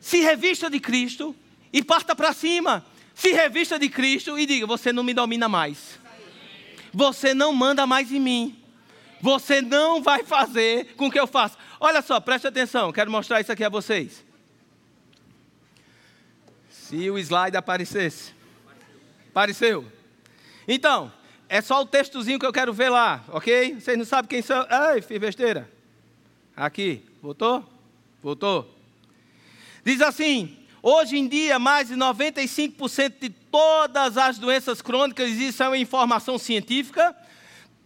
Se 0.08 0.20
revista 0.22 0.70
de 0.70 0.80
Cristo 0.80 1.36
e 1.70 1.84
parta 1.84 2.16
para 2.16 2.32
cima. 2.32 2.82
Se 3.14 3.30
revista 3.30 3.78
de 3.78 3.90
Cristo 3.90 4.38
e 4.38 4.46
diga: 4.46 4.66
Você 4.66 4.90
não 4.90 5.04
me 5.04 5.12
domina 5.12 5.50
mais. 5.50 6.00
Você 6.94 7.34
não 7.34 7.52
manda 7.52 7.86
mais 7.86 8.10
em 8.10 8.18
mim. 8.18 8.58
Você 9.20 9.60
não 9.60 10.02
vai 10.02 10.24
fazer 10.24 10.94
com 10.94 11.10
que 11.10 11.20
eu 11.20 11.26
faça. 11.26 11.58
Olha 11.78 12.00
só, 12.00 12.18
preste 12.20 12.46
atenção, 12.46 12.90
quero 12.90 13.10
mostrar 13.10 13.42
isso 13.42 13.52
aqui 13.52 13.62
a 13.62 13.68
vocês. 13.68 14.24
Se 16.70 17.10
o 17.10 17.18
slide 17.18 17.58
aparecesse. 17.58 18.32
Apareceu. 19.28 19.84
Então, 20.66 21.12
é 21.50 21.60
só 21.60 21.82
o 21.82 21.86
textozinho 21.86 22.38
que 22.38 22.46
eu 22.46 22.52
quero 22.52 22.72
ver 22.72 22.88
lá, 22.88 23.22
ok? 23.28 23.74
Vocês 23.78 23.98
não 23.98 24.06
sabem 24.06 24.30
quem 24.30 24.40
são. 24.40 24.66
Ai, 24.70 25.02
fiz 25.02 25.18
besteira. 25.18 25.70
Aqui, 26.56 27.04
voltou? 27.20 27.62
Voltou. 28.22 28.77
Diz 29.88 30.02
assim: 30.02 30.54
hoje 30.82 31.16
em 31.16 31.26
dia, 31.26 31.58
mais 31.58 31.88
de 31.88 31.94
95% 31.94 33.14
de 33.18 33.30
todas 33.30 34.18
as 34.18 34.38
doenças 34.38 34.82
crônicas, 34.82 35.30
isso 35.30 35.62
é 35.62 35.66
uma 35.66 35.78
informação 35.78 36.38
científica, 36.38 37.16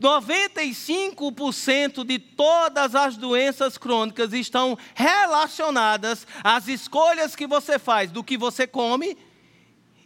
95% 0.01 2.05
de 2.05 2.19
todas 2.19 2.97
as 2.97 3.17
doenças 3.17 3.79
crônicas 3.79 4.33
estão 4.33 4.77
relacionadas 4.97 6.27
às 6.43 6.67
escolhas 6.67 7.37
que 7.37 7.47
você 7.47 7.79
faz, 7.79 8.11
do 8.11 8.25
que 8.25 8.37
você 8.37 8.67
come 8.67 9.17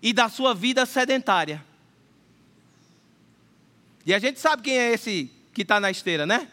e 0.03 0.13
da 0.13 0.29
sua 0.29 0.53
vida 0.53 0.85
sedentária. 0.85 1.65
E 4.05 4.13
a 4.13 4.19
gente 4.19 4.39
sabe 4.39 4.65
quem 4.65 4.77
é 4.77 4.93
esse 4.93 5.33
que 5.55 5.63
está 5.63 5.81
na 5.81 5.91
esteira, 5.91 6.27
né? 6.27 6.47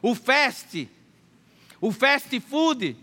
O 0.00 0.14
fast, 0.14 0.88
o 1.80 1.92
fast 1.92 2.40
food, 2.40 2.96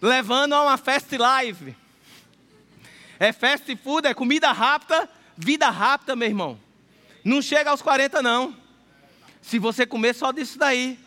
levando 0.00 0.54
a 0.54 0.62
uma 0.62 0.76
fast 0.76 1.10
life. 1.16 1.76
É 3.18 3.32
fast 3.32 3.76
food, 3.76 4.08
é 4.08 4.14
comida 4.14 4.50
rápida, 4.52 5.08
vida 5.36 5.68
rápida, 5.70 6.16
meu 6.16 6.28
irmão. 6.28 6.60
Não 7.24 7.40
chega 7.40 7.70
aos 7.70 7.80
40, 7.80 8.20
não. 8.22 8.56
Se 9.40 9.58
você 9.58 9.86
comer 9.86 10.14
só 10.14 10.32
disso 10.32 10.58
daí. 10.58 10.98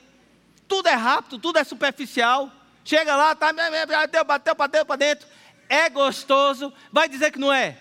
Tudo 0.67 0.87
é 0.87 0.93
rápido, 0.93 1.39
tudo 1.39 1.59
é 1.59 1.63
superficial. 1.63 2.51
Chega 2.83 3.15
lá, 3.15 3.35
tá, 3.35 3.51
bateu, 3.53 4.25
bateu, 4.25 4.55
bateu 4.55 4.85
para 4.85 4.95
dentro. 4.95 5.27
É 5.69 5.89
gostoso. 5.89 6.73
Vai 6.91 7.07
dizer 7.07 7.31
que 7.31 7.39
não 7.39 7.51
é. 7.51 7.77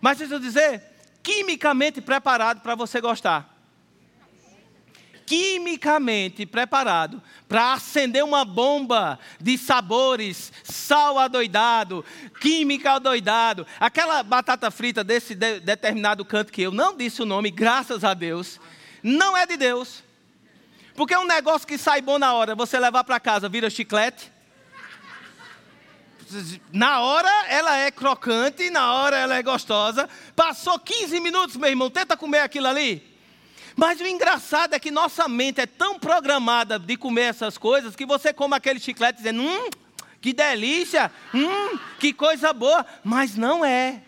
Mas 0.00 0.18
deixa 0.18 0.34
eu 0.34 0.40
dizer, 0.40 0.82
quimicamente 1.22 2.00
preparado 2.00 2.60
para 2.60 2.74
você 2.74 3.00
gostar 3.00 3.55
quimicamente 5.26 6.46
preparado 6.46 7.20
para 7.48 7.72
acender 7.72 8.22
uma 8.22 8.44
bomba 8.44 9.18
de 9.40 9.58
sabores, 9.58 10.52
sal 10.62 11.18
adoidado, 11.18 12.04
química 12.40 12.92
adoidado. 12.92 13.66
Aquela 13.80 14.22
batata 14.22 14.70
frita 14.70 15.02
desse 15.02 15.34
de, 15.34 15.58
determinado 15.58 16.24
canto 16.24 16.52
que 16.52 16.62
eu 16.62 16.70
não 16.70 16.96
disse 16.96 17.20
o 17.20 17.26
nome, 17.26 17.50
graças 17.50 18.04
a 18.04 18.14
Deus, 18.14 18.60
não 19.02 19.36
é 19.36 19.44
de 19.44 19.56
Deus. 19.56 20.04
Porque 20.94 21.12
é 21.12 21.18
um 21.18 21.26
negócio 21.26 21.66
que 21.66 21.76
sai 21.76 22.00
bom 22.00 22.18
na 22.18 22.32
hora, 22.32 22.54
você 22.54 22.78
levar 22.78 23.04
para 23.04 23.20
casa, 23.20 23.48
vira 23.48 23.68
chiclete. 23.68 24.32
Na 26.72 27.00
hora 27.00 27.30
ela 27.48 27.76
é 27.76 27.90
crocante, 27.90 28.70
na 28.70 28.94
hora 28.94 29.16
ela 29.16 29.36
é 29.36 29.42
gostosa. 29.42 30.08
Passou 30.34 30.78
15 30.78 31.20
minutos, 31.20 31.56
meu 31.56 31.68
irmão, 31.68 31.90
tenta 31.90 32.16
comer 32.16 32.40
aquilo 32.40 32.66
ali. 32.66 33.15
Mas 33.76 34.00
o 34.00 34.06
engraçado 34.06 34.72
é 34.72 34.80
que 34.80 34.90
nossa 34.90 35.28
mente 35.28 35.60
é 35.60 35.66
tão 35.66 35.98
programada 35.98 36.78
de 36.78 36.96
comer 36.96 37.24
essas 37.24 37.58
coisas 37.58 37.94
que 37.94 38.06
você 38.06 38.32
come 38.32 38.56
aquele 38.56 38.80
chiclete 38.80 39.18
dizendo, 39.18 39.42
hum, 39.42 39.68
que 40.18 40.32
delícia, 40.32 41.12
hum, 41.34 41.78
que 42.00 42.14
coisa 42.14 42.54
boa, 42.54 42.86
mas 43.04 43.36
não 43.36 43.62
é. 43.62 44.02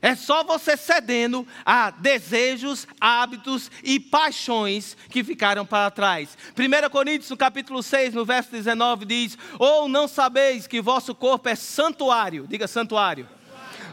É 0.00 0.14
só 0.14 0.42
você 0.44 0.76
cedendo 0.76 1.46
a 1.66 1.90
desejos, 1.90 2.86
hábitos 2.98 3.70
e 3.82 4.00
paixões 4.00 4.96
que 5.10 5.22
ficaram 5.22 5.66
para 5.66 5.90
trás. 5.90 6.38
1 6.56 6.88
Coríntios, 6.88 7.28
no 7.28 7.36
capítulo 7.36 7.82
6, 7.82 8.14
no 8.14 8.24
verso 8.24 8.50
19, 8.50 9.04
diz: 9.04 9.36
Ou 9.58 9.88
não 9.88 10.08
sabeis 10.08 10.66
que 10.66 10.80
vosso 10.80 11.14
corpo 11.14 11.50
é 11.50 11.54
santuário, 11.54 12.46
diga 12.48 12.66
santuário 12.66 13.28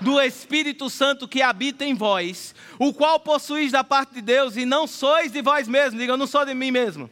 do 0.02 0.22
Espírito 0.22 0.90
Santo 0.90 1.28
que 1.28 1.42
habita 1.42 1.86
em 1.86 1.94
vós, 1.94 2.54
o 2.80 2.94
qual 2.94 3.20
possuís 3.20 3.72
da 3.72 3.84
parte 3.84 4.16
de 4.16 4.22
Deus 4.22 4.56
e 4.56 4.66
não 4.66 4.88
sois 4.88 5.32
de 5.32 5.42
vós 5.42 5.68
mesmos. 5.68 6.00
Diga, 6.00 6.14
eu 6.14 6.18
não 6.18 6.28
sou 6.28 6.46
de 6.46 6.54
mim 6.54 6.72
mesmo. 6.72 7.10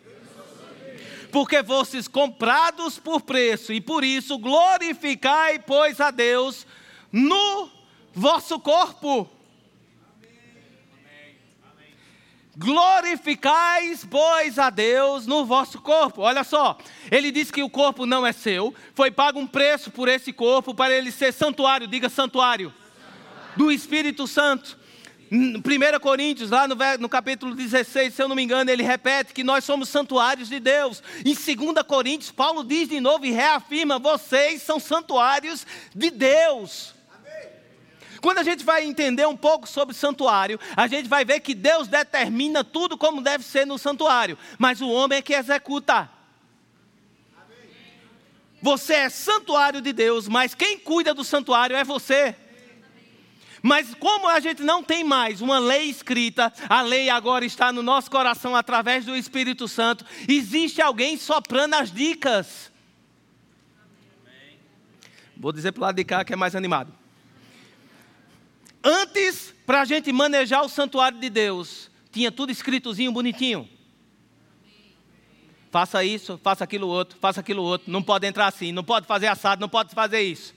Porque 1.32 1.64
fostes 1.64 2.08
comprados 2.08 2.98
por 2.98 3.22
preço, 3.22 3.74
e 3.74 3.82
por 3.82 4.04
isso 4.04 4.38
glorificai, 4.38 5.60
pois, 5.60 6.00
a 6.00 6.10
Deus 6.10 6.66
no 7.12 7.70
vosso 8.14 8.60
corpo. 8.60 9.30
Glorificais, 12.58 14.08
pois, 14.10 14.58
a 14.58 14.70
Deus 14.70 15.28
no 15.28 15.44
vosso 15.44 15.82
corpo. 15.82 16.22
Olha 16.22 16.44
só, 16.44 16.78
ele 17.12 17.30
diz 17.30 17.52
que 17.52 17.62
o 17.62 17.70
corpo 17.70 18.06
não 18.06 18.26
é 18.26 18.32
seu, 18.32 18.74
foi 18.94 19.12
pago 19.12 19.40
um 19.40 19.48
preço 19.48 19.92
por 19.92 20.08
esse 20.08 20.32
corpo 20.32 20.74
para 20.74 20.94
ele 20.94 21.12
ser 21.12 21.34
santuário, 21.34 21.86
diga 21.86 22.08
santuário, 22.08 22.74
do 23.58 23.72
Espírito 23.72 24.26
Santo. 24.26 24.78
1 25.30 26.00
Coríntios, 26.00 26.52
lá 26.52 26.68
no, 26.68 26.76
no, 27.00 27.10
capítulo 27.10 27.56
16, 27.56 28.14
se 28.14 28.22
eu 28.22 28.30
não 28.30 28.36
me 28.36 28.44
engano, 28.44 28.72
ele 28.72 28.84
repete 28.84 29.34
que 29.34 29.44
nós 29.44 29.66
somos 29.66 29.90
santuários 29.90 30.48
de 30.48 30.60
Deus. 30.60 31.04
Em 31.26 31.34
2 31.34 31.84
Coríntios, 31.86 32.32
Paulo 32.32 32.64
diz 32.64 32.88
de 32.88 33.02
novo 33.02 33.26
e 33.26 33.32
reafirma: 33.32 34.00
vocês 34.00 34.62
são 34.62 34.80
santuários 34.80 35.66
de 35.94 36.10
Deus. 36.10 36.95
Quando 38.26 38.40
a 38.40 38.44
gente 38.44 38.66
vai 38.66 38.84
entender 38.84 39.28
um 39.28 39.38
pouco 39.38 39.68
sobre 39.68 39.94
santuário, 39.94 40.60
a 40.76 40.88
gente 40.88 41.08
vai 41.08 41.24
ver 41.24 41.42
que 41.42 41.54
Deus 41.54 41.88
determina 41.88 42.64
tudo 42.64 42.98
como 42.98 43.22
deve 43.22 43.44
ser 43.44 43.68
no 43.68 43.78
santuário, 43.78 44.36
mas 44.58 44.82
o 44.82 44.90
homem 44.90 45.20
é 45.20 45.22
que 45.22 45.36
executa. 45.36 46.10
Você 48.64 48.96
é 48.96 49.10
santuário 49.10 49.80
de 49.80 49.94
Deus, 49.94 50.28
mas 50.28 50.56
quem 50.56 50.80
cuida 50.80 51.14
do 51.14 51.24
santuário 51.24 51.76
é 51.76 51.84
você. 51.84 52.36
Mas 53.62 53.94
como 53.94 54.28
a 54.28 54.40
gente 54.40 54.64
não 54.64 54.82
tem 54.82 55.04
mais 55.04 55.40
uma 55.40 55.60
lei 55.60 55.84
escrita, 55.84 56.52
a 56.68 56.82
lei 56.82 57.12
agora 57.12 57.46
está 57.46 57.72
no 57.72 57.84
nosso 57.84 58.10
coração 58.10 58.56
através 58.56 59.06
do 59.06 59.16
Espírito 59.16 59.68
Santo, 59.68 60.04
existe 60.28 60.82
alguém 60.82 61.16
soprando 61.16 61.76
as 61.76 61.92
dicas. 61.92 62.72
Vou 65.38 65.52
dizer 65.52 65.74
para 65.74 65.80
o 65.80 65.84
lado 65.84 65.96
de 65.96 66.04
cá 66.04 66.26
que 66.26 66.34
é 66.34 66.36
mais 66.36 66.56
animado. 66.56 67.05
Antes, 68.88 69.52
para 69.66 69.82
a 69.82 69.86
gente 69.86 70.12
manejar 70.12 70.62
o 70.62 70.70
santuário 70.70 71.20
de 71.20 71.28
Deus, 71.28 71.90
tinha 72.12 72.32
tudo 72.32 72.52
escritozinho, 72.52 73.12
bonitinho. 73.12 73.68
Faça 75.72 76.04
isso, 76.04 76.40
faça 76.44 76.64
aquilo 76.64 76.88
outro, 76.88 77.18
faça 77.20 77.40
aquilo 77.40 77.64
outro. 77.64 77.92
Não 77.92 78.04
pode 78.04 78.28
entrar 78.28 78.46
assim, 78.46 78.72
não 78.72 78.84
pode 78.84 79.08
fazer 79.08 79.26
assado, 79.26 79.60
não 79.60 79.68
pode 79.68 79.96
fazer 79.96 80.22
isso. 80.22 80.54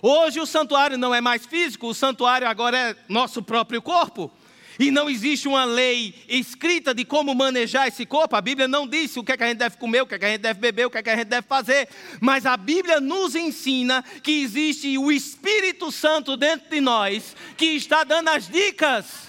Hoje 0.00 0.38
o 0.38 0.46
santuário 0.46 0.96
não 0.96 1.12
é 1.12 1.20
mais 1.20 1.44
físico, 1.44 1.88
o 1.88 1.94
santuário 1.94 2.48
agora 2.48 2.78
é 2.78 2.96
nosso 3.08 3.42
próprio 3.42 3.82
corpo. 3.82 4.30
E 4.78 4.90
não 4.90 5.08
existe 5.08 5.48
uma 5.48 5.64
lei 5.64 6.14
escrita 6.28 6.94
de 6.94 7.04
como 7.04 7.34
manejar 7.34 7.88
esse 7.88 8.04
corpo. 8.04 8.36
A 8.36 8.40
Bíblia 8.40 8.68
não 8.68 8.86
disse 8.86 9.18
o 9.18 9.24
que, 9.24 9.32
é 9.32 9.36
que 9.36 9.44
a 9.44 9.48
gente 9.48 9.58
deve 9.58 9.76
comer, 9.78 10.02
o 10.02 10.06
que, 10.06 10.14
é 10.14 10.18
que 10.18 10.24
a 10.24 10.28
gente 10.28 10.40
deve 10.40 10.60
beber, 10.60 10.86
o 10.86 10.90
que, 10.90 10.98
é 10.98 11.02
que 11.02 11.10
a 11.10 11.16
gente 11.16 11.28
deve 11.28 11.46
fazer. 11.46 11.88
Mas 12.20 12.44
a 12.44 12.56
Bíblia 12.56 13.00
nos 13.00 13.34
ensina 13.34 14.04
que 14.22 14.42
existe 14.42 14.98
o 14.98 15.10
Espírito 15.10 15.90
Santo 15.90 16.36
dentro 16.36 16.68
de 16.68 16.80
nós 16.80 17.34
que 17.56 17.66
está 17.66 18.04
dando 18.04 18.28
as 18.28 18.48
dicas. 18.48 19.26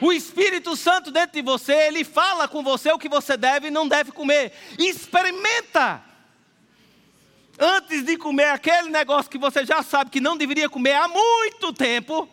O 0.00 0.12
Espírito 0.12 0.76
Santo 0.76 1.10
dentro 1.10 1.32
de 1.32 1.42
você, 1.42 1.72
ele 1.72 2.04
fala 2.04 2.46
com 2.48 2.62
você 2.62 2.90
o 2.92 2.98
que 2.98 3.08
você 3.08 3.36
deve 3.36 3.68
e 3.68 3.70
não 3.70 3.88
deve 3.88 4.12
comer. 4.12 4.52
Experimenta. 4.78 6.02
Antes 7.58 8.04
de 8.04 8.18
comer 8.18 8.50
aquele 8.50 8.90
negócio 8.90 9.30
que 9.30 9.38
você 9.38 9.64
já 9.64 9.82
sabe 9.82 10.10
que 10.10 10.20
não 10.20 10.36
deveria 10.36 10.68
comer 10.68 10.94
há 10.94 11.08
muito 11.08 11.72
tempo, 11.72 12.28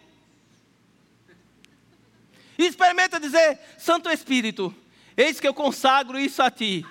e 2.57 2.65
experimenta 2.65 3.19
dizer: 3.19 3.59
Santo 3.77 4.09
Espírito, 4.09 4.73
eis 5.15 5.39
que 5.39 5.47
eu 5.47 5.53
consagro 5.53 6.19
isso 6.19 6.41
a 6.41 6.49
ti. 6.49 6.85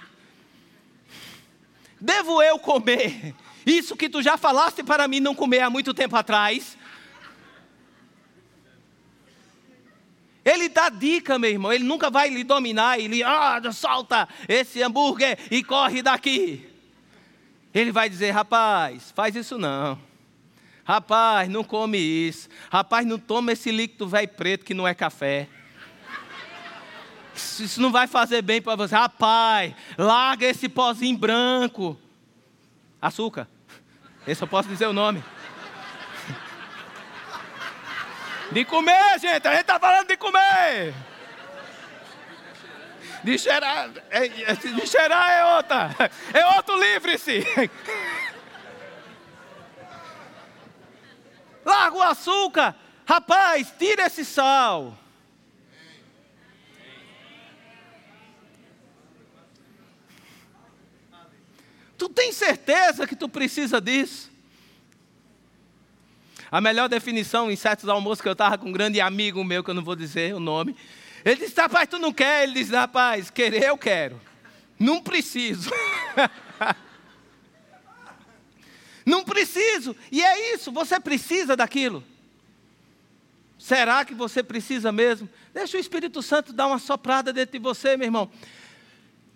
Devo 2.01 2.43
eu 2.43 2.59
comer 2.59 3.35
isso 3.65 3.97
que 3.97 4.09
tu 4.09 4.21
já 4.21 4.37
falaste 4.37 4.83
para 4.83 5.07
mim 5.07 5.21
não 5.21 5.35
comer 5.35 5.61
há 5.61 5.71
muito 5.71 5.95
tempo 5.95 6.17
atrás? 6.17 6.77
Ele 10.45 10.69
dá 10.69 10.89
dica, 10.89 11.39
meu 11.39 11.51
irmão. 11.51 11.73
Ele 11.73 11.85
nunca 11.85 12.11
vai 12.11 12.29
lhe 12.29 12.43
dominar 12.43 12.99
e 12.99 13.07
lhe, 13.07 13.23
ah, 13.23 13.61
solta 13.73 14.29
esse 14.49 14.83
hambúrguer 14.83 15.39
e 15.51 15.63
corre 15.63 16.03
daqui. 16.03 16.69
Ele 17.73 17.93
vai 17.93 18.11
dizer, 18.11 18.33
rapaz, 18.33 19.13
faz 19.15 19.37
isso 19.37 19.57
não. 19.57 19.99
Rapaz, 20.85 21.49
não 21.49 21.63
come 21.63 21.99
isso. 21.99 22.49
Rapaz, 22.71 23.07
não 23.07 23.19
toma 23.19 23.53
esse 23.53 23.71
líquido 23.71 24.09
velho 24.09 24.29
preto 24.29 24.65
que 24.65 24.75
não 24.75 24.87
é 24.87 24.95
café. 24.95 25.49
Isso 27.35 27.81
não 27.81 27.91
vai 27.91 28.07
fazer 28.07 28.43
bem 28.43 28.61
para 28.61 28.77
você. 28.77 28.95
Rapaz, 28.95 29.75
larga 29.97 30.47
esse 30.47 30.69
pozinho 30.69 31.17
branco. 31.17 31.99
Açúcar. 33.01 33.49
Esse 34.27 34.43
eu 34.43 34.49
posso 34.49 34.69
dizer 34.69 34.87
o 34.87 34.93
nome. 34.93 35.23
De 38.51 38.65
comer, 38.65 39.19
gente. 39.19 39.49
A 39.49 39.53
gente 39.53 39.63
está 39.63 39.81
falando 39.81 40.09
de 40.09 40.17
comer. 40.17 40.95
De 43.25 43.39
cheirar, 43.39 43.89
é, 44.11 44.27
é, 44.27 44.55
de 44.55 44.87
cheirar 44.87 45.31
é 45.31 45.57
outra. 45.57 45.91
É 46.35 46.47
outro 46.57 46.79
livre-se. 46.79 47.45
Larga 51.73 51.97
o 51.97 52.03
açúcar. 52.03 52.77
Rapaz, 53.07 53.73
tira 53.79 54.07
esse 54.07 54.27
sal. 54.27 54.99
Tu 61.97 62.09
tem 62.11 62.31
certeza 62.33 63.07
que 63.07 63.17
tu 63.17 63.29
precisa 63.29 63.81
disso? 63.81 64.31
A 66.51 66.61
melhor 66.61 66.89
definição 66.89 67.51
em 67.51 67.57
certos 67.57 67.89
almoços 67.89 68.21
que 68.21 68.29
eu 68.29 68.33
estava 68.33 68.59
com 68.59 68.69
um 68.69 68.73
grande 68.73 69.01
amigo 69.01 69.43
meu, 69.43 69.65
que 69.65 69.71
eu 69.71 69.75
não 69.75 69.85
vou 69.85 69.97
dizer 69.97 70.35
o 70.35 70.41
nome, 70.41 70.77
ele 71.25 71.37
disse: 71.37 71.59
Rapaz, 71.59 71.89
tu 71.89 71.99
não 71.99 72.13
quer? 72.13 72.43
Ele 72.43 72.55
disse: 72.55 72.73
Rapaz, 72.73 73.31
querer 73.31 73.65
eu 73.65 73.79
quero. 73.79 74.21
Não 74.79 75.01
preciso. 75.01 75.71
não 79.05 79.25
preciso. 79.25 79.97
E 80.11 80.23
é 80.23 80.55
isso, 80.55 80.71
você 80.73 80.99
precisa 80.99 81.57
daquilo. 81.57 82.05
Será 83.59 84.05
que 84.05 84.15
você 84.15 84.43
precisa 84.43 84.91
mesmo? 84.91 85.29
Deixa 85.55 85.77
o 85.77 85.81
Espírito 85.81 86.21
Santo 86.23 86.53
dar 86.53 86.67
uma 86.67 86.79
soprada 86.79 87.33
dentro 87.33 87.53
de 87.53 87.59
você, 87.59 87.97
meu 87.97 88.07
irmão 88.07 88.31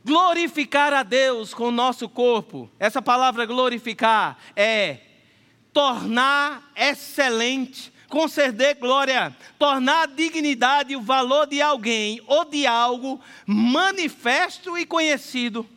glorificar 0.07 0.93
a 0.93 1.03
Deus 1.03 1.53
com 1.53 1.65
o 1.65 1.73
nosso 1.73 2.09
corpo. 2.09 2.71
Essa 2.79 3.03
palavra 3.03 3.45
glorificar 3.45 4.39
é 4.55 5.01
tornar 5.73 6.71
excelente, 6.77 7.93
conceder 8.09 8.77
glória, 8.77 9.37
tornar 9.59 10.05
a 10.05 10.07
dignidade 10.07 10.93
e 10.93 10.97
o 10.97 11.01
valor 11.01 11.49
de 11.49 11.61
alguém 11.61 12.23
ou 12.29 12.45
de 12.45 12.69
algo 12.69 13.21
manifesto 13.45 14.79
e 14.79 14.87
conhecido. 14.87 15.69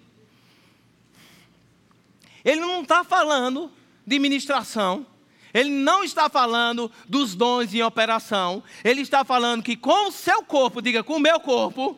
Ele 2.45 2.61
não 2.61 2.83
está 2.83 3.03
falando 3.03 3.71
de 4.09 4.17
ministração, 4.17 5.05
ele 5.53 5.69
não 5.69 6.03
está 6.03 6.27
falando 6.29 6.91
dos 7.07 7.35
dons 7.35 7.73
em 7.73 7.83
operação, 7.83 8.63
ele 8.83 9.01
está 9.01 9.23
falando 9.23 9.61
que 9.61 9.75
com 9.75 10.07
o 10.07 10.11
seu 10.11 10.43
corpo, 10.43 10.81
diga 10.81 11.03
com 11.03 11.17
o 11.17 11.19
meu 11.19 11.39
corpo, 11.39 11.95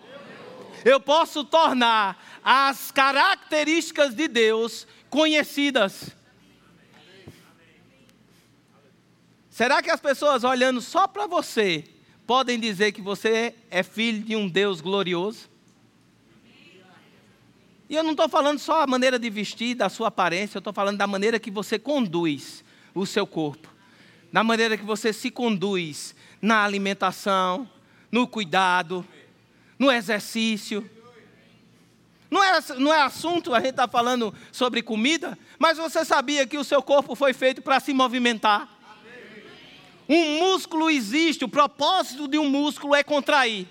eu 0.84 1.00
posso 1.00 1.44
tornar 1.44 2.22
as 2.44 2.92
características 2.92 4.14
de 4.14 4.28
Deus 4.28 4.86
conhecidas. 5.10 6.12
Será 9.50 9.82
que 9.82 9.90
as 9.90 10.00
pessoas 10.00 10.44
olhando 10.44 10.82
só 10.82 11.08
para 11.08 11.28
você 11.28 11.86
podem 12.28 12.60
dizer 12.60 12.92
que 12.92 13.02
você 13.02 13.56
é 13.70 13.84
filho 13.84 14.24
de 14.24 14.36
um 14.36 14.50
Deus 14.50 14.82
glorioso? 14.82 15.51
E 17.92 17.96
eu 17.96 18.04
não 18.04 18.12
estou 18.12 18.30
falando 18.30 18.58
só 18.58 18.84
a 18.84 18.88
maneira 18.88 19.20
de 19.20 19.30
vestir, 19.30 19.76
da 19.76 19.90
sua 19.90 20.08
aparência, 20.08 20.56
eu 20.56 20.60
estou 20.62 20.72
falando 20.72 20.98
da 20.98 21.06
maneira 21.06 21.38
que 21.38 21.52
você 21.52 21.78
conduz 21.78 22.64
o 22.96 23.06
seu 23.06 23.28
corpo, 23.28 23.68
da 24.32 24.46
maneira 24.46 24.78
que 24.78 24.86
você 24.86 25.12
se 25.12 25.30
conduz 25.30 26.16
na 26.42 26.64
alimentação, 26.64 27.70
no 28.10 28.26
cuidado, 28.26 29.06
no 29.78 29.92
exercício. 29.92 30.90
Não 32.30 32.42
é, 32.42 32.62
não 32.78 32.94
é 32.94 33.02
assunto, 33.02 33.54
a 33.54 33.60
gente 33.60 33.72
está 33.72 33.90
falando 33.90 34.34
sobre 34.54 34.82
comida, 34.82 35.38
mas 35.60 35.78
você 35.78 36.06
sabia 36.06 36.48
que 36.48 36.58
o 36.58 36.64
seu 36.64 36.82
corpo 36.82 37.14
foi 37.14 37.34
feito 37.34 37.62
para 37.62 37.78
se 37.82 37.92
movimentar? 37.94 38.70
Um 40.08 40.40
músculo 40.40 40.90
existe, 40.90 41.44
o 41.44 41.50
propósito 41.50 42.26
de 42.26 42.38
um 42.38 42.50
músculo 42.50 42.96
é 42.96 43.04
contrair. 43.04 43.68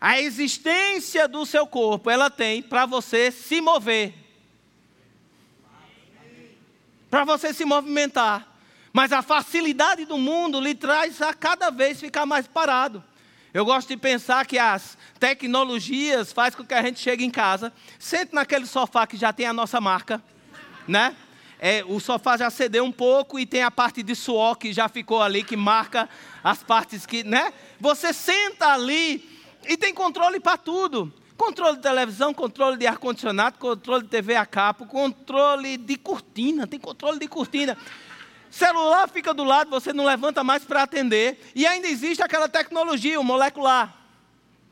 A 0.00 0.18
existência 0.18 1.28
do 1.28 1.44
seu 1.44 1.66
corpo, 1.66 2.08
ela 2.08 2.30
tem 2.30 2.62
para 2.62 2.86
você 2.86 3.30
se 3.30 3.60
mover. 3.60 4.14
Para 7.10 7.24
você 7.24 7.52
se 7.52 7.66
movimentar. 7.66 8.48
Mas 8.94 9.12
a 9.12 9.20
facilidade 9.20 10.06
do 10.06 10.16
mundo 10.16 10.58
lhe 10.58 10.74
traz 10.74 11.20
a 11.20 11.34
cada 11.34 11.70
vez 11.70 12.00
ficar 12.00 12.24
mais 12.24 12.46
parado. 12.46 13.04
Eu 13.52 13.64
gosto 13.64 13.88
de 13.88 13.96
pensar 13.96 14.46
que 14.46 14.58
as 14.58 14.96
tecnologias 15.18 16.32
fazem 16.32 16.56
com 16.56 16.64
que 16.64 16.72
a 16.72 16.82
gente 16.82 17.00
chegue 17.00 17.24
em 17.24 17.30
casa, 17.30 17.72
sente 17.98 18.34
naquele 18.34 18.64
sofá 18.64 19.06
que 19.06 19.16
já 19.16 19.32
tem 19.32 19.46
a 19.46 19.52
nossa 19.52 19.80
marca, 19.80 20.22
né? 20.86 21.14
É, 21.58 21.84
o 21.86 22.00
sofá 22.00 22.38
já 22.38 22.48
cedeu 22.48 22.84
um 22.84 22.92
pouco 22.92 23.38
e 23.38 23.44
tem 23.44 23.62
a 23.62 23.70
parte 23.70 24.02
de 24.02 24.14
suor 24.14 24.56
que 24.56 24.72
já 24.72 24.88
ficou 24.88 25.20
ali, 25.20 25.44
que 25.44 25.56
marca 25.56 26.08
as 26.42 26.62
partes 26.62 27.04
que, 27.04 27.22
né? 27.22 27.52
Você 27.78 28.14
senta 28.14 28.68
ali 28.68 29.29
e 29.70 29.76
tem 29.76 29.94
controle 29.94 30.40
para 30.40 30.58
tudo. 30.58 31.12
Controle 31.36 31.76
de 31.76 31.82
televisão, 31.82 32.34
controle 32.34 32.76
de 32.76 32.88
ar-condicionado, 32.88 33.56
controle 33.56 34.02
de 34.02 34.08
TV 34.08 34.34
a 34.34 34.44
cabo, 34.44 34.84
controle 34.84 35.76
de 35.76 35.96
cortina, 35.96 36.66
tem 36.66 36.80
controle 36.80 37.20
de 37.20 37.28
cortina. 37.28 37.78
Celular 38.50 39.08
fica 39.08 39.32
do 39.32 39.44
lado, 39.44 39.70
você 39.70 39.92
não 39.92 40.04
levanta 40.04 40.42
mais 40.42 40.64
para 40.64 40.82
atender. 40.82 41.40
E 41.54 41.68
ainda 41.68 41.86
existe 41.86 42.20
aquela 42.20 42.48
tecnologia, 42.48 43.20
o 43.20 43.22
molecular. 43.22 43.94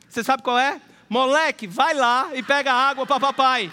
Você 0.09 0.25
sabe 0.25 0.43
qual 0.43 0.59
é? 0.59 0.81
Moleque, 1.09 1.69
vai 1.69 1.95
lá 1.95 2.31
e 2.35 2.43
pega 2.43 2.73
água 2.73 3.07
para 3.07 3.21
papai. 3.21 3.71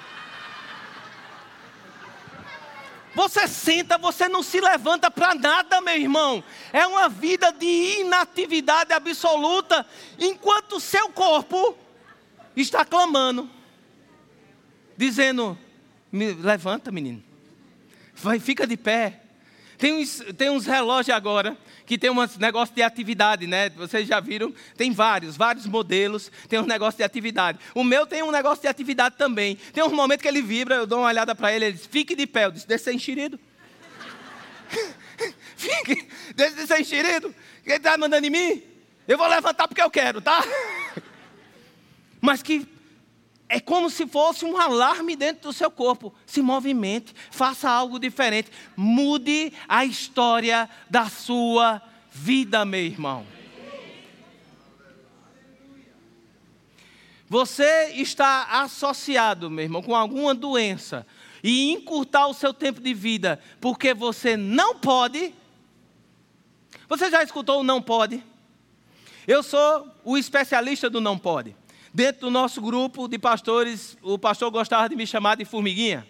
Você 3.15 3.47
senta, 3.47 3.97
você 3.97 4.28
não 4.28 4.43
se 4.43 4.60
levanta 4.60 5.10
para 5.10 5.34
nada, 5.34 5.80
meu 5.80 5.95
irmão. 5.95 6.43
É 6.73 6.86
uma 6.86 7.08
vida 7.08 7.51
de 7.51 8.01
inatividade 8.01 8.91
absoluta, 8.91 9.88
enquanto 10.19 10.73
o 10.73 10.80
seu 10.82 11.10
corpo 11.10 11.78
está 12.56 12.84
clamando, 12.84 13.49
dizendo: 14.97 15.58
levanta, 16.12 16.91
menino, 16.91 17.23
vai, 18.13 18.38
fica 18.38 18.67
de 18.67 18.75
pé. 18.75 19.21
Tem 19.78 19.94
uns, 19.94 20.22
tem 20.38 20.50
uns 20.50 20.66
relógios 20.66 21.16
agora 21.16 21.58
que 21.86 21.98
tem 21.98 22.10
um 22.10 22.16
negócio 22.40 22.74
de 22.74 22.82
atividade, 22.82 23.46
né? 23.46 23.70
Vocês 23.70 24.08
já 24.08 24.20
viram? 24.20 24.54
Tem 24.76 24.92
vários, 24.92 25.38
vários 25.38 25.66
modelos, 25.66 26.32
tem 26.50 26.60
um 26.60 26.66
negócio 26.66 26.98
de 26.98 27.04
atividade. 27.04 27.60
O 27.74 27.84
meu 27.84 28.08
tem 28.08 28.24
um 28.24 28.32
negócio 28.32 28.62
de 28.62 28.68
atividade 28.68 29.16
também. 29.18 29.56
Tem 29.74 29.84
um 29.84 29.90
momento 29.90 30.22
que 30.22 30.28
ele 30.28 30.42
vibra, 30.42 30.76
eu 30.76 30.88
dou 30.88 31.00
uma 31.00 31.08
olhada 31.08 31.36
para 31.36 31.54
ele, 31.54 31.66
ele 31.66 31.74
diz, 31.74 31.86
fique 31.86 32.16
de 32.16 32.26
pé. 32.26 32.46
Eu 32.46 32.52
disse, 32.52 32.68
deixa 32.68 32.86
ser 32.86 32.94
enxerido. 32.94 33.40
fique, 35.56 36.08
deixa 36.36 36.56
de 36.56 36.68
ser 36.68 36.82
enxerido. 36.82 37.34
Quem 37.64 37.76
está 37.76 37.98
mandando 37.98 38.26
em 38.26 38.30
mim? 38.30 38.64
Eu 39.08 39.18
vou 39.18 39.28
levantar 39.28 39.68
porque 39.68 39.82
eu 39.82 39.90
quero, 39.90 40.22
tá? 40.22 40.44
Mas 42.20 42.42
que 42.42 42.68
é 43.47 43.60
como 43.60 43.89
se 43.89 44.08
fosse 44.08 44.43
um 44.43 44.58
alarme 44.58 45.15
dentro 45.15 45.49
do 45.49 45.53
seu 45.53 45.69
corpo. 45.69 46.13
Se 46.25 46.41
movimente, 46.41 47.13
faça 47.29 47.69
algo 47.69 47.99
diferente. 47.99 48.51
Mude 48.75 49.53
a 49.67 49.86
história 49.86 50.69
da 50.89 51.08
sua 51.08 51.81
vida, 52.12 52.65
meu 52.65 52.81
irmão. 52.81 53.25
Você 57.27 57.91
está 57.95 58.62
associado, 58.62 59.49
meu 59.49 59.65
irmão, 59.65 59.81
com 59.81 59.95
alguma 59.95 60.34
doença 60.34 61.05
e 61.43 61.71
encurtar 61.71 62.27
o 62.27 62.34
seu 62.34 62.53
tempo 62.53 62.79
de 62.79 62.93
vida 62.93 63.39
porque 63.60 63.93
você 63.93 64.38
não 64.38 64.75
pode. 64.75 65.34
Você 66.88 67.10
já 67.10 67.23
escutou 67.23 67.62
o 67.62 67.63
não 67.63 67.81
pode? 67.81 68.23
Eu 69.27 69.41
sou 69.41 69.88
o 70.03 70.17
especialista 70.17 70.89
do 70.89 71.01
não 71.01 71.17
pode. 71.17 71.55
Dentro 71.95 72.27
do 72.27 72.29
nosso 72.29 72.60
grupo 72.60 73.08
de 73.08 73.17
pastores, 73.17 73.97
o 74.01 74.19
pastor 74.19 74.51
gostava 74.51 74.89
de 74.89 74.97
me 74.97 75.08
chamar 75.08 75.38
de 75.38 75.45
formiguinha. 75.45 76.05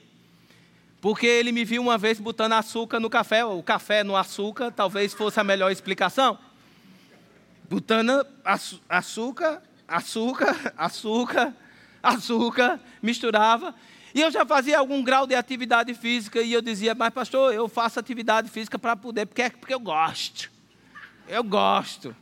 Porque 1.00 1.28
ele 1.28 1.52
me 1.52 1.64
viu 1.64 1.80
uma 1.80 1.96
vez 1.96 2.20
botando 2.20 2.54
açúcar 2.54 3.00
no 3.00 3.08
café, 3.08 3.46
o 3.46 3.62
café 3.62 4.04
no 4.04 4.18
açúcar, 4.18 4.72
talvez 4.72 5.14
fosse 5.14 5.40
a 5.40 5.44
melhor 5.44 5.72
explicação. 5.72 6.40
Botando 7.70 8.26
açúcar, 8.90 9.62
açúcar, 9.88 10.74
açúcar, 10.76 11.56
açúcar, 12.02 12.80
misturava. 13.00 13.76
E 14.12 14.22
eu 14.22 14.32
já 14.32 14.44
fazia 14.44 14.80
algum 14.80 15.04
grau 15.04 15.28
de 15.28 15.36
atividade 15.36 15.94
física 15.94 16.42
e 16.42 16.52
eu 16.52 16.64
dizia, 16.64 16.96
mas 16.96 17.14
pastor, 17.14 17.54
eu 17.54 17.70
faço 17.70 18.00
atividade 18.00 18.50
física 18.50 18.80
para 18.80 18.96
poder, 18.96 19.28
porque, 19.28 19.44
é, 19.44 19.52
porque 19.52 19.76
eu 19.76 19.80
gosto. 19.80 20.50
Eu 21.28 21.44
gosto 21.44 22.16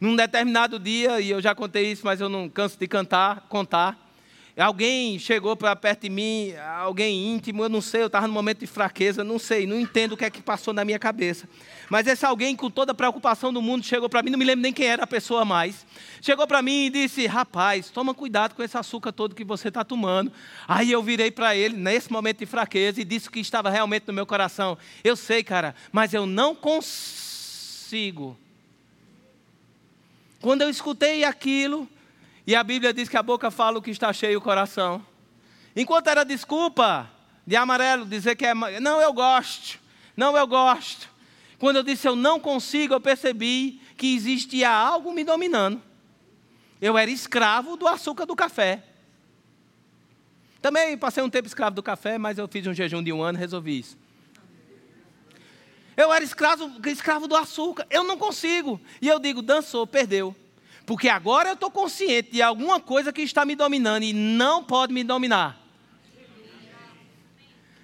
num 0.00 0.16
determinado 0.16 0.78
dia, 0.78 1.20
e 1.20 1.30
eu 1.30 1.40
já 1.40 1.54
contei 1.54 1.90
isso, 1.90 2.02
mas 2.04 2.20
eu 2.20 2.28
não 2.28 2.48
canso 2.48 2.78
de 2.78 2.86
cantar, 2.86 3.46
contar. 3.48 4.06
Alguém 4.58 5.18
chegou 5.18 5.54
para 5.54 5.76
perto 5.76 6.02
de 6.02 6.08
mim, 6.08 6.54
alguém 6.78 7.34
íntimo, 7.34 7.62
eu 7.62 7.68
não 7.68 7.82
sei, 7.82 8.00
eu 8.00 8.06
estava 8.06 8.26
num 8.26 8.32
momento 8.32 8.60
de 8.60 8.66
fraqueza, 8.66 9.22
não 9.22 9.38
sei, 9.38 9.66
não 9.66 9.78
entendo 9.78 10.12
o 10.12 10.16
que 10.16 10.24
é 10.24 10.30
que 10.30 10.40
passou 10.40 10.72
na 10.72 10.82
minha 10.82 10.98
cabeça. 10.98 11.46
Mas 11.90 12.06
esse 12.06 12.24
alguém, 12.24 12.56
com 12.56 12.70
toda 12.70 12.92
a 12.92 12.94
preocupação 12.94 13.52
do 13.52 13.60
mundo, 13.60 13.84
chegou 13.84 14.08
para 14.08 14.22
mim, 14.22 14.30
não 14.30 14.38
me 14.38 14.46
lembro 14.46 14.62
nem 14.62 14.72
quem 14.72 14.86
era 14.86 15.04
a 15.04 15.06
pessoa 15.06 15.44
mais. 15.44 15.84
Chegou 16.22 16.46
para 16.46 16.62
mim 16.62 16.86
e 16.86 16.90
disse: 16.90 17.26
Rapaz, 17.26 17.90
toma 17.90 18.14
cuidado 18.14 18.54
com 18.54 18.62
esse 18.62 18.78
açúcar 18.78 19.12
todo 19.12 19.34
que 19.34 19.44
você 19.44 19.68
está 19.68 19.84
tomando. 19.84 20.32
Aí 20.66 20.90
eu 20.90 21.02
virei 21.02 21.30
para 21.30 21.54
ele, 21.54 21.76
nesse 21.76 22.10
momento 22.10 22.38
de 22.38 22.46
fraqueza, 22.46 22.98
e 22.98 23.04
disse 23.04 23.28
o 23.28 23.30
que 23.30 23.40
estava 23.40 23.68
realmente 23.68 24.04
no 24.06 24.14
meu 24.14 24.24
coração: 24.24 24.78
Eu 25.04 25.16
sei, 25.16 25.44
cara, 25.44 25.74
mas 25.92 26.14
eu 26.14 26.24
não 26.24 26.54
consigo 26.54 28.38
quando 30.46 30.62
eu 30.62 30.70
escutei 30.70 31.24
aquilo, 31.24 31.88
e 32.46 32.54
a 32.54 32.62
Bíblia 32.62 32.94
diz 32.94 33.08
que 33.08 33.16
a 33.16 33.22
boca 33.22 33.50
fala 33.50 33.78
o 33.78 33.82
que 33.82 33.90
está 33.90 34.12
cheio 34.12 34.38
o 34.38 34.40
coração. 34.40 35.04
Enquanto 35.74 36.06
era 36.06 36.24
desculpa 36.24 37.10
de 37.44 37.56
amarelo, 37.56 38.06
dizer 38.06 38.36
que 38.36 38.46
é. 38.46 38.54
Não, 38.54 39.00
eu 39.00 39.12
gosto. 39.12 39.80
Não, 40.16 40.36
eu 40.36 40.46
gosto. 40.46 41.10
Quando 41.58 41.78
eu 41.78 41.82
disse 41.82 42.06
eu 42.06 42.14
não 42.14 42.38
consigo, 42.38 42.94
eu 42.94 43.00
percebi 43.00 43.80
que 43.96 44.14
existia 44.14 44.70
algo 44.70 45.12
me 45.12 45.24
dominando. 45.24 45.82
Eu 46.80 46.96
era 46.96 47.10
escravo 47.10 47.76
do 47.76 47.88
açúcar 47.88 48.24
do 48.24 48.36
café. 48.36 48.84
Também 50.62 50.96
passei 50.96 51.24
um 51.24 51.28
tempo 51.28 51.48
escravo 51.48 51.74
do 51.74 51.82
café, 51.82 52.18
mas 52.18 52.38
eu 52.38 52.46
fiz 52.46 52.64
um 52.68 52.72
jejum 52.72 53.02
de 53.02 53.12
um 53.12 53.20
ano 53.20 53.36
e 53.36 53.40
resolvi 53.40 53.80
isso. 53.80 53.98
Eu 55.96 56.12
era 56.12 56.22
escravo, 56.22 56.70
escravo 56.86 57.26
do 57.26 57.34
açúcar. 57.34 57.86
Eu 57.88 58.04
não 58.04 58.18
consigo. 58.18 58.80
E 59.00 59.08
eu 59.08 59.18
digo, 59.18 59.40
dançou, 59.40 59.86
perdeu. 59.86 60.36
Porque 60.84 61.08
agora 61.08 61.48
eu 61.48 61.54
estou 61.54 61.70
consciente 61.70 62.30
de 62.30 62.42
alguma 62.42 62.78
coisa 62.78 63.12
que 63.12 63.22
está 63.22 63.44
me 63.44 63.56
dominando 63.56 64.02
e 64.02 64.12
não 64.12 64.62
pode 64.62 64.92
me 64.92 65.02
dominar. 65.02 65.58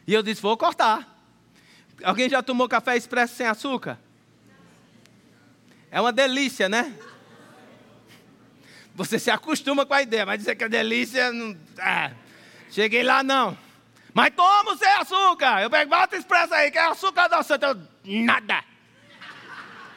E 0.07 0.13
eu 0.13 0.23
disse, 0.23 0.43
vou 0.43 0.57
cortar. 0.57 1.09
Alguém 2.05 2.29
já 2.29 2.43
tomou 2.43 2.69
café 2.69 2.97
expresso 2.97 3.35
sem 3.35 3.47
açúcar? 3.47 3.99
É 5.91 6.01
uma 6.01 6.13
delícia, 6.13 6.69
né? 6.69 6.95
Você 8.95 9.19
se 9.19 9.31
acostuma 9.31 9.87
com 9.87 9.95
a 9.95 10.03
ideia, 10.03 10.27
mas 10.27 10.39
dizer 10.39 10.55
que 10.55 10.65
é 10.65 10.69
delícia, 10.69 11.33
não... 11.33 11.57
ah, 11.79 12.13
cheguei 12.71 13.03
lá 13.03 13.23
não. 13.23 13.57
Mas 14.15 14.35
toma 14.35 14.77
sem 14.77 14.89
açúcar. 14.89 15.63
Eu 15.63 15.71
pego, 15.71 15.91
bota 15.91 16.17
expresso 16.17 16.55
aí, 16.55 16.71
que 16.71 16.79
é 16.79 16.87
açúcar 16.87 17.29
doce. 17.29 17.53
Eu, 17.53 17.81
nada. 18.05 18.63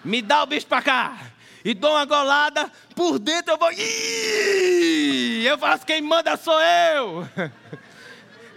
Me 0.03 0.21
dá 0.21 0.43
o 0.43 0.45
bicho 0.45 0.67
pra 0.67 0.81
cá. 0.81 1.17
E 1.63 1.73
dou 1.73 1.91
uma 1.91 2.05
golada, 2.05 2.71
por 2.95 3.17
dentro 3.17 3.53
eu 3.53 3.57
vou. 3.57 3.71
Eu 3.71 5.57
faço 5.57 5.85
quem 5.85 6.01
manda 6.01 6.37
sou 6.37 6.59
eu. 6.61 7.27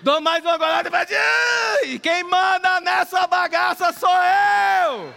Dou 0.01 0.21
mais 0.21 0.45
uma 0.45 0.57
golada 0.57 0.89
e 0.89 0.93
faço. 0.93 1.99
Quem 2.01 2.23
manda 2.23 2.81
nessa 2.81 3.27
bagaça 3.27 3.93
sou 3.93 4.15
eu. 4.15 5.13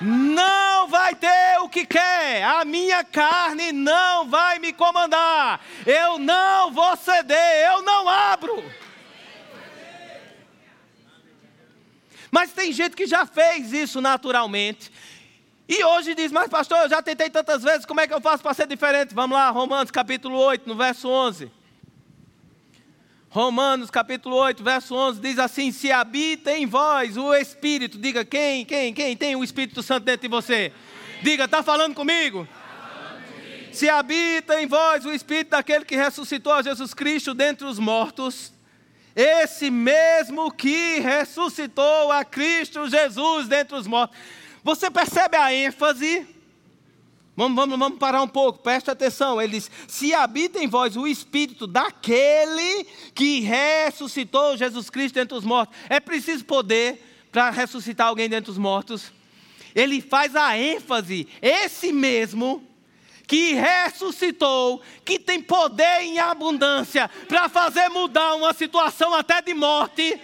Não 0.00 0.88
vai 0.88 1.14
ter 1.14 1.58
o 1.60 1.68
que 1.68 1.84
quer, 1.84 2.44
a 2.44 2.64
minha 2.64 3.02
carne 3.02 3.72
não 3.72 4.28
vai 4.28 4.60
me 4.60 4.72
comandar, 4.72 5.60
eu 5.84 6.18
não 6.18 6.70
vou 6.70 6.96
ceder, 6.96 7.66
eu 7.72 7.82
não 7.82 8.08
abro. 8.08 8.62
Mas 12.30 12.52
tem 12.52 12.72
gente 12.72 12.96
que 12.96 13.06
já 13.06 13.26
fez 13.26 13.72
isso 13.72 14.00
naturalmente. 14.00 14.90
E 15.68 15.84
hoje 15.84 16.14
diz, 16.14 16.32
mas 16.32 16.48
pastor, 16.48 16.78
eu 16.78 16.88
já 16.88 17.02
tentei 17.02 17.28
tantas 17.28 17.62
vezes, 17.62 17.84
como 17.84 18.00
é 18.00 18.06
que 18.06 18.14
eu 18.14 18.20
faço 18.20 18.42
para 18.42 18.54
ser 18.54 18.66
diferente? 18.66 19.14
Vamos 19.14 19.36
lá, 19.36 19.50
Romanos 19.50 19.90
capítulo 19.90 20.38
8, 20.38 20.66
no 20.66 20.74
verso 20.74 21.08
11. 21.08 21.50
Romanos 23.28 23.90
capítulo 23.90 24.36
8, 24.36 24.64
verso 24.64 24.94
11 24.94 25.20
diz 25.20 25.38
assim: 25.38 25.70
Se 25.70 25.92
habita 25.92 26.52
em 26.56 26.64
vós 26.64 27.18
o 27.18 27.34
Espírito, 27.34 27.98
diga 27.98 28.24
quem, 28.24 28.64
quem, 28.64 28.94
quem 28.94 29.14
tem 29.14 29.36
o 29.36 29.44
Espírito 29.44 29.82
Santo 29.82 30.04
dentro 30.04 30.22
de 30.22 30.28
você? 30.28 30.72
Diga, 31.22 31.44
está 31.44 31.62
falando 31.62 31.94
comigo? 31.94 32.48
Se 33.70 33.88
habita 33.90 34.60
em 34.60 34.66
vós 34.66 35.04
o 35.04 35.12
Espírito 35.12 35.50
daquele 35.50 35.84
que 35.84 35.94
ressuscitou 35.94 36.54
a 36.54 36.62
Jesus 36.62 36.94
Cristo 36.94 37.34
dentre 37.34 37.66
os 37.66 37.78
mortos, 37.78 38.52
esse 39.20 39.68
mesmo 39.68 40.48
que 40.52 41.00
ressuscitou 41.00 42.12
a 42.12 42.24
Cristo 42.24 42.88
Jesus 42.88 43.48
dentre 43.48 43.74
os 43.76 43.84
mortos. 43.84 44.16
Você 44.62 44.88
percebe 44.88 45.36
a 45.36 45.52
ênfase? 45.52 46.24
Vamos, 47.34 47.56
vamos, 47.56 47.76
vamos 47.76 47.98
parar 47.98 48.22
um 48.22 48.28
pouco, 48.28 48.60
preste 48.60 48.92
atenção. 48.92 49.42
Ele 49.42 49.54
diz: 49.54 49.68
Se 49.88 50.14
habita 50.14 50.62
em 50.62 50.68
vós 50.68 50.96
o 50.96 51.04
Espírito 51.04 51.66
daquele 51.66 52.84
que 53.12 53.40
ressuscitou 53.40 54.56
Jesus 54.56 54.88
Cristo 54.88 55.16
dentre 55.16 55.36
os 55.36 55.44
mortos. 55.44 55.76
É 55.88 55.98
preciso 55.98 56.44
poder 56.44 57.26
para 57.32 57.50
ressuscitar 57.50 58.06
alguém 58.06 58.28
dentre 58.28 58.52
os 58.52 58.58
mortos. 58.58 59.12
Ele 59.74 60.00
faz 60.00 60.36
a 60.36 60.56
ênfase, 60.56 61.26
esse 61.42 61.92
mesmo 61.92 62.67
que 63.28 63.52
ressuscitou, 63.52 64.80
que 65.04 65.18
tem 65.18 65.42
poder 65.42 66.00
em 66.00 66.18
abundância 66.18 67.10
para 67.28 67.46
fazer 67.50 67.90
mudar 67.90 68.34
uma 68.34 68.54
situação 68.54 69.14
até 69.14 69.42
de 69.42 69.52
morte, 69.52 70.18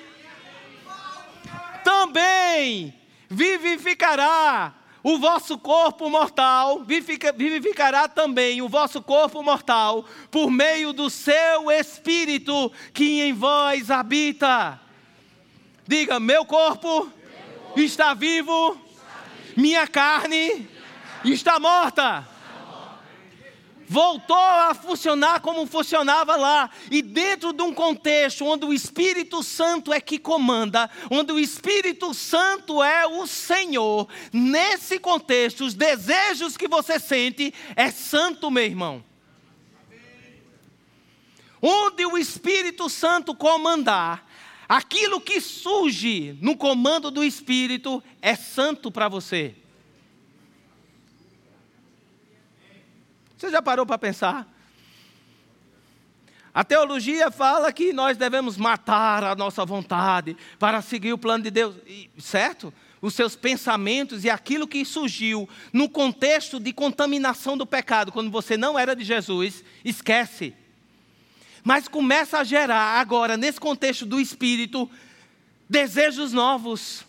também 1.85 2.95
vivificará 3.29 4.73
o 5.03 5.19
vosso 5.19 5.59
corpo 5.59 6.09
mortal, 6.09 6.83
vivificará 7.37 8.09
também 8.09 8.63
o 8.63 8.71
vosso 8.71 9.03
corpo 9.03 9.43
mortal, 9.43 10.07
por 10.31 10.51
meio 10.51 10.95
do 10.95 11.11
seu 11.11 11.71
espírito 11.71 12.73
que 12.95 13.21
em 13.21 13.35
vós 13.35 13.91
habita. 13.91 14.81
Diga: 15.87 16.19
meu 16.19 16.47
corpo, 16.47 17.13
está 17.77 18.15
vivo, 18.15 18.79
minha 19.55 19.87
carne 19.87 20.67
está 21.23 21.61
morta 21.61 22.33
voltou 23.87 24.37
a 24.37 24.75
funcionar 24.75 25.41
como 25.41 25.67
funcionava 25.67 26.37
lá. 26.37 26.71
E 26.91 27.03
dentro 27.03 27.53
de 27.53 27.63
um 27.63 27.73
contexto 27.73 28.45
onde 28.45 28.65
o 28.65 28.73
Espírito 28.73 29.43
Santo 29.43 29.93
é 29.93 30.01
que 30.01 30.19
comanda, 30.19 30.91
onde 31.11 31.33
o 31.33 31.39
Espírito 31.39 32.13
Santo 32.15 32.83
é 32.83 33.07
o 33.07 33.27
Senhor, 33.27 34.09
nesse 34.33 34.99
contexto, 34.99 35.65
os 35.65 35.75
desejos 35.75 36.57
que 36.57 36.69
você 36.69 36.99
sente 36.99 37.53
é 37.77 37.91
santo, 37.91 38.51
meu 38.51 38.65
irmão. 38.65 39.05
Onde 41.61 42.05
o 42.05 42.19
Espírito 42.19 42.91
Santo 42.91 43.35
comandar, 43.35 44.29
aquilo 44.69 45.21
que 45.21 45.41
surge 45.41 46.37
no 46.41 46.57
comando 46.57 47.11
do 47.11 47.25
Espírito 47.25 48.03
é 48.21 48.35
santo 48.35 48.91
para 48.91 49.09
você. 49.09 49.55
Você 53.45 53.51
já 53.51 53.61
parou 53.61 53.85
para 53.85 53.99
pensar? 53.99 54.51
A 56.55 56.65
teologia 56.65 57.31
fala 57.31 57.71
que 57.71 57.93
nós 57.93 58.17
devemos 58.17 58.57
matar 58.57 59.23
a 59.23 59.35
nossa 59.35 59.67
vontade 59.67 60.35
para 60.59 60.81
seguir 60.81 61.13
o 61.13 61.19
plano 61.19 61.45
de 61.45 61.51
Deus, 61.51 61.75
certo? 62.19 62.73
Os 63.03 63.13
seus 63.13 63.37
pensamentos 63.37 64.25
e 64.25 64.31
aquilo 64.31 64.67
que 64.67 64.83
surgiu 64.83 65.47
no 65.75 65.91
contexto 65.91 66.59
de 66.59 66.73
contaminação 66.73 67.55
do 67.55 67.67
pecado, 67.67 68.11
quando 68.11 68.31
você 68.31 68.57
não 68.57 68.79
era 68.79 68.97
de 68.97 69.05
Jesus, 69.05 69.63
esquece. 69.85 70.55
Mas 71.63 71.87
começa 71.87 72.39
a 72.39 72.45
gerar 72.45 72.99
agora, 72.99 73.37
nesse 73.37 73.61
contexto 73.61 74.07
do 74.07 74.19
espírito, 74.19 74.91
desejos 75.69 76.33
novos. 76.33 77.05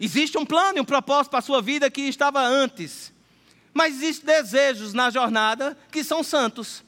Existe 0.00 0.38
um 0.38 0.46
plano 0.46 0.78
e 0.78 0.80
um 0.80 0.84
propósito 0.84 1.28
para 1.28 1.40
a 1.40 1.42
sua 1.42 1.60
vida 1.60 1.90
que 1.90 2.00
estava 2.00 2.40
antes. 2.40 3.12
Mas 3.74 3.96
existem 3.96 4.24
desejos 4.24 4.94
na 4.94 5.10
jornada 5.10 5.76
que 5.90 6.04
são 6.04 6.22
santos, 6.22 6.84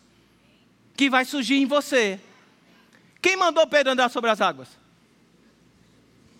que 0.96 1.10
vai 1.10 1.24
surgir 1.24 1.56
em 1.56 1.66
você. 1.66 2.20
Quem 3.20 3.36
mandou 3.36 3.66
Pedro 3.66 3.92
andar 3.92 4.08
sobre 4.08 4.30
as 4.30 4.40
águas? 4.40 4.68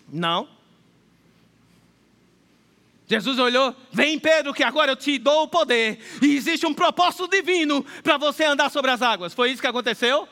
Não. 0.07 0.47
Jesus 3.05 3.39
olhou, 3.39 3.75
vem 3.91 4.17
Pedro, 4.17 4.53
que 4.53 4.63
agora 4.63 4.91
eu 4.91 4.95
te 4.95 5.17
dou 5.17 5.43
o 5.43 5.47
poder. 5.47 5.99
E 6.21 6.35
existe 6.35 6.65
um 6.65 6.73
propósito 6.73 7.27
divino 7.27 7.83
para 8.01 8.17
você 8.17 8.45
andar 8.45 8.71
sobre 8.71 8.91
as 8.91 9.01
águas. 9.01 9.33
Foi 9.33 9.51
isso 9.51 9.61
que 9.61 9.67
aconteceu? 9.67 10.27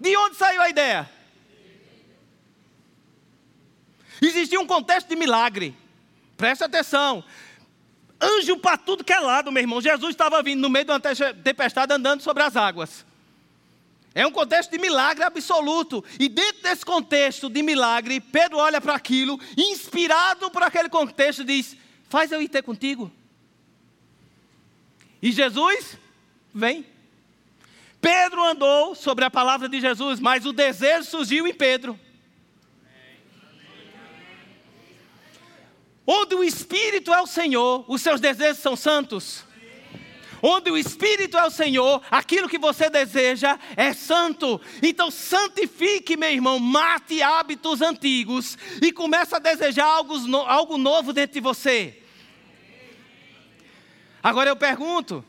De 0.00 0.16
onde 0.16 0.36
saiu 0.36 0.60
a 0.60 0.68
ideia? 0.68 1.08
Existia 4.20 4.60
um 4.60 4.66
contexto 4.66 5.08
de 5.08 5.16
milagre. 5.16 5.76
Preste 6.36 6.64
atenção. 6.64 7.24
Anjo 8.20 8.56
para 8.56 8.76
tudo 8.76 9.04
que 9.04 9.12
é 9.12 9.20
lado, 9.20 9.52
meu 9.52 9.62
irmão. 9.62 9.80
Jesus 9.80 10.10
estava 10.10 10.42
vindo 10.42 10.60
no 10.60 10.70
meio 10.70 10.84
de 10.84 10.90
uma 10.92 11.00
tempestade 11.00 11.92
andando 11.92 12.22
sobre 12.22 12.42
as 12.42 12.56
águas. 12.56 13.04
É 14.14 14.26
um 14.26 14.30
contexto 14.30 14.70
de 14.70 14.78
milagre 14.78 15.22
absoluto. 15.22 16.02
E 16.18 16.26
dentro 16.28 16.62
desse 16.62 16.84
contexto 16.86 17.50
de 17.50 17.62
milagre, 17.62 18.18
Pedro 18.18 18.56
olha 18.56 18.80
para 18.80 18.94
aquilo, 18.94 19.38
inspirado 19.56 20.50
por 20.50 20.62
aquele 20.62 20.88
contexto, 20.88 21.44
diz: 21.44 21.76
Faz 22.08 22.32
eu 22.32 22.40
ir 22.40 22.48
ter 22.48 22.62
contigo. 22.62 23.12
E 25.20 25.30
Jesus 25.30 25.98
vem. 26.54 26.86
Pedro 28.00 28.42
andou 28.42 28.94
sobre 28.94 29.24
a 29.24 29.30
palavra 29.30 29.68
de 29.68 29.80
Jesus, 29.80 30.20
mas 30.20 30.46
o 30.46 30.52
desejo 30.52 31.04
surgiu 31.04 31.46
em 31.46 31.52
Pedro. 31.52 31.98
Onde 36.06 36.34
o 36.34 36.44
Espírito 36.44 37.12
é 37.12 37.20
o 37.20 37.26
Senhor, 37.26 37.84
os 37.88 38.00
seus 38.00 38.20
desejos 38.20 38.62
são 38.62 38.76
santos. 38.76 39.44
Onde 40.40 40.70
o 40.70 40.76
Espírito 40.76 41.36
é 41.36 41.44
o 41.44 41.50
Senhor, 41.50 42.00
aquilo 42.10 42.48
que 42.48 42.58
você 42.58 42.88
deseja 42.88 43.58
é 43.76 43.92
santo. 43.92 44.60
Então 44.82 45.10
santifique, 45.10 46.16
meu 46.16 46.30
irmão, 46.30 46.60
mate 46.60 47.20
hábitos 47.22 47.82
antigos 47.82 48.56
e 48.80 48.92
comece 48.92 49.34
a 49.34 49.40
desejar 49.40 49.86
algo, 49.86 50.14
algo 50.46 50.78
novo 50.78 51.12
dentro 51.12 51.34
de 51.34 51.40
você. 51.40 52.00
Agora 54.22 54.48
eu 54.48 54.56
pergunto: 54.56 55.24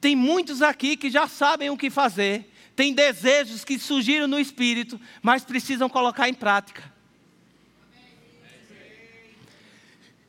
tem 0.00 0.14
muitos 0.14 0.62
aqui 0.62 0.96
que 0.96 1.10
já 1.10 1.26
sabem 1.26 1.70
o 1.70 1.76
que 1.76 1.90
fazer, 1.90 2.52
tem 2.76 2.92
desejos 2.92 3.64
que 3.64 3.78
surgiram 3.78 4.28
no 4.28 4.38
espírito, 4.38 5.00
mas 5.20 5.44
precisam 5.44 5.88
colocar 5.88 6.28
em 6.28 6.34
prática. 6.34 6.99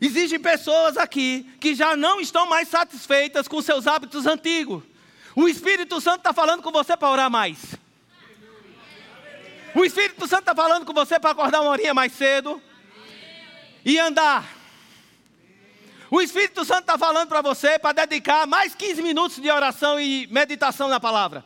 Existem 0.01 0.39
pessoas 0.39 0.97
aqui 0.97 1.47
que 1.59 1.75
já 1.75 1.95
não 1.95 2.19
estão 2.19 2.47
mais 2.47 2.67
satisfeitas 2.67 3.47
com 3.47 3.61
seus 3.61 3.85
hábitos 3.85 4.25
antigos. 4.25 4.81
O 5.35 5.47
Espírito 5.47 6.01
Santo 6.01 6.17
está 6.17 6.33
falando 6.33 6.63
com 6.63 6.71
você 6.71 6.97
para 6.97 7.09
orar 7.09 7.29
mais. 7.29 7.75
O 9.75 9.85
Espírito 9.85 10.27
Santo 10.27 10.41
está 10.41 10.55
falando 10.55 10.85
com 10.85 10.93
você 10.93 11.19
para 11.19 11.29
acordar 11.29 11.61
uma 11.61 11.69
horinha 11.69 11.93
mais 11.93 12.13
cedo 12.13 12.59
e 13.85 13.99
andar. 13.99 14.43
O 16.09 16.19
Espírito 16.19 16.65
Santo 16.65 16.81
está 16.81 16.97
falando 16.97 17.29
para 17.29 17.41
você 17.41 17.77
para 17.77 18.05
dedicar 18.05 18.47
mais 18.47 18.73
15 18.73 19.03
minutos 19.03 19.37
de 19.37 19.49
oração 19.51 19.99
e 19.99 20.27
meditação 20.31 20.89
na 20.89 20.99
palavra. 20.99 21.45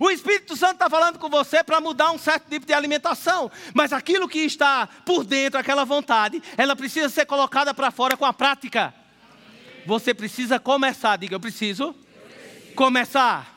O 0.00 0.10
Espírito 0.10 0.56
Santo 0.56 0.74
está 0.74 0.90
falando 0.90 1.18
com 1.18 1.28
você 1.28 1.62
para 1.62 1.80
mudar 1.80 2.10
um 2.10 2.18
certo 2.18 2.48
tipo 2.48 2.66
de 2.66 2.72
alimentação, 2.72 3.50
mas 3.74 3.92
aquilo 3.92 4.28
que 4.28 4.40
está 4.40 4.88
por 5.04 5.24
dentro, 5.24 5.58
aquela 5.58 5.84
vontade, 5.84 6.42
ela 6.56 6.74
precisa 6.74 7.08
ser 7.08 7.26
colocada 7.26 7.72
para 7.74 7.90
fora 7.90 8.16
com 8.16 8.24
a 8.24 8.32
prática. 8.32 8.94
Você 9.86 10.14
precisa 10.14 10.58
começar, 10.58 11.16
diga, 11.16 11.34
eu 11.34 11.40
preciso, 11.40 11.94
começar. 12.74 13.52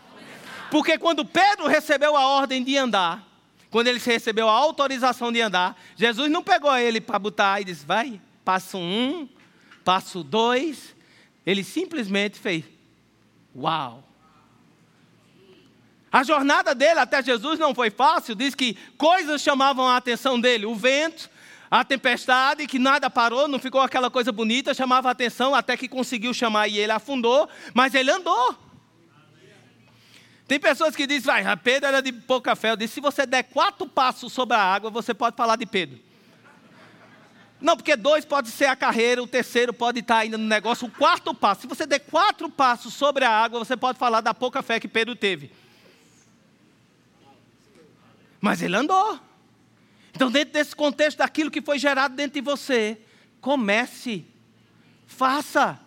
Porque 0.72 0.98
quando 0.98 1.24
Pedro 1.24 1.68
recebeu 1.68 2.16
a 2.16 2.28
ordem 2.28 2.64
de 2.64 2.78
andar, 2.78 3.24
quando 3.70 3.88
ele 3.88 4.00
recebeu 4.00 4.50
a 4.50 4.54
autorização 4.54 5.32
de 5.32 5.42
andar, 5.42 5.78
Jesus 5.96 6.32
não 6.32 6.44
pegou 6.44 6.76
ele 6.78 7.00
para 7.00 7.20
botar 7.20 7.62
e 7.62 7.66
disse: 7.66 7.86
vai, 7.86 8.20
passo 8.44 8.78
um, 8.78 9.28
passo 9.84 10.24
dois. 10.24 10.96
Ele 11.46 11.64
simplesmente 11.64 12.40
fez: 12.40 12.66
Uau! 13.56 14.04
A 16.16 16.24
jornada 16.24 16.74
dele 16.74 17.02
até 17.02 17.22
Jesus 17.22 17.60
não 17.60 17.76
foi 17.76 17.90
fácil, 17.90 18.36
diz 18.36 18.56
que 18.56 18.76
coisas 18.98 19.42
chamavam 19.42 19.86
a 19.86 19.98
atenção 19.98 20.40
dele, 20.40 20.66
o 20.66 20.74
vento, 20.74 21.30
a 21.70 21.84
tempestade, 21.84 22.66
que 22.68 22.80
nada 22.80 23.10
parou, 23.10 23.50
não 23.50 23.60
ficou 23.60 23.82
aquela 23.82 24.10
coisa 24.10 24.32
bonita, 24.32 24.74
chamava 24.74 25.10
a 25.10 25.12
atenção 25.12 25.54
até 25.54 25.76
que 25.76 25.90
conseguiu 25.90 26.34
chamar 26.34 26.70
e 26.70 26.78
ele 26.78 26.94
afundou, 26.94 27.50
mas 27.74 27.94
ele 27.94 28.10
andou. 28.10 28.56
Tem 30.48 30.58
pessoas 30.58 30.96
que 30.96 31.06
dizem, 31.06 31.44
vai, 31.44 31.58
Pedro 31.58 31.90
era 31.90 32.02
de 32.02 32.14
pouca 32.14 32.56
fé. 32.56 32.72
Eu 32.72 32.78
disse, 32.78 32.94
se 32.94 33.02
você 33.02 33.26
der 33.26 33.44
quatro 33.44 33.86
passos 33.86 34.32
sobre 34.32 34.56
a 34.56 34.62
água, 34.62 34.90
você 34.90 35.14
pode 35.14 35.36
falar 35.36 35.58
de 35.58 35.66
Pedro. 35.66 36.00
Não, 37.60 37.76
porque 37.76 37.98
dois 37.98 38.24
pode 38.24 38.52
ser 38.52 38.68
a 38.68 38.76
carreira, 38.78 39.22
o 39.22 39.28
terceiro 39.28 39.74
pode 39.74 40.00
estar 40.00 40.20
ainda 40.20 40.38
no 40.38 40.46
negócio, 40.46 40.88
o 40.88 40.92
quarto 40.92 41.34
passo. 41.34 41.64
Se 41.64 41.68
você 41.68 41.86
der 41.86 42.00
quatro 42.00 42.50
passos 42.50 42.94
sobre 42.94 43.26
a 43.26 43.30
água, 43.30 43.60
você 43.60 43.76
pode 43.76 44.00
falar 44.00 44.22
da 44.22 44.34
pouca 44.34 44.64
fé 44.64 44.80
que 44.80 44.88
Pedro 44.88 45.14
teve. 45.14 45.52
Mas 48.46 48.62
ele 48.62 48.76
andou. 48.76 49.20
Então, 50.14 50.30
dentro 50.30 50.54
desse 50.54 50.76
contexto 50.76 51.18
daquilo 51.18 51.50
que 51.50 51.64
foi 51.64 51.80
gerado 51.80 52.16
dentro 52.16 52.36
de 52.36 52.42
você, 52.42 52.96
comece, 53.42 54.24
faça. 55.08 55.80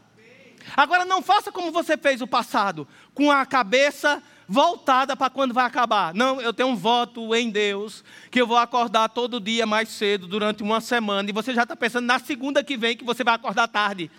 Agora, 0.76 1.04
não 1.04 1.22
faça 1.22 1.52
como 1.52 1.70
você 1.70 1.96
fez 1.96 2.20
o 2.20 2.26
passado, 2.26 2.88
com 3.14 3.30
a 3.30 3.46
cabeça 3.46 4.20
voltada 4.48 5.16
para 5.16 5.30
quando 5.30 5.54
vai 5.54 5.66
acabar. 5.66 6.12
Não, 6.12 6.40
eu 6.40 6.52
tenho 6.52 6.70
um 6.70 6.74
voto 6.74 7.32
em 7.32 7.48
Deus 7.48 8.02
que 8.28 8.40
eu 8.40 8.46
vou 8.46 8.56
acordar 8.56 9.08
todo 9.08 9.38
dia 9.38 9.64
mais 9.64 9.90
cedo 9.90 10.26
durante 10.26 10.60
uma 10.60 10.80
semana 10.80 11.30
e 11.30 11.32
você 11.32 11.54
já 11.54 11.62
está 11.62 11.76
pensando 11.76 12.06
na 12.06 12.18
segunda 12.18 12.64
que 12.64 12.76
vem 12.76 12.96
que 12.96 13.04
você 13.04 13.22
vai 13.22 13.36
acordar 13.36 13.68
tarde. 13.68 14.10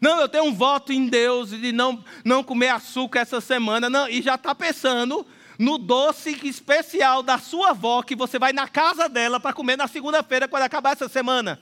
Não, 0.00 0.18
eu 0.18 0.30
tenho 0.30 0.44
um 0.44 0.54
voto 0.54 0.94
em 0.94 1.08
Deus 1.08 1.50
de 1.50 1.72
não, 1.72 2.02
não 2.24 2.42
comer 2.42 2.68
açúcar 2.68 3.20
essa 3.20 3.38
semana. 3.38 3.90
Não, 3.90 4.08
e 4.08 4.22
já 4.22 4.36
está 4.36 4.54
pensando 4.54 5.26
no 5.58 5.76
doce 5.76 6.38
especial 6.44 7.22
da 7.22 7.36
sua 7.36 7.70
avó 7.70 8.02
que 8.02 8.14
você 8.14 8.38
vai 8.38 8.52
na 8.52 8.68
casa 8.68 9.08
dela 9.08 9.40
para 9.40 9.52
comer 9.52 9.76
na 9.76 9.88
segunda-feira 9.88 10.46
quando 10.46 10.62
acabar 10.62 10.92
essa 10.92 11.08
semana. 11.08 11.60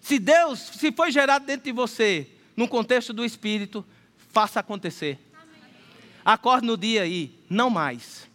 Se 0.00 0.18
Deus, 0.18 0.60
se 0.60 0.92
foi 0.92 1.10
gerado 1.10 1.44
dentro 1.44 1.64
de 1.64 1.72
você, 1.72 2.28
no 2.56 2.68
contexto 2.68 3.12
do 3.12 3.24
Espírito, 3.24 3.84
faça 4.32 4.60
acontecer. 4.60 5.18
Acorde 6.24 6.66
no 6.66 6.76
dia 6.76 7.02
aí, 7.02 7.34
não 7.50 7.68
mais. 7.68 8.28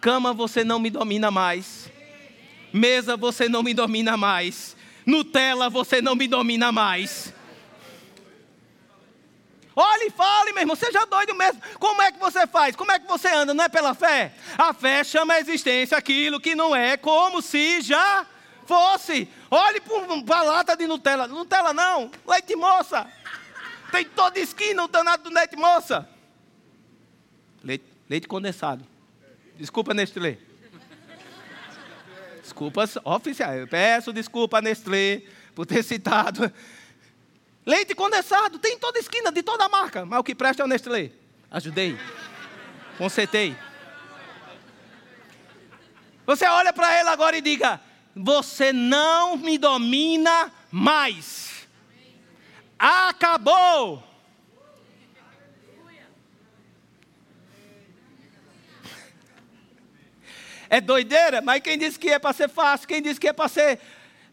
Cama 0.00 0.32
você 0.32 0.64
não 0.64 0.78
me 0.78 0.88
domina 0.88 1.30
mais. 1.30 1.90
Mesa 2.72 3.16
você 3.16 3.48
não 3.48 3.62
me 3.62 3.74
domina 3.74 4.16
mais. 4.16 4.74
Nutella 5.04 5.68
você 5.68 6.00
não 6.00 6.14
me 6.14 6.26
domina 6.26 6.72
mais. 6.72 7.32
Olhe 9.74 10.06
e 10.06 10.10
fale, 10.10 10.52
meu 10.52 10.62
irmão, 10.62 10.76
seja 10.76 11.04
doido 11.06 11.34
mesmo. 11.34 11.60
Como 11.78 12.02
é 12.02 12.12
que 12.12 12.18
você 12.18 12.46
faz? 12.46 12.76
Como 12.76 12.92
é 12.92 12.98
que 12.98 13.06
você 13.06 13.28
anda? 13.28 13.54
Não 13.54 13.64
é 13.64 13.68
pela 13.68 13.94
fé? 13.94 14.34
A 14.58 14.74
fé 14.74 15.02
chama 15.02 15.34
a 15.34 15.40
existência 15.40 15.96
aquilo 15.96 16.40
que 16.40 16.54
não 16.54 16.76
é 16.76 16.96
como 16.96 17.40
se 17.40 17.80
já 17.80 18.26
fosse. 18.66 19.28
Olhe 19.50 19.80
para 20.26 20.38
a 20.38 20.42
lata 20.42 20.76
de 20.76 20.86
Nutella. 20.86 21.26
Nutella 21.26 21.72
não, 21.72 22.10
leite 22.26 22.54
moça. 22.54 23.06
Tem 23.90 24.04
toda 24.04 24.38
esquina 24.38 24.84
o 24.84 24.88
danado 24.88 25.24
do 25.24 25.34
leite 25.34 25.56
moça. 25.56 26.08
Leite, 27.62 27.84
leite 28.08 28.28
condensado. 28.28 28.86
Desculpa, 29.56 29.94
Nestlé. 29.94 30.38
Desculpas 32.42 32.96
oficiais. 33.04 33.60
Eu 33.60 33.68
peço 33.68 34.12
desculpa, 34.12 34.60
Nestlé, 34.60 35.22
por 35.54 35.64
ter 35.64 35.82
citado. 35.82 36.52
Leite 37.64 37.94
condensado, 37.94 38.58
tem 38.58 38.74
em 38.74 38.78
toda 38.78 38.98
esquina, 38.98 39.30
de 39.30 39.42
toda 39.42 39.68
marca. 39.68 40.04
Mas 40.04 40.18
o 40.18 40.24
que 40.24 40.34
presta 40.34 40.62
é 40.62 40.64
o 40.64 40.68
Nestlé. 40.68 41.12
Ajudei. 41.50 41.96
Consertei. 42.98 43.56
Você 46.26 46.46
olha 46.46 46.72
para 46.72 46.98
ele 46.98 47.08
agora 47.08 47.36
e 47.36 47.40
diga: 47.40 47.80
Você 48.16 48.72
não 48.72 49.36
me 49.36 49.58
domina 49.58 50.52
mais. 50.70 51.68
Acabou. 52.78 54.02
É 60.68 60.80
doideira, 60.80 61.42
mas 61.42 61.62
quem 61.62 61.76
disse 61.76 61.98
que 61.98 62.08
é 62.08 62.18
para 62.18 62.32
ser 62.32 62.48
fácil? 62.48 62.88
Quem 62.88 63.02
disse 63.02 63.20
que 63.20 63.28
é 63.28 63.32
para 63.32 63.46
ser 63.46 63.78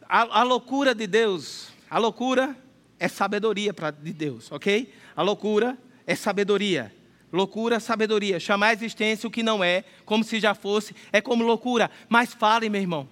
a, 0.08 0.40
a 0.40 0.44
loucura 0.44 0.96
de 0.96 1.06
Deus? 1.06 1.68
A 1.90 1.98
loucura 2.00 2.56
é 3.00 3.08
sabedoria 3.08 3.74
pra, 3.74 3.92
de 3.92 4.14
Deus, 4.14 4.52
ok? 4.52 4.94
A 5.16 5.22
loucura 5.22 5.78
é 6.06 6.16
sabedoria. 6.16 6.94
Loucura, 7.32 7.80
sabedoria. 7.80 8.40
Chamar 8.40 8.68
a 8.68 8.74
existência 8.74 9.28
o 9.28 9.32
que 9.32 9.44
não 9.44 9.64
é, 9.64 9.84
como 10.04 10.24
se 10.24 10.40
já 10.40 10.54
fosse, 10.54 10.96
é 11.12 11.22
como 11.22 11.44
loucura. 11.44 11.90
Mas 12.10 12.34
fale, 12.34 12.70
meu 12.70 12.82
irmão. 12.82 13.08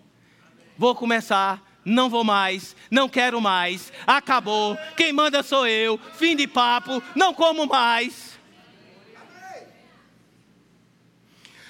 Vou 0.77 0.93
começar, 0.93 1.63
não 1.85 2.09
vou 2.09 2.23
mais, 2.23 2.75
não 2.91 3.07
quero 3.07 3.39
mais, 3.39 3.91
acabou, 4.05 4.77
quem 4.95 5.13
manda 5.13 5.41
sou 5.41 5.65
eu, 5.65 5.99
fim 6.13 6.35
de 6.35 6.45
papo, 6.45 7.01
não 7.15 7.33
como 7.33 7.65
mais. 7.65 8.37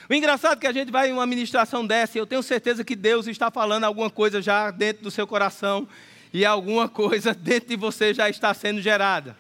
O 0.09 0.13
engraçado 0.13 0.53
é 0.57 0.61
que 0.61 0.68
a 0.68 0.72
gente 0.72 0.91
vai 0.91 1.09
em 1.09 1.13
uma 1.13 1.26
ministração 1.26 1.86
dessa 1.86 2.18
e 2.18 2.22
eu 2.22 2.26
tenho 2.26 2.41
certeza 2.41 2.84
que 2.84 2.95
Deus 2.95 3.28
está 3.28 3.51
falando 3.51 3.84
alguma 3.84 4.09
coisa 4.09 4.41
já 4.41 4.72
dentro 4.72 5.03
do 5.03 5.11
seu 5.11 5.28
coração 5.28 5.88
e 6.34 6.45
alguma 6.45 6.88
coisa 6.88 7.34
dentro 7.36 7.69
de 7.69 7.75
você 7.75 8.13
já 8.13 8.30
está 8.30 8.53
sendo 8.53 8.82
gerada. 8.82 9.36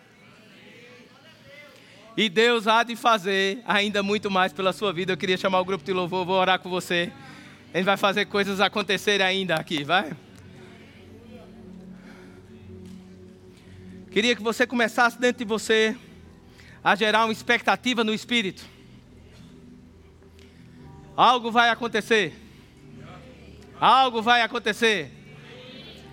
E 2.15 2.29
Deus 2.29 2.67
há 2.67 2.81
de 2.81 2.95
fazer 2.95 3.61
ainda 3.65 4.01
muito 4.01 4.31
mais 4.31 4.51
pela 4.51 4.73
sua 4.73 4.91
vida. 4.91 5.13
Eu 5.13 5.17
queria 5.17 5.37
chamar 5.37 5.59
o 5.59 5.65
grupo 5.65 5.83
de 5.83 5.93
louvor, 5.93 6.25
vou 6.25 6.35
orar 6.35 6.57
com 6.59 6.67
você. 6.67 7.11
Ele 7.71 7.83
vai 7.83 7.95
fazer 7.95 8.25
coisas 8.25 8.59
acontecerem 8.59 9.25
ainda 9.25 9.55
aqui, 9.55 9.83
vai? 9.83 10.11
Queria 14.09 14.35
que 14.35 14.41
você 14.41 14.65
começasse 14.65 15.19
dentro 15.19 15.45
de 15.45 15.45
você 15.45 15.95
a 16.83 16.95
gerar 16.95 17.25
uma 17.25 17.31
expectativa 17.31 18.03
no 18.03 18.13
espírito. 18.13 18.65
Algo 21.15 21.51
vai 21.51 21.69
acontecer. 21.69 22.33
Algo 23.79 24.23
vai 24.23 24.41
acontecer. 24.41 25.16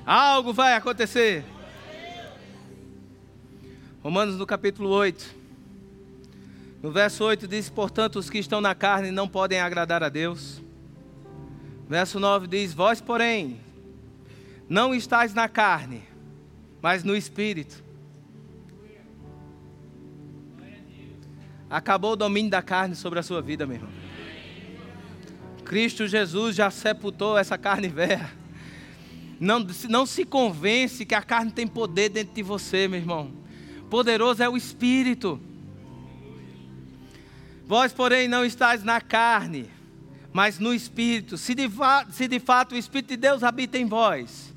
Algo 0.07 0.53
vai 0.53 0.75
acontecer. 0.75 1.43
Romanos 4.03 4.37
no 4.37 4.45
capítulo 4.45 4.91
8. 4.91 5.35
No 6.83 6.93
verso 6.93 7.25
8 7.25 7.49
diz: 7.49 7.71
Portanto, 7.71 8.17
os 8.17 8.29
que 8.29 8.39
estão 8.39 8.61
na 8.61 8.75
carne 8.75 9.11
não 9.11 9.27
podem 9.27 9.61
agradar 9.61 10.03
a 10.03 10.11
Deus. 10.11 10.61
Verso 11.89 12.21
9 12.21 12.47
diz: 12.47 12.75
Vós, 12.75 13.01
porém, 13.01 13.59
não 14.69 14.95
estáis 14.95 15.33
na 15.33 15.49
carne, 15.49 16.03
mas 16.83 17.03
no 17.03 17.17
espírito. 17.17 17.83
Acabou 21.71 22.13
o 22.13 22.17
domínio 22.17 22.51
da 22.51 22.61
carne 22.61 22.95
sobre 22.95 23.19
a 23.19 23.23
sua 23.23 23.41
vida, 23.41 23.67
meu 23.67 23.77
irmão. 23.77 23.91
Cristo 25.65 26.07
Jesus 26.07 26.55
já 26.55 26.71
sepultou 26.71 27.39
essa 27.39 27.57
carne 27.57 27.89
velha. 27.89 28.44
Não, 29.41 29.66
não 29.89 30.07
se 30.07 30.24
convence 30.24 31.05
que 31.05 31.14
a 31.14 31.22
carne 31.22 31.51
tem 31.51 31.66
poder 31.66 32.09
dentro 32.09 32.35
de 32.35 32.43
você, 32.43 32.87
meu 32.89 32.99
irmão. 32.99 33.32
Poderoso 33.91 34.43
é 34.43 34.49
o 34.49 34.57
Espírito. 34.57 35.41
Vós, 37.66 37.93
porém, 37.93 38.28
não 38.28 38.45
estáis 38.45 38.82
na 38.82 39.01
carne, 39.01 39.70
mas 40.32 40.59
no 40.59 40.74
Espírito. 40.74 41.39
Se 41.39 41.55
de, 41.55 41.70
se 42.11 42.28
de 42.28 42.39
fato 42.39 42.74
o 42.74 42.78
Espírito 42.78 43.11
de 43.11 43.16
Deus 43.16 43.43
habita 43.43 43.78
em 43.78 43.87
vós. 43.87 44.55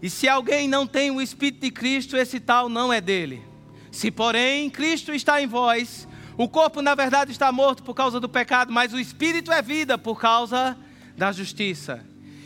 E 0.00 0.10
se 0.10 0.28
alguém 0.28 0.68
não 0.68 0.86
tem 0.86 1.10
o 1.10 1.20
Espírito 1.20 1.60
de 1.60 1.70
Cristo, 1.70 2.16
esse 2.16 2.40
tal 2.40 2.68
não 2.68 2.92
é 2.92 3.00
dele. 3.00 3.42
Se, 3.90 4.10
porém, 4.10 4.68
Cristo 4.68 5.14
está 5.14 5.40
em 5.40 5.46
vós, 5.46 6.08
o 6.36 6.48
corpo, 6.48 6.82
na 6.82 6.94
verdade, 6.94 7.30
está 7.30 7.52
morto 7.52 7.82
por 7.82 7.94
causa 7.94 8.18
do 8.18 8.28
pecado, 8.28 8.72
mas 8.72 8.92
o 8.92 8.98
Espírito 8.98 9.52
é 9.52 9.62
vida 9.62 9.96
por 9.96 10.18
causa 10.18 10.76
da 11.16 11.30
justiça. 11.30 12.04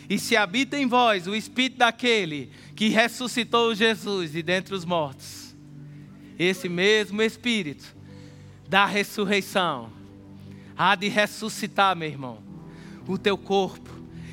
E 0.09 0.19
se 0.19 0.37
habita 0.37 0.79
em 0.79 0.87
vós 0.87 1.27
o 1.27 1.35
espírito 1.35 1.79
daquele 1.79 2.51
que 2.75 2.89
ressuscitou 2.89 3.75
Jesus 3.75 4.33
de 4.33 4.43
dentre 4.43 4.75
os 4.75 4.85
mortos, 4.85 5.57
esse 6.39 6.69
mesmo 6.69 7.23
espírito 7.23 7.97
da 8.69 8.87
ressurreição 8.87 9.91
há 10.77 10.95
de 10.95 11.09
ressuscitar, 11.09 11.97
meu 11.97 12.09
irmão, 12.09 12.39
o 13.09 13.17
teu 13.17 13.39
corpo 13.39 13.91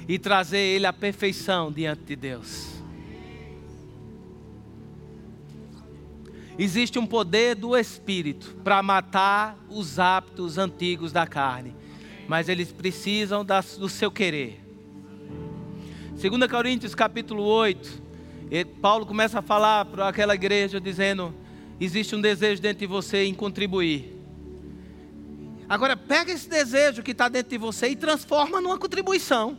e 0.07 0.19
trazer 0.19 0.59
ele 0.59 0.85
à 0.85 0.91
perfeição 0.91 1.71
diante 1.71 2.03
de 2.03 2.15
Deus. 2.15 2.73
Existe 6.57 6.99
um 6.99 7.05
poder 7.05 7.55
do 7.55 7.75
Espírito 7.75 8.55
para 8.63 8.83
matar 8.83 9.57
os 9.69 9.97
hábitos 9.97 10.57
antigos 10.57 11.11
da 11.11 11.25
carne, 11.25 11.75
mas 12.27 12.47
eles 12.47 12.71
precisam 12.71 13.43
do 13.79 13.89
seu 13.89 14.11
querer. 14.11 14.62
2 16.29 16.49
Coríntios 16.49 16.95
capítulo 16.95 17.43
8, 17.43 18.01
Paulo 18.81 19.05
começa 19.05 19.39
a 19.39 19.41
falar 19.41 19.83
para 19.83 20.07
aquela 20.07 20.33
igreja 20.33 20.79
dizendo: 20.79 21.35
existe 21.81 22.15
um 22.15 22.21
desejo 22.21 22.61
dentro 22.61 22.79
de 22.79 22.87
você 22.87 23.25
em 23.25 23.33
contribuir. 23.33 24.17
Agora 25.67 25.97
pega 25.97 26.31
esse 26.31 26.47
desejo 26.47 27.03
que 27.03 27.11
está 27.11 27.27
dentro 27.27 27.49
de 27.49 27.57
você 27.57 27.89
e 27.89 27.95
transforma 27.97 28.61
numa 28.61 28.77
contribuição. 28.77 29.57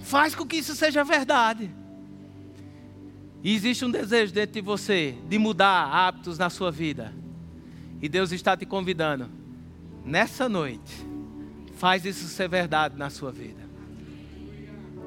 Faz 0.00 0.34
com 0.34 0.44
que 0.44 0.56
isso 0.56 0.74
seja 0.74 1.04
verdade. 1.04 1.70
E 3.44 3.54
existe 3.54 3.84
um 3.84 3.92
desejo 3.92 4.32
dentro 4.32 4.54
de 4.54 4.60
você 4.60 5.14
de 5.28 5.38
mudar 5.38 5.84
hábitos 5.84 6.36
na 6.36 6.50
sua 6.50 6.72
vida. 6.72 7.14
E 8.00 8.08
Deus 8.08 8.32
está 8.32 8.56
te 8.56 8.66
convidando. 8.66 9.30
Nessa 10.04 10.48
noite, 10.48 11.06
faz 11.76 12.04
isso 12.04 12.26
ser 12.26 12.48
verdade 12.48 12.98
na 12.98 13.08
sua 13.08 13.30
vida. 13.30 13.61